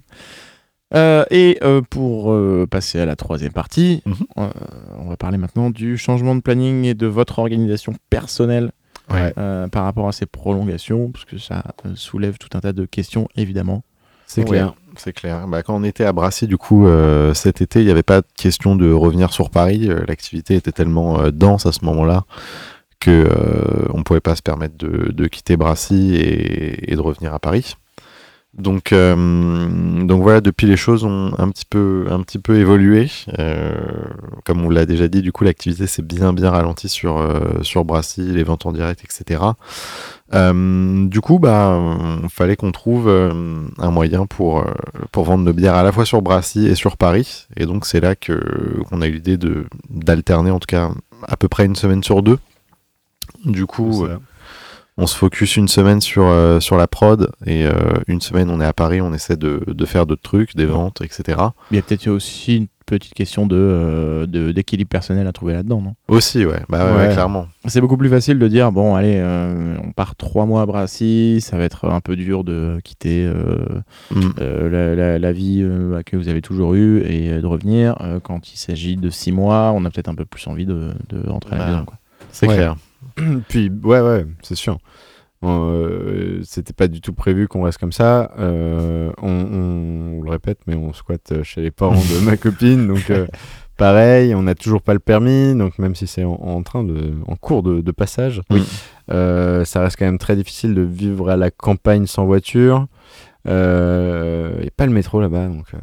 Euh, 0.93 1.23
et 1.31 1.57
euh, 1.63 1.81
pour 1.89 2.33
euh, 2.33 2.67
passer 2.69 2.99
à 2.99 3.05
la 3.05 3.15
troisième 3.15 3.53
partie, 3.53 4.01
Mhm. 4.05 4.15
euh, 4.39 4.49
on 4.97 5.07
va 5.07 5.15
parler 5.15 5.37
maintenant 5.37 5.69
du 5.69 5.97
changement 5.97 6.35
de 6.35 6.41
planning 6.41 6.83
et 6.83 6.95
de 6.95 7.07
votre 7.07 7.39
organisation 7.39 7.93
personnelle 8.09 8.71
Ouais. 9.11 9.33
euh, 9.37 9.67
par 9.67 9.83
rapport 9.83 10.07
à 10.07 10.11
ces 10.11 10.25
prolongations, 10.25 11.09
parce 11.11 11.25
que 11.25 11.37
ça 11.37 11.63
euh, 11.85 11.91
soulève 11.95 12.37
tout 12.37 12.49
un 12.55 12.59
tas 12.59 12.73
de 12.73 12.85
questions, 12.85 13.27
évidemment. 13.35 13.83
C'est 14.27 14.45
clair, 14.45 14.75
c'est 14.95 15.11
clair. 15.11 15.45
Bah, 15.47 15.61
quand 15.61 15.75
on 15.75 15.83
était 15.83 16.05
à 16.05 16.13
Brassy, 16.13 16.47
du 16.47 16.57
coup, 16.57 16.87
euh, 16.87 17.33
cet 17.33 17.61
été, 17.61 17.81
il 17.81 17.85
n'y 17.85 17.91
avait 17.91 18.01
pas 18.01 18.21
de 18.21 18.27
question 18.37 18.77
de 18.77 18.89
revenir 18.91 19.33
sur 19.33 19.49
Paris. 19.49 19.89
L'activité 20.07 20.55
était 20.55 20.71
tellement 20.71 21.29
dense 21.31 21.65
à 21.65 21.73
ce 21.73 21.83
moment-là 21.83 22.23
que 23.01 23.27
on 23.93 24.03
pouvait 24.03 24.21
pas 24.21 24.35
se 24.35 24.41
permettre 24.41 24.77
de, 24.77 25.11
de 25.11 25.27
quitter 25.27 25.57
Brassy 25.57 26.15
et, 26.15 26.93
et 26.93 26.95
de 26.95 27.01
revenir 27.01 27.33
à 27.33 27.39
Paris. 27.39 27.75
Donc, 28.53 28.91
euh, 28.91 29.15
donc 30.03 30.23
voilà, 30.23 30.41
depuis 30.41 30.67
les 30.67 30.75
choses 30.75 31.05
ont 31.05 31.33
un 31.37 31.49
petit 31.49 31.63
peu, 31.65 32.07
un 32.09 32.21
petit 32.21 32.37
peu 32.37 32.57
évolué. 32.57 33.09
Euh, 33.39 33.73
comme 34.43 34.65
on 34.65 34.69
l'a 34.69 34.85
déjà 34.85 35.07
dit, 35.07 35.21
du 35.21 35.31
coup, 35.31 35.45
l'activité 35.45 35.87
s'est 35.87 36.01
bien, 36.01 36.33
bien 36.33 36.49
ralentie 36.49 36.89
sur, 36.89 37.17
euh, 37.17 37.61
sur 37.61 37.85
Brassy, 37.85 38.21
les 38.21 38.43
ventes 38.43 38.65
en 38.65 38.73
direct, 38.73 39.05
etc. 39.05 39.41
Euh, 40.33 41.07
du 41.07 41.21
coup, 41.21 41.39
bah, 41.39 41.79
il 42.23 42.29
fallait 42.29 42.57
qu'on 42.57 42.73
trouve 42.73 43.07
un 43.09 43.91
moyen 43.91 44.25
pour, 44.25 44.65
pour 45.13 45.23
vendre 45.23 45.45
nos 45.45 45.53
bières 45.53 45.75
à 45.75 45.83
la 45.83 45.93
fois 45.93 46.05
sur 46.05 46.21
Brassy 46.21 46.67
et 46.67 46.75
sur 46.75 46.97
Paris. 46.97 47.47
Et 47.55 47.65
donc, 47.65 47.85
c'est 47.85 48.01
là 48.01 48.15
que 48.15 48.81
qu'on 48.89 49.01
a 49.01 49.07
eu 49.07 49.13
l'idée 49.13 49.37
de 49.37 49.65
d'alterner, 49.89 50.51
en 50.51 50.59
tout 50.59 50.67
cas, 50.67 50.91
à 51.23 51.37
peu 51.37 51.47
près 51.47 51.65
une 51.65 51.75
semaine 51.75 52.03
sur 52.03 52.21
deux. 52.21 52.39
Du 53.45 53.65
coup. 53.65 54.05
On 55.01 55.07
se 55.07 55.17
focus 55.17 55.57
une 55.57 55.67
semaine 55.67 55.99
sur, 55.99 56.23
euh, 56.25 56.59
sur 56.59 56.77
la 56.77 56.85
prod 56.87 57.31
et 57.45 57.65
euh, 57.65 57.71
une 58.07 58.21
semaine 58.21 58.49
on 58.51 58.61
est 58.61 58.65
à 58.65 58.73
Paris, 58.73 59.01
on 59.01 59.13
essaie 59.13 59.35
de, 59.35 59.61
de 59.67 59.85
faire 59.85 60.05
d'autres 60.05 60.21
trucs, 60.21 60.55
des 60.55 60.65
ventes, 60.67 61.01
etc. 61.01 61.39
Il 61.71 61.75
y 61.75 61.79
a 61.79 61.81
peut-être 61.81 62.07
aussi 62.07 62.57
une 62.57 62.67
petite 62.85 63.13
question 63.13 63.47
de, 63.47 63.55
euh, 63.57 64.25
de- 64.27 64.51
d'équilibre 64.51 64.89
personnel 64.89 65.25
à 65.25 65.31
trouver 65.31 65.53
là-dedans, 65.53 65.81
non? 65.81 65.95
Aussi, 66.09 66.45
ouais, 66.45 66.61
bah 66.69 66.85
ouais, 66.85 66.91
Ouais. 66.91 67.07
ouais, 67.07 67.13
clairement. 67.13 67.47
C'est 67.65 67.79
beaucoup 67.81 67.95
plus 67.97 68.09
facile 68.09 68.37
de 68.37 68.47
dire 68.47 68.71
bon 68.71 68.95
allez 68.95 69.19
on 69.83 69.91
part 69.91 70.15
trois 70.15 70.45
mois 70.45 70.61
à 70.61 70.65
Brassy, 70.67 71.39
ça 71.41 71.57
va 71.57 71.63
être 71.63 71.85
un 71.89 71.99
peu 72.01 72.15
dur 72.15 72.43
de 72.43 72.79
quitter 72.83 73.27
Mm. 74.11 74.19
la, 74.39 74.95
la- 74.95 75.19
la 75.19 75.31
vie 75.31 75.65
que 76.05 76.15
vous 76.15 76.27
avez 76.29 76.41
toujours 76.41 76.75
eue 76.75 77.01
et 77.07 77.41
de 77.41 77.45
revenir. 77.45 77.95
Quand 78.23 78.51
il 78.53 78.57
s'agit 78.57 78.97
de 78.97 79.09
six 79.09 79.31
mois, 79.31 79.71
on 79.75 79.83
a 79.85 79.89
peut-être 79.89 80.09
un 80.09 80.15
peu 80.15 80.25
plus 80.25 80.45
envie 80.47 80.65
de, 80.65 80.89
de 81.09 81.27
rentrer 81.29 81.55
à 81.55 81.59
la 81.59 81.65
Bah, 81.65 81.71
maison. 81.71 81.85
C'est 82.31 82.47
Ouais. 82.47 82.55
clair. 82.55 82.75
Puis, 83.49 83.71
ouais, 83.83 84.01
ouais, 84.01 84.25
c'est 84.41 84.55
sûr. 84.55 84.77
Euh, 85.43 86.39
C'était 86.43 86.73
pas 86.73 86.87
du 86.87 87.01
tout 87.01 87.13
prévu 87.13 87.47
qu'on 87.47 87.63
reste 87.63 87.79
comme 87.79 87.91
ça. 87.91 88.31
Euh, 88.37 89.11
on, 89.21 89.27
on- 89.29 90.17
on 90.19 90.21
le 90.21 90.29
répète, 90.29 90.59
mais 90.67 90.75
on 90.75 90.93
squatte 90.93 91.41
chez 91.43 91.61
les 91.61 91.71
parents 91.71 91.95
de 91.95 92.19
ma 92.25 92.37
copine. 92.37 92.87
Donc, 92.87 93.09
euh, 93.09 93.25
pareil, 93.77 94.35
on 94.35 94.43
n'a 94.43 94.53
toujours 94.55 94.81
pas 94.83 94.93
le 94.93 94.99
permis. 94.99 95.55
Donc, 95.55 95.79
même 95.79 95.95
si 95.95 96.05
c'est 96.05 96.23
en, 96.23 96.33
en 96.33 96.61
train 96.61 96.83
de, 96.83 97.13
en 97.27 97.35
cours 97.35 97.63
de, 97.63 97.81
de 97.81 97.91
passage, 97.91 98.41
Oui. 98.51 98.61
euh, 99.11 99.65
ça 99.65 99.81
reste 99.81 99.97
quand 99.97 100.05
même 100.05 100.19
très 100.19 100.35
difficile 100.35 100.75
de 100.75 100.81
vivre 100.83 101.29
à 101.29 101.37
la 101.37 101.49
campagne 101.49 102.05
sans 102.05 102.25
voiture. 102.25 102.85
Il 103.45 103.51
n'y 104.61 104.67
a 104.67 104.71
pas 104.75 104.85
le 104.85 104.91
métro 104.91 105.19
là-bas, 105.19 105.47
donc 105.47 105.65
euh, 105.73 105.79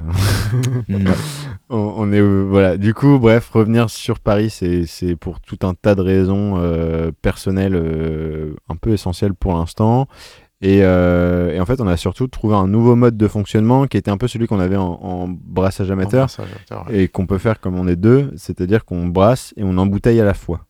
on, 1.71 1.95
on 1.97 2.13
est 2.13 2.21
euh, 2.21 2.47
voilà. 2.49 2.77
Du 2.77 2.95
coup, 2.95 3.19
bref, 3.19 3.51
revenir 3.51 3.91
sur 3.91 4.21
Paris, 4.21 4.51
c'est 4.51 5.17
pour 5.17 5.41
tout 5.41 5.59
un 5.63 5.75
tas 5.75 5.95
de 5.95 6.03
raisons 6.03 6.55
euh, 6.59 7.11
personnelles 7.23 7.75
euh, 7.75 8.55
un 8.69 8.77
peu 8.77 8.93
essentielles 8.93 9.35
pour 9.35 9.55
l'instant. 9.55 10.09
Et, 10.61 10.81
euh, 10.83 11.53
et 11.55 11.61
en 11.61 11.67
fait, 11.67 11.81
on 11.81 11.87
a 11.87 11.97
surtout 11.97 12.27
trouvé 12.27 12.57
un 12.57 12.67
nouveau 12.67 12.97
mode 12.97 13.17
de 13.17 13.29
fonctionnement 13.29 13.87
qui 13.87 13.97
était 13.97 14.11
un 14.11 14.17
peu 14.17 14.27
celui 14.27 14.49
qu'on 14.49 14.59
avait 14.59 14.77
en, 14.77 14.99
en 15.03 15.29
brassage 15.29 15.91
amateur 15.91 16.23
Brassage 16.27 16.47
amateur, 16.51 16.89
ouais. 16.89 17.03
et 17.05 17.09
qu'on 17.09 17.27
peut 17.27 17.39
faire 17.39 17.61
comme 17.61 17.79
on 17.79 17.87
est 17.87 17.95
deux, 17.95 18.33
c'est-à-dire 18.37 18.85
qu'on 18.85 19.07
brasse 19.07 19.55
et 19.57 19.63
on 19.63 19.79
embouteille 19.79 20.21
à 20.21 20.25
la 20.25 20.35
fois. 20.35 20.65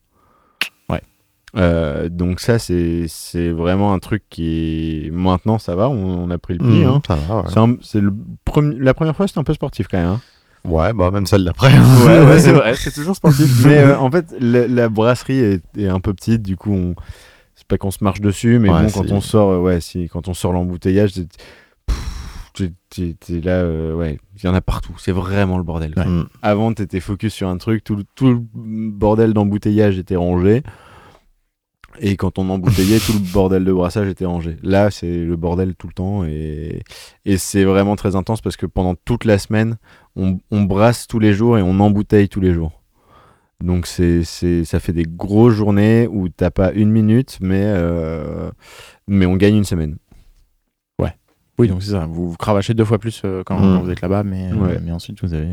Euh, 1.56 2.08
donc 2.10 2.40
ça, 2.40 2.58
c'est 2.58 3.06
vraiment 3.50 3.92
un 3.94 3.98
truc 3.98 4.22
qui 4.28 5.08
maintenant 5.12 5.58
ça 5.58 5.74
va, 5.74 5.88
on, 5.88 6.24
on 6.24 6.30
a 6.30 6.38
pris 6.38 6.54
le 6.54 6.58
pli. 6.60 6.84
Mmh, 6.84 6.86
hein. 6.86 7.00
ouais. 7.42 7.50
C'est 7.82 8.00
premi- 8.44 8.78
la 8.78 8.92
première 8.94 9.16
fois, 9.16 9.26
c'était 9.26 9.40
un 9.40 9.44
peu 9.44 9.54
sportif 9.54 9.88
quand 9.90 9.98
même. 9.98 10.08
hein. 10.08 10.20
Ouais, 10.64 10.92
bah 10.92 11.10
même 11.10 11.24
celle 11.24 11.44
d'après. 11.44 11.72
Ouais, 11.72 12.20
ouais, 12.26 12.38
c'est 12.40 12.52
vrai, 12.52 12.74
c'est 12.76 12.90
toujours 12.92 13.16
sportif. 13.16 13.62
Mais 13.66 13.78
euh, 13.78 13.98
en 13.98 14.10
fait, 14.10 14.26
la, 14.40 14.66
la 14.68 14.88
brasserie 14.88 15.38
est, 15.38 15.62
est 15.78 15.86
un 15.88 16.00
peu 16.00 16.12
petite, 16.12 16.42
du 16.42 16.56
coup, 16.56 16.74
on... 16.74 16.94
c'est 17.54 17.66
pas 17.66 17.78
qu'on 17.78 17.90
se 17.92 18.02
marche 18.04 18.20
dessus, 18.20 18.58
mais 18.58 18.68
Ouais, 18.68 18.82
bon, 18.82 18.90
quand 18.90 19.10
on 19.12 19.20
sort, 19.22 19.50
euh, 19.52 19.58
ouais, 19.60 19.80
si, 19.80 20.08
quand 20.08 20.28
on 20.28 20.34
sort 20.34 20.52
l'embouteillage, 20.52 21.12
t'es- 22.54 23.40
là, 23.40 23.52
euh, 23.62 23.94
ouais, 23.94 24.18
il 24.36 24.44
y 24.44 24.48
en 24.48 24.54
a 24.54 24.60
partout. 24.60 24.92
C'est 24.98 25.12
vraiment 25.12 25.58
le 25.58 25.62
bordel. 25.64 25.94
Avant, 26.42 26.72
t'étais 26.72 27.00
focus 27.00 27.32
sur 27.32 27.48
un 27.48 27.56
truc, 27.56 27.84
tout, 27.84 28.02
tout 28.14 28.28
le 28.28 28.38
bordel 28.40 29.32
d'embouteillage 29.32 29.98
était 29.98 30.16
rangé. 30.16 30.62
Et 32.00 32.16
quand 32.16 32.38
on 32.38 32.48
embouteillait, 32.50 32.98
tout 32.98 33.12
le 33.12 33.32
bordel 33.32 33.64
de 33.64 33.72
brassage 33.72 34.08
était 34.08 34.24
rangé. 34.26 34.56
Là, 34.62 34.90
c'est 34.90 35.24
le 35.24 35.36
bordel 35.36 35.74
tout 35.74 35.86
le 35.88 35.92
temps. 35.92 36.24
Et, 36.24 36.82
et 37.24 37.36
c'est 37.38 37.64
vraiment 37.64 37.96
très 37.96 38.14
intense 38.16 38.40
parce 38.40 38.56
que 38.56 38.66
pendant 38.66 38.94
toute 38.94 39.24
la 39.24 39.38
semaine, 39.38 39.76
on, 40.16 40.38
on 40.50 40.62
brasse 40.62 41.06
tous 41.06 41.18
les 41.18 41.32
jours 41.32 41.58
et 41.58 41.62
on 41.62 41.80
embouteille 41.80 42.28
tous 42.28 42.40
les 42.40 42.52
jours. 42.54 42.82
Donc 43.62 43.86
c'est, 43.88 44.22
ça 44.22 44.78
fait 44.78 44.92
des 44.92 45.02
grosses 45.04 45.54
journées 45.54 46.06
où 46.08 46.28
t'as 46.28 46.50
pas 46.50 46.70
une 46.72 46.90
minute, 46.92 47.38
mais, 47.40 47.62
euh, 47.64 48.50
mais 49.08 49.26
on 49.26 49.36
gagne 49.36 49.56
une 49.56 49.64
semaine. 49.64 49.96
Oui, 51.60 51.66
donc 51.66 51.82
c'est 51.82 51.90
ça. 51.90 52.06
Vous, 52.06 52.30
vous 52.30 52.36
cravachez 52.36 52.72
deux 52.72 52.84
fois 52.84 52.98
plus 53.00 53.20
euh, 53.24 53.42
quand, 53.44 53.58
Mm. 53.58 53.62
quand 53.78 53.82
vous 53.82 53.90
êtes 53.90 54.00
là-bas, 54.00 54.22
mais, 54.22 54.52
euh, 54.52 54.54
Ouais. 54.54 54.78
mais 54.80 54.92
ensuite 54.92 55.20
vous 55.24 55.34
avez 55.34 55.48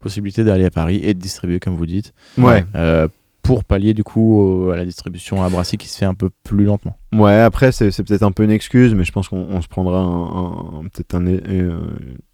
possibilité 0.00 0.42
d'aller 0.42 0.64
à 0.64 0.70
Paris 0.72 0.98
et 1.04 1.14
de 1.14 1.20
distribuer, 1.20 1.60
comme 1.60 1.76
vous 1.76 1.86
dites, 1.86 2.12
Ouais. 2.36 2.64
euh, 2.74 3.06
pour 3.48 3.64
pallier 3.64 3.94
du 3.94 4.04
coup 4.04 4.40
au- 4.40 4.70
à 4.70 4.76
la 4.76 4.84
distribution 4.84 5.42
à 5.42 5.48
Brassy 5.48 5.76
qui 5.76 5.88
se 5.88 5.98
fait 5.98 6.04
un 6.04 6.14
peu 6.14 6.30
plus 6.44 6.64
lentement. 6.64 6.96
Ouais, 7.12 7.40
après, 7.40 7.72
c'est, 7.72 7.90
peut-être 8.04 8.22
un 8.22 8.30
peu 8.32 8.44
une 8.44 8.50
excuse, 8.50 8.94
mais 8.94 9.04
je 9.04 9.12
pense 9.12 9.28
qu'on 9.28 9.46
on 9.50 9.60
se 9.62 9.68
prendra 9.68 9.98
un, 10.00 10.82
peut-être 10.92 11.14
un, 11.14 11.26
euh, 11.26 11.80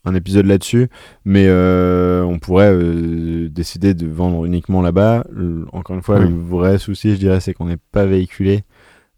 un 0.04 0.14
épisode 0.14 0.46
là-dessus. 0.46 0.88
Mais 1.24 1.46
euh, 1.48 2.22
on 2.24 2.38
pourrait 2.38 2.72
euh, 2.72 3.48
décider 3.48 3.94
de 3.94 4.06
vendre 4.06 4.44
uniquement 4.44 4.82
là-bas. 4.82 5.24
Encore 5.72 5.96
une 5.96 6.02
fois, 6.02 6.18
Oui. 6.18 6.28
le 6.28 6.34
vrai 6.36 6.78
souci, 6.78 7.12
je 7.12 7.18
dirais, 7.18 7.40
c'est 7.40 7.54
qu'on 7.54 7.66
n'est 7.66 7.78
pas 7.92 8.04
véhiculé. 8.04 8.64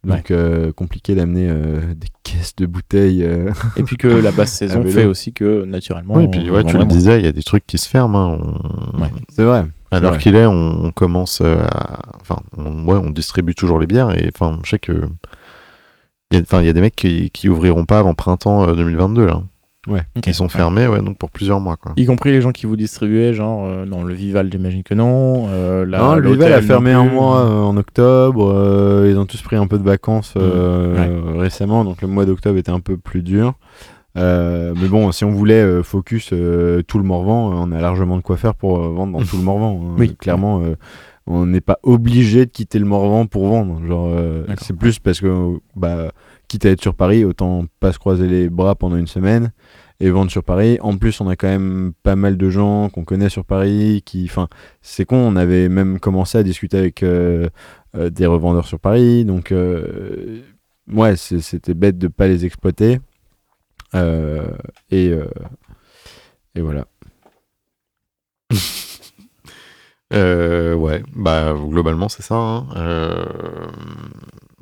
Donc, 0.04 0.30
euh, 0.30 0.70
compliqué 0.72 1.16
d'amener 1.16 1.48
euh, 1.50 1.80
des 1.96 2.06
caisses 2.22 2.54
de 2.54 2.66
bouteilles. 2.66 3.24
euh. 3.24 3.50
Et 3.76 3.82
puis 3.82 3.96
que 3.96 4.06
la 4.06 4.30
basse 4.30 4.52
saison 4.56 4.84
fait 4.84 5.04
aussi 5.04 5.32
que 5.32 5.64
naturellement. 5.64 6.14
Oui, 6.14 6.28
puis 6.28 6.48
ouais, 6.48 6.62
vend 6.62 6.68
tu 6.68 6.78
le 6.78 6.84
disais, 6.84 7.18
il 7.18 7.24
y 7.24 7.28
a 7.28 7.32
des 7.32 7.42
trucs 7.42 7.66
qui 7.66 7.76
se 7.76 7.88
ferment. 7.88 8.34
hein. 8.34 8.38
On- 8.94 9.00
Ouais. 9.00 9.08
C'est 9.30 9.42
vrai. 9.42 9.64
À 9.90 9.96
C'est 9.96 10.02
l'heure 10.02 10.12
vrai. 10.12 10.20
qu'il 10.20 10.34
est, 10.36 10.46
on, 10.46 10.84
on 10.86 10.90
commence 10.92 11.40
euh, 11.42 11.58
à. 11.62 12.00
Enfin, 12.20 12.40
on, 12.56 12.84
ouais, 12.86 12.96
on 13.02 13.10
distribue 13.10 13.54
toujours 13.54 13.78
les 13.78 13.86
bières 13.86 14.10
et 14.16 14.30
enfin, 14.34 14.58
je 14.64 14.70
sais 14.70 14.78
que. 14.78 14.92
Il 16.32 16.36
y 16.36 16.40
a, 16.40 16.42
enfin, 16.42 16.60
il 16.60 16.66
y 16.66 16.68
a 16.68 16.72
des 16.72 16.80
mecs 16.80 16.96
qui, 16.96 17.30
qui 17.30 17.48
ouvriront 17.48 17.84
pas 17.84 18.00
avant 18.00 18.14
printemps 18.14 18.68
euh, 18.68 18.74
2022 18.74 19.26
là. 19.26 19.42
Ok. 19.88 20.26
Ils 20.26 20.34
sont 20.34 20.46
Ouais. 20.46 20.50
fermés, 20.50 20.88
ouais, 20.88 21.00
donc 21.00 21.16
pour 21.16 21.30
plusieurs 21.30 21.60
mois 21.60 21.76
quoi. 21.76 21.92
Y 21.96 22.06
compris 22.06 22.32
les 22.32 22.40
gens 22.40 22.50
qui 22.50 22.66
vous 22.66 22.74
distribuaient, 22.74 23.32
genre, 23.32 23.64
euh, 23.66 23.84
non, 23.86 24.02
le 24.02 24.12
Vival, 24.14 24.48
j'imagine 24.50 24.82
que 24.82 24.94
non. 24.94 25.46
euh, 25.48 25.86
la- 25.86 25.98
non, 25.98 26.14
le 26.16 26.32
Vival 26.32 26.52
a 26.54 26.60
fermé 26.60 26.90
un 26.90 27.04
mois 27.04 27.38
euh, 27.42 27.60
en 27.62 27.76
octobre. 27.76 28.50
euh, 28.52 29.08
ils 29.08 29.16
ont 29.16 29.26
tous 29.26 29.40
pris 29.42 29.54
un 29.54 29.68
peu 29.68 29.78
de 29.78 29.84
vacances 29.84 30.34
euh, 30.36 31.34
Mmh. 31.36 31.38
récemment, 31.38 31.84
donc 31.84 32.02
le 32.02 32.08
mois 32.08 32.24
d'octobre 32.24 32.58
était 32.58 32.72
un 32.72 32.80
peu 32.80 32.96
plus 32.96 33.22
dur. 33.22 33.54
Euh, 34.16 34.74
mais 34.80 34.88
bon, 34.88 35.12
si 35.12 35.24
on 35.24 35.30
voulait 35.30 35.62
euh, 35.62 35.82
focus 35.82 36.30
euh, 36.32 36.82
tout 36.82 36.98
le 36.98 37.04
Morvan, 37.04 37.52
on 37.52 37.72
a 37.72 37.80
largement 37.80 38.16
de 38.16 38.22
quoi 38.22 38.36
faire 38.36 38.54
pour 38.54 38.78
vendre 38.78 39.18
dans 39.18 39.24
tout 39.24 39.36
le 39.36 39.42
Morvan. 39.42 39.80
hein. 39.82 39.94
Oui. 39.98 40.16
Clairement, 40.16 40.62
on 41.26 41.46
n'est 41.46 41.60
pas 41.60 41.78
obligé 41.82 42.46
de 42.46 42.50
quitter 42.50 42.78
le 42.78 42.86
Morvan 42.86 43.26
pour 43.26 43.46
vendre. 43.48 43.84
Genre, 43.86 44.10
c'est 44.60 44.76
plus 44.76 44.98
parce 44.98 45.20
que, 45.20 45.58
bah, 45.74 46.12
quitte 46.48 46.64
à 46.66 46.70
être 46.70 46.82
sur 46.82 46.94
Paris, 46.94 47.24
autant 47.24 47.64
pas 47.80 47.92
se 47.92 47.98
croiser 47.98 48.28
les 48.28 48.48
bras 48.48 48.74
pendant 48.74 48.96
une 48.96 49.06
semaine 49.06 49.52
et 50.00 50.10
vendre 50.10 50.30
sur 50.30 50.44
Paris. 50.44 50.78
En 50.80 50.96
plus, 50.96 51.20
on 51.20 51.28
a 51.28 51.36
quand 51.36 51.48
même 51.48 51.92
pas 52.02 52.16
mal 52.16 52.36
de 52.36 52.50
gens 52.50 52.88
qu'on 52.90 53.04
connaît 53.04 53.28
sur 53.28 53.44
Paris 53.44 54.02
qui, 54.04 54.24
enfin, 54.24 54.48
c'est 54.82 55.04
con, 55.04 55.16
on 55.16 55.36
avait 55.36 55.68
même 55.68 55.98
commencé 55.98 56.38
à 56.38 56.42
discuter 56.42 56.78
avec 56.78 57.02
euh, 57.02 57.48
euh, 57.96 58.10
des 58.10 58.26
revendeurs 58.26 58.66
sur 58.66 58.78
Paris, 58.78 59.24
donc 59.24 59.52
euh, 59.52 60.42
ouais, 60.92 61.16
c'était 61.16 61.74
bête 61.74 61.98
de 61.98 62.08
pas 62.08 62.28
les 62.28 62.44
exploiter. 62.44 63.00
Euh, 63.96 64.46
et, 64.90 65.08
euh, 65.10 65.26
et 66.54 66.60
voilà. 66.60 66.86
Euh, 70.12 70.74
ouais, 70.74 71.02
bah 71.16 71.52
globalement 71.68 72.08
c'est 72.08 72.22
ça. 72.22 72.36
hein. 72.36 72.66
Euh, 72.76 73.24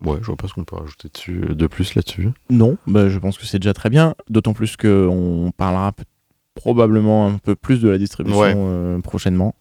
Ouais, 0.02 0.16
je 0.20 0.26
vois 0.26 0.36
pas 0.36 0.48
ce 0.48 0.54
qu'on 0.54 0.64
peut 0.64 0.76
rajouter 0.76 1.08
dessus, 1.12 1.40
de 1.50 1.66
plus 1.66 1.94
là-dessus. 1.94 2.30
Non, 2.50 2.76
bah, 2.86 3.08
je 3.08 3.18
pense 3.18 3.38
que 3.38 3.46
c'est 3.46 3.58
déjà 3.58 3.72
très 3.72 3.88
bien. 3.90 4.14
D'autant 4.28 4.52
plus 4.52 4.76
qu'on 4.76 5.50
parlera 5.56 5.92
peut- 5.92 6.04
probablement 6.54 7.26
un 7.26 7.38
peu 7.38 7.54
plus 7.56 7.80
de 7.80 7.88
la 7.88 7.96
distribution 7.96 8.38
Ouais. 8.40 8.54
euh, 8.56 9.00
prochainement. 9.00 9.54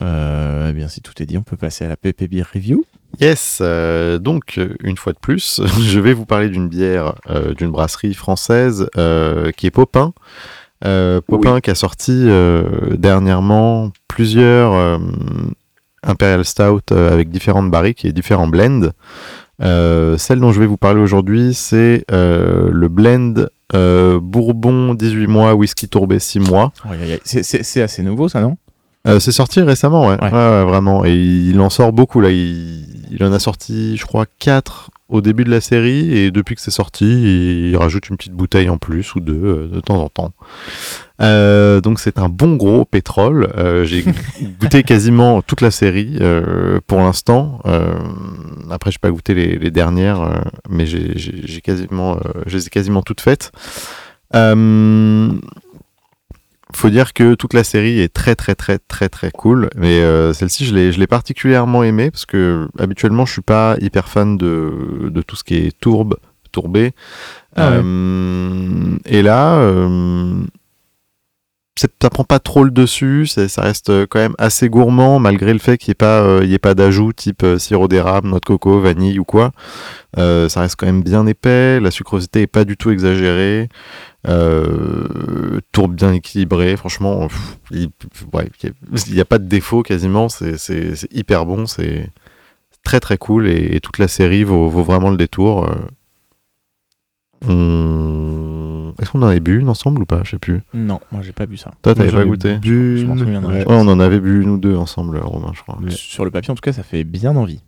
Euh, 0.00 0.68
eh 0.70 0.72
bien, 0.72 0.88
si 0.88 1.00
tout 1.00 1.12
est 1.20 1.26
dit, 1.26 1.36
on 1.36 1.42
peut 1.42 1.56
passer 1.56 1.84
à 1.84 1.88
la 1.88 1.96
PP 1.96 2.28
Beer 2.28 2.44
Review. 2.54 2.84
Yes, 3.20 3.58
euh, 3.60 4.18
donc 4.18 4.58
euh, 4.58 4.74
une 4.82 4.96
fois 4.96 5.12
de 5.12 5.18
plus, 5.18 5.60
je 5.80 5.98
vais 5.98 6.12
vous 6.12 6.26
parler 6.26 6.48
d'une 6.48 6.68
bière 6.68 7.14
euh, 7.30 7.54
d'une 7.54 7.70
brasserie 7.70 8.14
française 8.14 8.88
euh, 8.96 9.50
qui 9.52 9.66
est 9.66 9.70
Popin. 9.70 10.12
Euh, 10.84 11.20
Popin 11.26 11.60
qui 11.60 11.70
a 11.70 11.74
sorti 11.74 12.12
euh, 12.14 12.96
dernièrement 12.96 13.90
plusieurs 14.06 14.74
euh, 14.74 14.98
Imperial 16.04 16.44
Stout 16.44 16.92
euh, 16.92 17.12
avec 17.12 17.30
différentes 17.30 17.70
barriques 17.70 18.04
et 18.04 18.12
différents 18.12 18.46
blends. 18.46 18.90
Euh, 19.60 20.16
celle 20.18 20.38
dont 20.38 20.52
je 20.52 20.60
vais 20.60 20.66
vous 20.66 20.76
parler 20.76 21.00
aujourd'hui, 21.00 21.54
c'est 21.54 22.04
euh, 22.12 22.70
le 22.72 22.88
blend 22.88 23.34
euh, 23.74 24.20
Bourbon 24.20 24.94
18 24.94 25.26
mois, 25.26 25.54
whisky 25.54 25.88
tourbé 25.88 26.20
6 26.20 26.40
mois. 26.40 26.72
C'est 27.24 27.82
assez 27.82 28.02
nouveau, 28.02 28.28
ça, 28.28 28.40
non? 28.40 28.56
Euh, 29.08 29.20
c'est 29.20 29.32
sorti 29.32 29.60
récemment, 29.62 30.06
ouais. 30.08 30.16
Ouais. 30.22 30.30
Ouais, 30.30 30.32
ouais, 30.32 30.64
vraiment. 30.64 31.04
Et 31.04 31.14
il 31.14 31.60
en 31.60 31.70
sort 31.70 31.92
beaucoup, 31.92 32.20
là. 32.20 32.30
Il, 32.30 32.84
il 33.10 33.24
en 33.24 33.32
a 33.32 33.38
sorti, 33.38 33.96
je 33.96 34.04
crois, 34.04 34.26
4 34.38 34.90
au 35.08 35.22
début 35.22 35.44
de 35.44 35.50
la 35.50 35.60
série. 35.62 36.14
Et 36.14 36.30
depuis 36.30 36.54
que 36.54 36.60
c'est 36.60 36.70
sorti, 36.70 37.70
il 37.70 37.76
rajoute 37.76 38.08
une 38.10 38.16
petite 38.18 38.34
bouteille 38.34 38.68
en 38.68 38.76
plus 38.76 39.14
ou 39.14 39.20
deux 39.20 39.40
euh, 39.42 39.68
de 39.68 39.80
temps 39.80 40.02
en 40.02 40.08
temps. 40.10 40.32
Euh, 41.20 41.80
donc 41.80 41.98
c'est 41.98 42.18
un 42.18 42.28
bon 42.28 42.54
gros 42.56 42.84
pétrole. 42.84 43.48
Euh, 43.56 43.84
J'ai 43.84 44.04
goûté 44.60 44.82
quasiment 44.82 45.40
toute 45.42 45.62
la 45.62 45.70
série 45.70 46.18
euh, 46.20 46.78
pour 46.86 46.98
l'instant. 46.98 47.60
Après, 48.70 48.90
j'ai 48.90 48.98
pas 49.00 49.10
goûté 49.10 49.32
les, 49.34 49.58
les 49.58 49.70
dernières, 49.70 50.42
mais 50.68 50.84
j'ai- 50.84 51.14
quasiment, 51.62 52.18
je 52.46 52.56
les 52.58 52.66
ai 52.66 52.70
quasiment 52.70 53.00
toutes 53.02 53.22
faites. 53.22 53.50
Faut 56.74 56.90
dire 56.90 57.14
que 57.14 57.34
toute 57.34 57.54
la 57.54 57.64
série 57.64 58.00
est 58.00 58.12
très 58.12 58.34
très 58.34 58.54
très 58.54 58.78
très 58.78 59.08
très 59.08 59.30
cool, 59.30 59.70
mais 59.74 60.00
euh, 60.00 60.34
celle-ci 60.34 60.66
je 60.66 60.74
l'ai 60.74 60.92
je 60.92 61.00
l'ai 61.00 61.06
particulièrement 61.06 61.82
aimée 61.82 62.10
parce 62.10 62.26
que 62.26 62.68
habituellement 62.78 63.24
je 63.24 63.32
suis 63.32 63.42
pas 63.42 63.76
hyper 63.80 64.08
fan 64.08 64.36
de, 64.36 65.08
de 65.10 65.22
tout 65.22 65.34
ce 65.34 65.44
qui 65.44 65.56
est 65.56 65.80
tourbe, 65.80 66.16
tourbé. 66.52 66.92
Ah 67.56 67.70
ouais. 67.70 67.80
Euh, 67.82 68.96
et 69.06 69.22
là, 69.22 69.58
euh, 69.60 70.42
ça 71.78 72.10
prend 72.10 72.24
pas 72.24 72.38
trop 72.38 72.64
le 72.64 72.70
dessus, 72.70 73.26
ça 73.26 73.62
reste 73.62 74.06
quand 74.06 74.18
même 74.18 74.34
assez 74.38 74.68
gourmand 74.68 75.18
malgré 75.18 75.52
le 75.52 75.58
fait 75.58 75.78
qu'il 75.78 75.90
n'y 75.90 75.92
ait 75.92 75.94
pas, 75.94 76.22
euh, 76.22 76.42
ait 76.42 76.58
pas 76.58 76.74
d'ajout 76.74 77.12
type 77.12 77.42
euh, 77.42 77.58
sirop 77.58 77.88
d'érable, 77.88 78.28
noix 78.28 78.40
de 78.40 78.44
coco, 78.44 78.80
vanille 78.80 79.18
ou 79.18 79.24
quoi. 79.24 79.52
Euh, 80.16 80.48
ça 80.48 80.60
reste 80.62 80.76
quand 80.76 80.86
même 80.86 81.02
bien 81.02 81.26
épais, 81.26 81.80
la 81.80 81.90
sucrosité 81.90 82.42
est 82.42 82.46
pas 82.46 82.64
du 82.64 82.76
tout 82.76 82.90
exagérée, 82.90 83.68
euh, 84.26 85.60
tourbe 85.72 85.94
bien 85.94 86.12
équilibré, 86.12 86.76
franchement, 86.76 87.28
il 87.70 87.90
n'y 89.10 89.20
a, 89.20 89.24
pas 89.24 89.38
de 89.38 89.46
défaut 89.46 89.82
quasiment, 89.82 90.28
c'est 90.28 90.92
hyper 91.12 91.46
bon, 91.46 91.66
c'est 91.66 92.10
très 92.82 93.00
très 93.00 93.18
cool 93.18 93.48
et, 93.48 93.80
toute 93.80 93.98
la 93.98 94.08
série 94.08 94.44
vaut, 94.44 94.68
vaut 94.68 94.84
vraiment 94.84 95.10
le 95.10 95.16
détour. 95.16 95.68
euh. 97.48 98.47
Est-ce 99.00 99.10
qu'on 99.10 99.22
en 99.22 99.26
avait 99.28 99.40
bu 99.40 99.58
une 99.60 99.68
ensemble 99.68 100.02
ou 100.02 100.06
pas? 100.06 100.22
Je 100.24 100.30
sais 100.30 100.38
plus. 100.38 100.60
Non, 100.74 101.00
moi, 101.12 101.22
j'ai 101.22 101.32
pas 101.32 101.46
bu 101.46 101.56
ça. 101.56 101.70
Toi, 101.82 101.94
t'avais 101.94 102.10
pas 102.10 102.24
goûté 102.24 102.56
bu 102.58 102.98
Je 102.98 103.06
m'en 103.06 103.14
une, 103.14 103.20
souviendrai. 103.20 103.58
ouais. 103.60 103.68
Ouais, 103.68 103.74
on 103.76 103.88
en 103.88 104.00
avait 104.00 104.20
bu 104.20 104.42
une 104.42 104.50
ou 104.50 104.58
deux 104.58 104.76
ensemble, 104.76 105.18
Romain, 105.18 105.52
je 105.54 105.62
crois. 105.62 105.78
Sur 105.90 106.24
le 106.24 106.30
papier, 106.30 106.50
en 106.50 106.54
tout 106.54 106.60
cas, 106.62 106.72
ça 106.72 106.82
fait 106.82 107.04
bien 107.04 107.36
envie. 107.36 107.60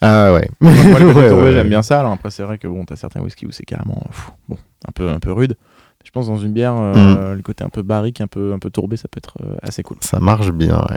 Ah 0.00 0.32
ouais. 0.32 0.48
Moi, 0.60 0.72
Ouais, 0.72 1.52
j'aime 1.52 1.68
bien 1.68 1.82
ça. 1.82 2.00
Alors 2.00 2.12
après, 2.12 2.30
c'est 2.30 2.42
vrai 2.42 2.58
que 2.58 2.68
bon, 2.68 2.84
t'as 2.84 2.96
certains 2.96 3.20
whisky 3.20 3.46
où 3.46 3.50
c'est 3.50 3.64
carrément 3.64 4.00
pff, 4.08 4.30
bon, 4.48 4.56
un 4.86 4.92
peu, 4.92 5.08
un 5.08 5.18
peu 5.18 5.32
rude. 5.32 5.56
Je 6.04 6.10
pense 6.12 6.28
dans 6.28 6.38
une 6.38 6.52
bière, 6.52 6.76
euh, 6.76 7.34
le 7.34 7.42
côté 7.42 7.64
un 7.64 7.68
peu 7.68 7.82
barrique, 7.82 8.20
un 8.20 8.28
peu, 8.28 8.52
un 8.52 8.58
peu 8.58 8.70
tourbé, 8.70 8.96
ça 8.96 9.08
peut 9.08 9.18
être 9.18 9.34
euh, 9.44 9.56
assez 9.62 9.82
cool. 9.82 9.96
Ça 10.00 10.20
marche 10.20 10.52
bien, 10.52 10.78
ouais. 10.78 10.96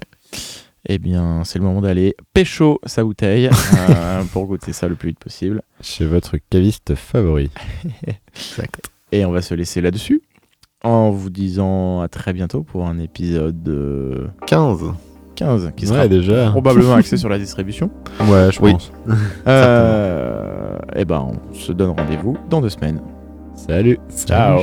Eh 0.87 0.99
bien, 0.99 1.41
c'est 1.43 1.59
le 1.59 1.65
moment 1.65 1.81
d'aller 1.81 2.15
pécho 2.33 2.79
sa 2.85 3.03
bouteille 3.03 3.49
euh, 3.89 4.23
pour 4.31 4.45
goûter 4.45 4.71
ça 4.73 4.87
le 4.87 4.95
plus 4.95 5.09
vite 5.09 5.19
possible. 5.19 5.61
Chez 5.81 6.05
votre 6.05 6.37
caviste 6.49 6.95
favori. 6.95 7.49
Exact. 8.35 8.89
Et 9.11 9.25
on 9.25 9.31
va 9.31 9.41
se 9.41 9.53
laisser 9.53 9.81
là-dessus 9.81 10.21
en 10.83 11.11
vous 11.11 11.29
disant 11.29 12.01
à 12.01 12.07
très 12.07 12.33
bientôt 12.33 12.63
pour 12.63 12.87
un 12.87 12.97
épisode 12.99 13.67
euh, 13.67 14.27
15. 14.47 14.93
15 15.35 15.71
qui 15.75 15.85
Ouais, 15.85 15.91
sera 15.93 16.07
déjà. 16.07 16.49
probablement 16.51 16.93
axé 16.95 17.17
sur 17.17 17.29
la 17.29 17.37
distribution. 17.39 17.89
Ouais, 18.21 18.49
je 18.51 18.61
Oui. 18.61 18.71
pense. 18.73 18.91
Euh, 19.47 20.77
et 20.95 21.05
ben, 21.05 21.27
on 21.51 21.53
se 21.53 21.71
donne 21.71 21.91
rendez-vous 21.91 22.37
dans 22.49 22.61
deux 22.61 22.69
semaines. 22.69 23.01
Salut. 23.55 23.99
Ciao. 24.25 24.59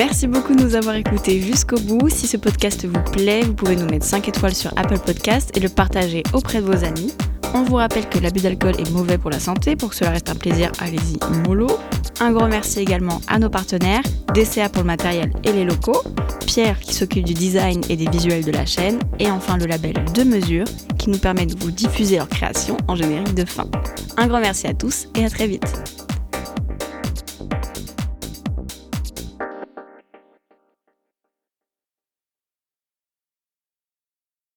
Merci 0.00 0.26
beaucoup 0.28 0.54
de 0.54 0.64
nous 0.64 0.76
avoir 0.76 0.94
écoutés 0.94 1.42
jusqu'au 1.42 1.78
bout. 1.78 2.08
Si 2.08 2.26
ce 2.26 2.38
podcast 2.38 2.86
vous 2.86 3.02
plaît, 3.12 3.42
vous 3.42 3.52
pouvez 3.52 3.76
nous 3.76 3.84
mettre 3.84 4.06
5 4.06 4.28
étoiles 4.28 4.54
sur 4.54 4.72
Apple 4.78 4.98
Podcast 4.98 5.54
et 5.54 5.60
le 5.60 5.68
partager 5.68 6.22
auprès 6.32 6.62
de 6.62 6.64
vos 6.64 6.86
amis. 6.86 7.12
On 7.52 7.64
vous 7.64 7.74
rappelle 7.74 8.08
que 8.08 8.18
l'abus 8.18 8.40
d'alcool 8.40 8.80
est 8.80 8.90
mauvais 8.92 9.18
pour 9.18 9.28
la 9.28 9.38
santé. 9.38 9.76
Pour 9.76 9.90
que 9.90 9.96
cela 9.96 10.12
reste 10.12 10.30
un 10.30 10.36
plaisir, 10.36 10.72
allez-y 10.80 11.18
mollo. 11.46 11.66
Un 12.18 12.32
grand 12.32 12.48
merci 12.48 12.80
également 12.80 13.20
à 13.28 13.38
nos 13.38 13.50
partenaires, 13.50 14.00
DCA 14.32 14.70
pour 14.70 14.84
le 14.84 14.86
matériel 14.86 15.34
et 15.44 15.52
les 15.52 15.66
locaux, 15.66 16.02
Pierre 16.46 16.80
qui 16.80 16.94
s'occupe 16.94 17.26
du 17.26 17.34
design 17.34 17.82
et 17.90 17.96
des 17.96 18.08
visuels 18.08 18.46
de 18.46 18.52
la 18.52 18.64
chaîne, 18.64 19.00
et 19.18 19.30
enfin 19.30 19.58
le 19.58 19.66
label 19.66 20.02
De 20.14 20.24
Mesure 20.24 20.64
qui 20.98 21.10
nous 21.10 21.18
permet 21.18 21.44
de 21.44 21.54
vous 21.60 21.72
diffuser 21.72 22.16
leurs 22.16 22.28
créations 22.30 22.78
en 22.88 22.96
générique 22.96 23.34
de 23.34 23.44
fin. 23.44 23.66
Un 24.16 24.28
grand 24.28 24.40
merci 24.40 24.66
à 24.66 24.72
tous 24.72 25.08
et 25.14 25.26
à 25.26 25.28
très 25.28 25.46
vite. 25.46 26.09